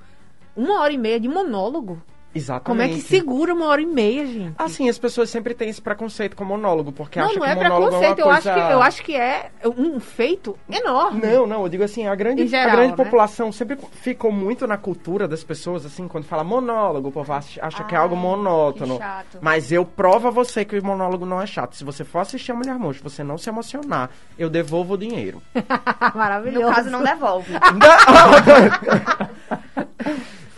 Uma 0.55 0.81
hora 0.81 0.93
e 0.93 0.97
meia 0.97 1.19
de 1.19 1.27
monólogo? 1.27 2.01
Exatamente. 2.33 2.65
Como 2.65 2.81
é 2.81 2.87
que 2.87 3.01
segura 3.01 3.53
uma 3.53 3.65
hora 3.67 3.81
e 3.81 3.85
meia, 3.85 4.25
gente? 4.25 4.53
Assim, 4.57 4.87
as 4.87 4.99
pessoas 4.99 5.29
sempre 5.29 5.53
têm 5.55 5.69
esse 5.69 5.81
preconceito 5.81 6.35
com 6.35 6.45
monólogo, 6.45 6.91
porque 6.91 7.19
não, 7.19 7.27
acham 7.27 7.39
não 7.39 7.45
que 7.45 7.51
é 7.51 7.55
monólogo 7.55 7.87
preconceito, 7.87 8.19
é 8.19 8.21
eu, 8.21 8.25
uma 8.27 8.33
acho 8.35 8.43
coisa... 8.43 8.67
que, 8.67 8.73
eu 8.73 8.81
acho 8.81 9.03
que 9.03 9.15
é 9.15 9.51
um 9.65 9.99
feito 9.99 10.57
enorme. 10.69 11.21
Não, 11.21 11.47
não, 11.47 11.63
eu 11.63 11.69
digo 11.69 11.83
assim, 11.83 12.05
a 12.07 12.13
grande, 12.13 12.45
geral, 12.47 12.67
a 12.67 12.71
grande 12.75 12.91
né? 12.91 12.95
população 12.97 13.51
sempre 13.51 13.77
ficou 13.93 14.31
muito 14.31 14.67
na 14.67 14.77
cultura 14.77 15.27
das 15.27 15.43
pessoas, 15.43 15.85
assim, 15.85 16.07
quando 16.07 16.25
fala 16.25 16.43
monólogo, 16.43 17.09
o 17.09 17.11
povo 17.11 17.33
acha, 17.33 17.65
acha 17.65 17.83
que 17.83 17.95
é 17.95 17.97
Ah, 17.97 18.01
algo 18.01 18.15
monótono. 18.15 18.95
que 18.97 19.03
chato. 19.03 19.37
Mas 19.41 19.71
eu 19.71 19.83
provo 19.83 20.27
a 20.27 20.31
você 20.31 20.63
que 20.63 20.77
o 20.77 20.85
monólogo 20.85 21.25
não 21.25 21.41
é 21.41 21.47
chato. 21.47 21.75
Se 21.75 21.83
você 21.83 22.03
for 22.03 22.19
assistir 22.19 22.51
a 22.51 22.55
Mulher 22.55 22.77
Monstro, 22.77 23.09
você 23.09 23.23
não 23.23 23.37
se 23.37 23.49
emocionar, 23.49 24.09
eu 24.37 24.49
devolvo 24.49 24.93
o 24.93 24.97
dinheiro. 24.97 25.41
Maravilhoso. 26.13 26.67
No 26.67 26.73
caso, 26.75 26.89
não 26.91 27.03
devolve. 27.03 27.53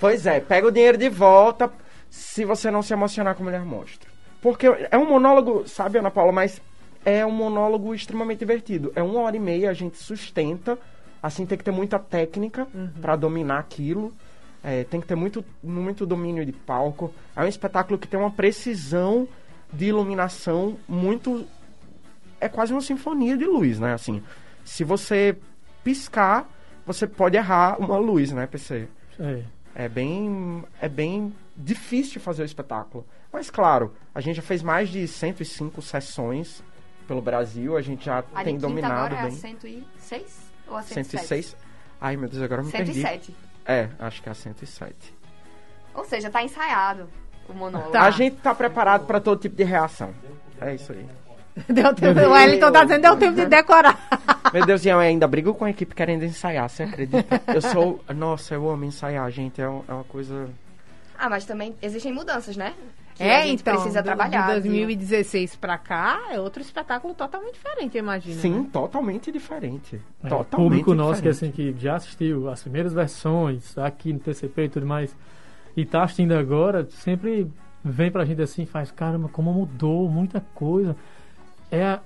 Pois 0.01 0.25
é, 0.25 0.39
pega 0.39 0.67
o 0.67 0.71
dinheiro 0.71 0.97
de 0.97 1.07
volta 1.09 1.71
se 2.09 2.43
você 2.43 2.71
não 2.71 2.81
se 2.81 2.91
emocionar 2.91 3.35
com 3.35 3.43
Mulher 3.43 3.63
Monstro. 3.63 4.09
Porque 4.41 4.65
é 4.89 4.97
um 4.97 5.07
monólogo, 5.07 5.67
sabe, 5.67 5.99
Ana 5.99 6.09
Paula, 6.09 6.31
mas 6.31 6.59
é 7.05 7.23
um 7.23 7.31
monólogo 7.31 7.93
extremamente 7.93 8.39
divertido. 8.39 8.91
É 8.95 9.03
uma 9.03 9.19
hora 9.19 9.37
e 9.37 9.39
meia, 9.39 9.69
a 9.69 9.73
gente 9.73 9.97
sustenta. 9.99 10.75
Assim, 11.21 11.45
tem 11.45 11.55
que 11.55 11.63
ter 11.63 11.69
muita 11.69 11.99
técnica 11.99 12.67
pra 12.99 13.15
dominar 13.15 13.59
aquilo. 13.59 14.11
É, 14.63 14.83
tem 14.85 14.99
que 14.99 15.05
ter 15.05 15.13
muito, 15.13 15.45
muito 15.63 16.03
domínio 16.03 16.43
de 16.43 16.51
palco. 16.51 17.13
É 17.35 17.41
um 17.43 17.47
espetáculo 17.47 17.99
que 17.99 18.07
tem 18.07 18.19
uma 18.19 18.31
precisão 18.31 19.27
de 19.71 19.85
iluminação 19.85 20.77
muito. 20.89 21.45
É 22.39 22.49
quase 22.49 22.73
uma 22.73 22.81
sinfonia 22.81 23.37
de 23.37 23.45
luz, 23.45 23.79
né? 23.79 23.93
Assim, 23.93 24.23
se 24.65 24.83
você 24.83 25.37
piscar, 25.83 26.49
você 26.87 27.05
pode 27.05 27.37
errar 27.37 27.79
uma 27.79 27.99
luz, 27.99 28.31
né, 28.31 28.47
PC? 28.47 28.87
É. 29.19 29.43
É 29.73 29.87
bem, 29.87 30.63
é 30.81 30.89
bem 30.89 31.33
difícil 31.55 32.19
fazer 32.19 32.43
o 32.43 32.45
espetáculo. 32.45 33.05
Mas, 33.31 33.49
claro, 33.49 33.93
a 34.13 34.19
gente 34.19 34.35
já 34.35 34.41
fez 34.41 34.61
mais 34.61 34.89
de 34.89 35.07
105 35.07 35.81
sessões 35.81 36.63
pelo 37.07 37.21
Brasil, 37.21 37.77
a 37.77 37.81
gente 37.81 38.05
já 38.05 38.23
A 38.33 38.43
tem 38.43 38.57
dominado 38.57 38.93
agora 38.93 39.15
é 39.15 39.19
a 39.19 39.23
bem. 39.23 39.31
106 39.31 40.51
ou 40.67 40.77
a 40.77 40.81
107? 40.81 41.27
106. 41.27 41.57
Ai, 41.99 42.17
meu 42.17 42.29
Deus, 42.29 42.41
agora 42.43 42.61
eu 42.61 42.65
me 42.65 42.71
perdi. 42.71 42.93
107. 42.93 43.35
É, 43.65 43.89
acho 43.99 44.21
que 44.21 44.29
é 44.29 44.31
a 44.31 44.35
107. 44.35 45.13
Ou 45.93 46.05
seja, 46.05 46.29
tá 46.29 46.43
ensaiado 46.43 47.09
o 47.47 47.53
monólogo. 47.53 47.91
Tá. 47.91 48.03
A 48.03 48.11
gente 48.11 48.37
tá 48.37 48.55
preparado 48.55 49.05
para 49.05 49.19
todo 49.19 49.39
tipo 49.39 49.55
de 49.55 49.63
reação. 49.63 50.13
É 50.59 50.75
isso 50.75 50.91
aí. 50.91 51.05
Deu 51.67 51.93
tempo, 51.93 52.19
o 52.21 52.31
Wellington 52.31 52.71
tá 52.71 52.83
dizendo, 52.83 53.01
deu 53.01 53.17
tempo 53.17 53.35
de 53.35 53.45
decorar. 53.45 53.99
Meu 54.53 54.65
Deus, 54.65 54.85
e 54.85 54.89
eu 54.89 54.99
ainda 54.99 55.27
brigo 55.27 55.53
com 55.53 55.65
a 55.65 55.69
equipe 55.69 55.93
querendo 55.93 56.23
ensaiar, 56.23 56.69
você 56.69 56.83
acredita? 56.83 57.41
Eu 57.53 57.61
sou. 57.61 58.03
Nossa, 58.15 58.53
eu 58.55 58.69
amo 58.69 58.85
ensaiar, 58.85 59.29
gente. 59.31 59.61
É, 59.61 59.65
é 59.65 59.67
uma 59.93 60.03
coisa. 60.05 60.49
Ah, 61.17 61.29
mas 61.29 61.45
também 61.45 61.75
existem 61.81 62.11
mudanças, 62.13 62.55
né? 62.57 62.73
Que 63.15 63.23
a 63.23 63.27
É, 63.27 63.43
gente 63.43 63.61
então, 63.61 63.75
precisa 63.75 64.01
do- 64.01 64.05
trabalhar. 64.05 64.47
de 64.55 64.61
viu? 64.61 64.71
2016 64.71 65.55
pra 65.57 65.77
cá, 65.77 66.21
é 66.31 66.39
outro 66.39 66.61
espetáculo 66.61 67.13
totalmente 67.13 67.53
diferente, 67.53 67.97
eu 67.97 68.03
imagino. 68.03 68.39
Sim, 68.41 68.59
né? 68.61 68.69
totalmente 68.71 69.31
diferente. 69.31 69.95
É, 70.23 70.27
o 70.27 70.29
totalmente 70.29 70.49
público 70.69 70.93
nosso 70.95 71.21
que, 71.21 71.29
diferente. 71.29 71.61
assim, 71.61 71.73
que 71.73 71.79
já 71.83 71.95
assistiu 71.97 72.49
as 72.49 72.61
primeiras 72.63 72.93
versões 72.93 73.77
aqui 73.77 74.11
no 74.13 74.19
TCP 74.19 74.63
e 74.63 74.69
tudo 74.69 74.85
mais, 74.87 75.15
e 75.77 75.85
tá 75.85 76.03
assistindo 76.03 76.31
agora, 76.31 76.87
sempre 76.89 77.51
vem 77.83 78.09
pra 78.09 78.25
gente 78.25 78.41
assim, 78.41 78.65
faz, 78.65 78.89
caramba, 78.89 79.27
como 79.29 79.53
mudou 79.53 80.09
muita 80.09 80.39
coisa. 80.55 80.95
É, 81.71 81.99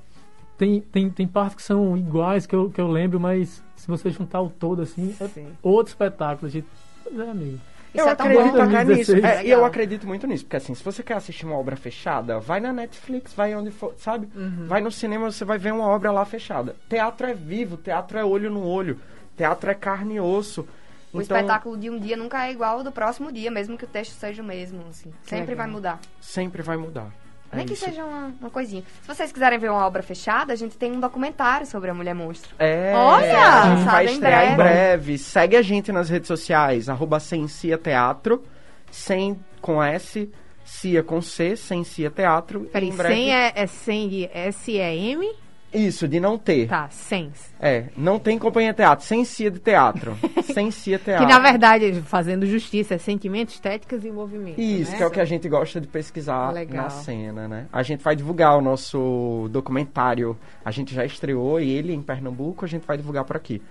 tem, 0.57 0.80
tem, 0.82 1.09
tem 1.09 1.28
partes 1.28 1.55
que 1.55 1.63
são 1.63 1.97
iguais 1.97 2.45
que 2.45 2.55
eu, 2.55 2.70
que 2.70 2.80
eu 2.80 2.88
lembro, 2.88 3.20
mas 3.20 3.63
se 3.76 3.88
você 3.88 4.09
juntar 4.09 4.41
o 4.41 4.49
todo, 4.49 4.82
assim, 4.82 5.16
é 5.20 5.28
Sim. 5.28 5.47
outro 5.61 5.91
espetáculo. 5.91 6.49
Gente, 6.49 6.68
pois 7.03 7.20
é, 7.20 7.30
amigo. 7.30 7.59
Isso 7.93 8.03
eu 8.03 8.09
é 8.09 8.11
acredito 8.11 8.43
nisso. 8.43 9.13
2016. 9.13 9.24
É, 9.24 9.45
e 9.45 9.51
eu 9.51 9.63
acredito 9.63 10.05
muito 10.05 10.28
nisso, 10.28 10.43
porque 10.43 10.57
assim, 10.57 10.76
se 10.76 10.84
você 10.84 11.01
quer 11.01 11.13
assistir 11.16 11.45
uma 11.45 11.57
obra 11.57 11.78
fechada, 11.78 12.39
vai 12.39 12.59
na 12.59 12.74
Netflix, 12.74 13.34
vai 13.34 13.55
onde 13.55 13.72
for, 13.72 13.93
sabe? 13.97 14.28
Uhum. 14.36 14.66
Vai 14.68 14.82
no 14.82 14.91
cinema, 14.91 15.32
você 15.32 15.45
vai 15.45 15.57
ver 15.57 15.72
uma 15.72 15.88
obra 15.88 16.11
lá 16.11 16.26
fechada. 16.26 16.76
Teatro 16.89 17.26
é 17.28 17.34
vivo, 17.34 17.78
teatro 17.78 18.18
é 18.18 18.26
olho 18.26 18.51
no 18.51 18.66
olho, 18.66 18.99
teatro 19.38 19.72
é 19.72 19.74
carne 19.74 20.16
e 20.16 20.20
osso. 20.20 20.68
O 21.13 21.22
Então, 21.22 21.38
espetáculo 21.38 21.78
de 21.78 21.89
um 21.89 21.97
dia 21.97 22.18
nunca 22.18 22.45
é 22.45 22.51
igual 22.51 22.80
ao 22.80 22.84
do 22.84 22.91
próximo 22.91 23.32
dia, 23.32 23.49
mesmo 23.49 23.78
que 23.78 23.86
o 23.86 23.88
texto 23.88 24.11
seja 24.11 24.43
o 24.43 24.45
mesmo, 24.45 24.82
assim. 24.89 25.13
Sempre 25.24 25.55
vai 25.55 25.68
mudar. 25.68 25.99
sempre 26.20 26.61
vai 26.61 26.76
mudar. 26.76 27.09
É 27.52 27.58
Nem 27.58 27.66
que 27.66 27.74
isso. 27.74 27.86
seja 27.86 28.04
uma, 28.04 28.34
uma 28.41 28.50
coisinha. 28.50 28.84
Se 29.02 29.08
vocês 29.08 29.32
quiserem 29.32 29.58
ver 29.60 29.70
uma 29.72 29.86
obra 29.86 30.02
fechada, 30.04 30.52
a 30.52 30.56
gente 30.56 30.78
tem 30.78 30.91
um 30.91 31.00
documentário 31.00 31.66
sobre 31.66 31.89
a 31.89 31.93
Mulher 31.93 32.14
Monstro. 32.14 32.54
É, 32.60 32.93
Olha! 32.96 33.76
vai 33.76 33.84
Sabe, 33.86 34.04
em 34.10 34.14
estrear 34.14 34.43
em 34.54 34.56
breve. 34.56 34.56
breve. 34.56 35.18
Segue 35.18 35.56
a 35.56 35.62
gente 35.62 35.91
nas 35.91 36.10
redes 36.10 36.28
sociais, 36.28 36.89
arroba 36.89 37.20
sem 37.20 37.48
Cia 37.48 37.78
Teatro, 37.78 38.43
sem 38.91 39.39
com 39.62 39.82
S, 39.82 40.30
Cia 40.66 41.04
com 41.04 41.22
C, 41.22 41.56
sem 41.56 41.84
Cia 41.84 42.10
Teatro. 42.10 42.62
Peraí, 42.74 42.89
Em 42.89 42.96
breve- 42.96 43.14
100 43.16 43.34
é, 43.36 43.54
é 43.56 43.68
100 43.68 44.10
de 44.10 44.30
S-E-M? 44.34 45.32
Isso, 45.76 46.08
de 46.08 46.20
não 46.20 46.38
ter. 46.38 46.68
Tá, 46.68 46.88
100. 46.90 47.32
É, 47.60 47.86
não 47.98 48.18
tem 48.20 48.38
companhia 48.40 48.74
teatro, 48.74 49.06
sem 49.06 49.24
Cia 49.26 49.52
de 49.52 49.60
teatro. 49.60 50.18
sem 50.54 50.72
Cia 50.72 50.98
Que 50.98 51.06
teatro. 51.06 51.28
na 51.28 51.40
verdade, 51.40 52.02
fazendo 52.02 52.46
justiça, 52.46 52.96
é 52.96 52.98
sentimentos, 52.98 53.56
estéticas 53.56 54.04
e 54.06 54.12
movimentos. 54.12 54.64
Isso, 54.64 54.92
né? 54.92 54.98
que 54.98 55.04
é 55.04 55.08
o 55.08 55.12
que 55.12 55.20
a 55.20 55.26
gente 55.26 55.48
gosta 55.50 55.80
de 55.82 55.88
pesquisar 55.88 56.52
Legal. 56.52 56.84
na 56.84 56.90
cena, 56.90 57.48
né? 57.48 57.66
A 57.72 57.84
gente 57.84 58.04
vai 58.04 58.16
divulgar 58.16 58.58
o 58.58 58.62
nosso 58.62 59.48
documentário. 59.52 60.38
A 60.64 60.72
gente 60.72 60.94
já 60.94 61.06
estreou 61.06 61.60
ele 61.60 61.94
em 61.94 62.02
Pernambuco, 62.02 62.64
a 62.66 62.68
gente 62.68 62.86
vai 62.86 62.98
divulgar 62.98 63.24
por 63.26 63.36
aqui. 63.36 63.62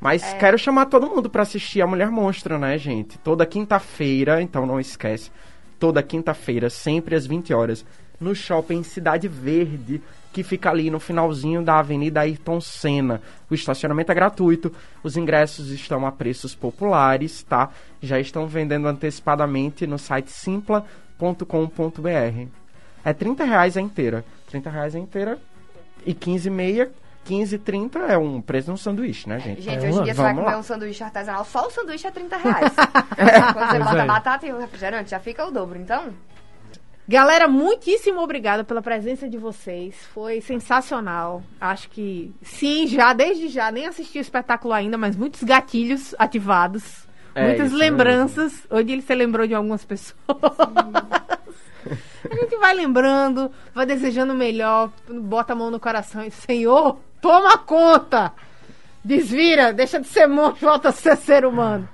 Mas 0.00 0.22
É. 0.22 0.36
quero 0.38 0.58
chamar 0.58 0.86
todo 0.86 1.08
mundo 1.08 1.30
pra 1.30 1.42
assistir 1.42 1.80
a 1.80 1.86
Mulher 1.86 2.10
Monstro, 2.10 2.58
né, 2.58 2.76
gente? 2.76 3.16
Toda 3.18 3.46
quinta-feira, 3.46 4.42
então 4.42 4.66
não 4.66 4.78
esquece. 4.78 5.30
Toda 5.78 6.02
quinta-feira, 6.02 6.68
sempre 6.70 7.14
às 7.14 7.26
20 7.26 7.52
horas, 7.54 7.84
no 8.20 8.34
shopping 8.34 8.82
Cidade 8.82 9.28
Verde, 9.28 10.02
que 10.36 10.42
fica 10.42 10.68
ali 10.68 10.90
no 10.90 11.00
finalzinho 11.00 11.62
da 11.64 11.78
Avenida 11.78 12.20
Ayrton 12.20 12.60
Senna. 12.60 13.22
O 13.50 13.54
estacionamento 13.54 14.12
é 14.12 14.14
gratuito, 14.14 14.70
os 15.02 15.16
ingressos 15.16 15.70
estão 15.70 16.06
a 16.06 16.12
preços 16.12 16.54
populares, 16.54 17.42
tá? 17.42 17.70
Já 18.02 18.20
estão 18.20 18.46
vendendo 18.46 18.86
antecipadamente 18.86 19.86
no 19.86 19.98
site 19.98 20.30
simpla.com.br. 20.30 22.48
É 23.02 23.12
30 23.14 23.44
reais 23.44 23.76
a 23.78 23.80
inteira. 23.80 24.22
30 24.50 24.68
reais 24.68 24.94
a 24.94 24.98
inteira 24.98 25.38
e 26.04 26.12
15 26.12 26.50
meia. 26.50 26.90
15, 27.24 27.58
30 27.58 27.98
é 28.00 28.18
um 28.18 28.40
preço 28.42 28.66
de 28.66 28.72
um 28.72 28.76
sanduíche, 28.76 29.26
né, 29.28 29.40
gente? 29.40 29.62
Gente, 29.62 29.84
É, 29.84 29.88
hoje 29.88 29.98
em 30.00 30.04
dia 30.04 30.14
você 30.14 30.22
vai 30.22 30.34
comer 30.34 30.46
lá. 30.46 30.58
um 30.58 30.62
sanduíche 30.62 31.02
artesanal, 31.02 31.44
só 31.46 31.66
o 31.66 31.70
sanduíche 31.70 32.06
é 32.06 32.10
30 32.10 32.36
reais. 32.36 32.72
Quando 33.54 33.68
você 33.68 33.78
Pois 33.78 33.84
bota 33.84 34.02
é. 34.02 34.06
batata 34.06 34.46
e 34.46 34.52
o 34.52 34.58
refrigerante, 34.60 35.10
já 35.10 35.18
fica 35.18 35.44
o 35.46 35.50
dobro. 35.50 35.78
Então, 35.78 36.10
Galera, 37.08 37.46
muitíssimo 37.46 38.20
obrigada 38.20 38.64
pela 38.64 38.82
presença 38.82 39.28
de 39.28 39.38
vocês. 39.38 39.94
Foi 40.12 40.40
sensacional. 40.40 41.40
Acho 41.60 41.88
que 41.88 42.34
sim, 42.42 42.88
já, 42.88 43.12
desde 43.12 43.48
já, 43.48 43.70
nem 43.70 43.86
assisti 43.86 44.18
o 44.18 44.20
espetáculo 44.20 44.74
ainda, 44.74 44.98
mas 44.98 45.14
muitos 45.14 45.44
gatilhos 45.44 46.16
ativados. 46.18 47.06
É 47.32 47.46
muitas 47.46 47.70
lembranças. 47.70 48.66
Hoje 48.68 48.92
ele 48.92 49.02
se 49.02 49.14
lembrou 49.14 49.46
de 49.46 49.54
algumas 49.54 49.84
pessoas. 49.84 50.16
a 52.28 52.34
gente 52.34 52.56
vai 52.56 52.74
lembrando, 52.74 53.52
vai 53.72 53.86
desejando 53.86 54.32
o 54.32 54.36
melhor, 54.36 54.90
bota 55.08 55.52
a 55.52 55.56
mão 55.56 55.70
no 55.70 55.78
coração 55.78 56.24
e, 56.24 56.30
Senhor, 56.32 56.98
toma 57.20 57.56
conta! 57.58 58.32
Desvira, 59.04 59.72
deixa 59.72 60.00
de 60.00 60.08
ser 60.08 60.26
monstro, 60.26 60.66
volta 60.66 60.88
a 60.88 60.92
ser 60.92 61.16
ser 61.16 61.46
humano. 61.46 61.88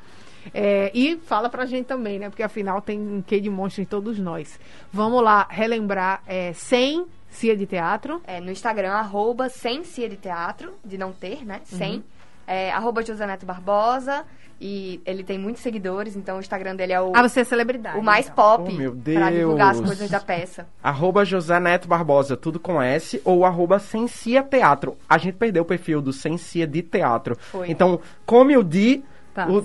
É, 0.52 0.90
e 0.94 1.16
fala 1.18 1.48
pra 1.48 1.64
gente 1.66 1.86
também, 1.86 2.18
né? 2.18 2.28
Porque 2.28 2.42
afinal 2.42 2.80
tem 2.80 2.98
um 2.98 3.22
quê 3.22 3.40
de 3.40 3.48
monstro 3.50 3.82
em 3.82 3.86
todos 3.86 4.18
nós. 4.18 4.58
Vamos 4.92 5.22
lá, 5.22 5.46
relembrar 5.50 6.22
é, 6.26 6.52
sem 6.52 7.06
Cia 7.28 7.56
de 7.56 7.66
Teatro. 7.66 8.20
é, 8.26 8.40
no 8.40 8.50
Instagram, 8.50 8.92
arroba 8.92 9.48
sem 9.48 9.84
cia 9.84 10.08
de 10.08 10.16
teatro, 10.16 10.72
de 10.84 10.98
não 10.98 11.12
ter, 11.12 11.44
né? 11.46 11.60
Uhum. 11.70 11.78
Sem. 11.78 12.04
É, 12.46 12.70
arroba 12.72 13.02
José 13.02 13.26
Neto 13.26 13.46
Barbosa. 13.46 14.24
E 14.64 15.00
ele 15.04 15.24
tem 15.24 15.38
muitos 15.40 15.60
seguidores, 15.60 16.14
então 16.14 16.36
o 16.36 16.40
Instagram 16.40 16.76
dele 16.76 16.92
é 16.92 17.00
o, 17.00 17.10
Ah, 17.16 17.22
você 17.28 17.40
é 17.40 17.44
celebridade. 17.44 17.98
o 17.98 18.02
mais 18.02 18.26
então. 18.28 18.36
pop 18.36 18.70
Oh, 18.72 18.76
meu 18.78 18.94
pra 18.94 19.28
divulgar 19.28 19.70
as 19.70 19.76
Deus. 19.78 19.88
coisas 19.88 20.08
da 20.08 20.20
peça. 20.20 20.68
Arroba 20.80 21.24
José 21.24 21.58
Neto 21.58 21.88
Barbosa, 21.88 22.36
tudo 22.36 22.60
com 22.60 22.80
S, 22.80 23.20
ou 23.24 23.44
arroba 23.44 23.80
Sensia 23.80 24.40
Teatro. 24.40 24.96
A 25.08 25.18
gente 25.18 25.34
perdeu 25.34 25.64
o 25.64 25.66
perfil 25.66 26.00
do 26.00 26.12
Sensia 26.12 26.64
de 26.64 26.80
Teatro. 26.80 27.36
Foi. 27.40 27.68
Então, 27.72 27.98
come 28.24 28.56
o 28.56 28.62
D, 28.62 29.02
Tá. 29.34 29.46
o- 29.48 29.64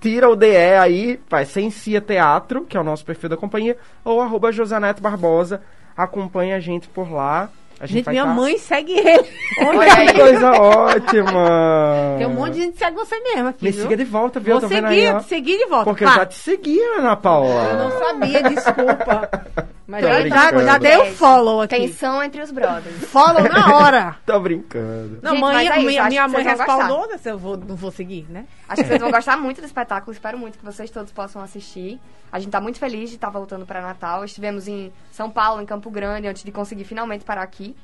tira 0.00 0.28
o 0.28 0.34
DE 0.34 0.56
aí, 0.56 1.20
faz 1.28 1.48
Sensia 1.48 2.00
Teatro, 2.00 2.64
que 2.64 2.76
é 2.76 2.80
o 2.80 2.84
nosso 2.84 3.04
perfil 3.04 3.28
da 3.28 3.36
companhia, 3.36 3.76
ou 4.04 4.20
arroba 4.20 4.50
José 4.50 4.78
Neto 4.80 5.02
Barbosa. 5.02 5.62
Acompanha 5.96 6.56
a 6.56 6.60
gente 6.60 6.88
por 6.88 7.12
lá. 7.12 7.48
A 7.78 7.86
gente, 7.86 7.96
Gente, 7.96 8.04
vai 8.04 8.14
minha 8.14 8.24
tá- 8.26 8.32
mãe 8.32 8.58
segue 8.58 8.92
ele. 8.92 9.28
Olha 9.66 10.06
que 10.06 10.12
coisa 10.18 10.52
ótima! 10.52 12.14
Tem 12.18 12.26
um 12.28 12.30
monte 12.34 12.52
de 12.54 12.60
gente 12.62 12.72
que 12.74 12.78
segue 12.78 12.96
você 12.96 13.18
mesmo 13.20 13.48
aqui. 13.48 13.64
Me 13.64 13.70
viu? 13.72 13.82
siga 13.82 13.96
de 13.96 14.04
volta, 14.04 14.38
viu? 14.40 14.60
Vou 14.60 14.68
seguir, 14.68 15.20
seguir 15.22 15.58
de 15.58 15.66
volta. 15.66 15.84
Porque 15.84 16.04
Pá, 16.04 16.10
eu 16.12 16.16
já 16.16 16.26
te 16.26 16.34
segui, 16.36 16.80
Ana 16.96 17.16
Paula. 17.16 17.64
eu 17.70 17.76
não 17.78 17.90
sabia, 17.98 18.42
desculpa. 18.44 19.30
Mas 19.86 20.04
já, 20.04 20.28
já, 20.28 20.64
já 20.64 20.78
dei 20.78 20.96
o 20.96 21.06
follow 21.06 21.60
aqui. 21.60 21.76
Tensão 21.76 22.22
entre 22.22 22.40
os 22.40 22.50
brothers. 22.50 22.96
Follow 23.06 23.42
na 23.48 23.76
hora. 23.76 24.16
Tô 24.24 24.38
brincando. 24.38 25.18
Não, 25.22 25.32
Gente, 25.32 25.40
mãe, 25.40 25.68
é 25.68 25.76
isso, 25.76 25.86
minha, 25.86 26.08
minha 26.08 26.28
mãe 26.28 26.44
respaldou, 26.44 27.08
né, 27.08 27.18
se 27.18 27.30
eu 27.30 27.38
vou, 27.38 27.56
não 27.56 27.74
vou 27.74 27.90
seguir, 27.90 28.26
né? 28.30 28.46
Acho 28.68 28.82
que 28.82 28.88
vocês 28.88 29.00
vão 29.00 29.10
gostar 29.12 29.36
muito 29.36 29.60
do 29.60 29.66
espetáculo. 29.66 30.12
Espero 30.12 30.38
muito 30.38 30.58
que 30.58 30.64
vocês 30.64 30.90
todos 30.90 31.12
possam 31.12 31.42
assistir. 31.42 32.00
A 32.30 32.38
gente 32.38 32.50
tá 32.50 32.60
muito 32.60 32.78
feliz 32.78 33.10
de 33.10 33.16
estar 33.16 33.30
voltando 33.30 33.66
para 33.66 33.82
Natal. 33.82 34.24
Estivemos 34.24 34.68
em 34.68 34.92
São 35.10 35.30
Paulo, 35.30 35.60
em 35.60 35.66
Campo 35.66 35.90
Grande, 35.90 36.28
antes 36.28 36.44
de 36.44 36.52
conseguir 36.52 36.84
finalmente 36.84 37.24
parar 37.24 37.42
aqui. 37.42 37.76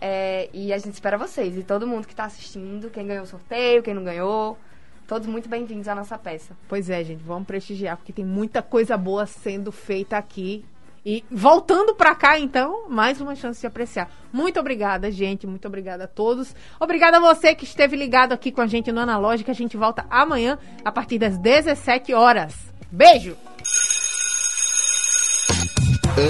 É, 0.00 0.48
e 0.52 0.72
a 0.72 0.78
gente 0.78 0.94
espera 0.94 1.18
vocês 1.18 1.56
e 1.58 1.62
todo 1.62 1.86
mundo 1.86 2.06
que 2.06 2.14
tá 2.14 2.24
assistindo, 2.24 2.88
quem 2.88 3.06
ganhou 3.06 3.24
o 3.24 3.26
sorteio, 3.26 3.82
quem 3.82 3.92
não 3.92 4.02
ganhou. 4.02 4.58
Todos 5.06 5.26
muito 5.26 5.48
bem-vindos 5.48 5.88
à 5.88 5.94
nossa 5.94 6.16
peça. 6.16 6.56
Pois 6.68 6.88
é, 6.88 7.02
gente, 7.02 7.22
vamos 7.22 7.46
prestigiar, 7.46 7.96
porque 7.96 8.12
tem 8.12 8.24
muita 8.24 8.62
coisa 8.62 8.96
boa 8.96 9.26
sendo 9.26 9.72
feita 9.72 10.16
aqui. 10.16 10.64
E 11.04 11.24
voltando 11.30 11.94
pra 11.94 12.14
cá, 12.14 12.38
então, 12.38 12.88
mais 12.88 13.20
uma 13.20 13.34
chance 13.34 13.60
de 13.60 13.66
apreciar. 13.66 14.10
Muito 14.32 14.60
obrigada, 14.60 15.10
gente. 15.10 15.46
Muito 15.46 15.66
obrigada 15.66 16.04
a 16.04 16.08
todos. 16.08 16.54
Obrigada 16.78 17.16
a 17.16 17.20
você 17.20 17.54
que 17.54 17.64
esteve 17.64 17.96
ligado 17.96 18.32
aqui 18.32 18.52
com 18.52 18.60
a 18.60 18.66
gente 18.66 18.92
no 18.92 19.00
Analógica. 19.00 19.50
A 19.50 19.54
gente 19.54 19.76
volta 19.76 20.04
amanhã, 20.10 20.58
a 20.84 20.92
partir 20.92 21.18
das 21.18 21.38
17 21.38 22.12
horas. 22.12 22.54
Beijo! 22.90 23.36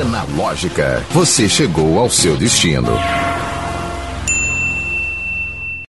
Analógica, 0.04 1.04
você 1.10 1.48
chegou 1.48 1.98
ao 1.98 2.08
seu 2.08 2.36
destino. 2.36 2.92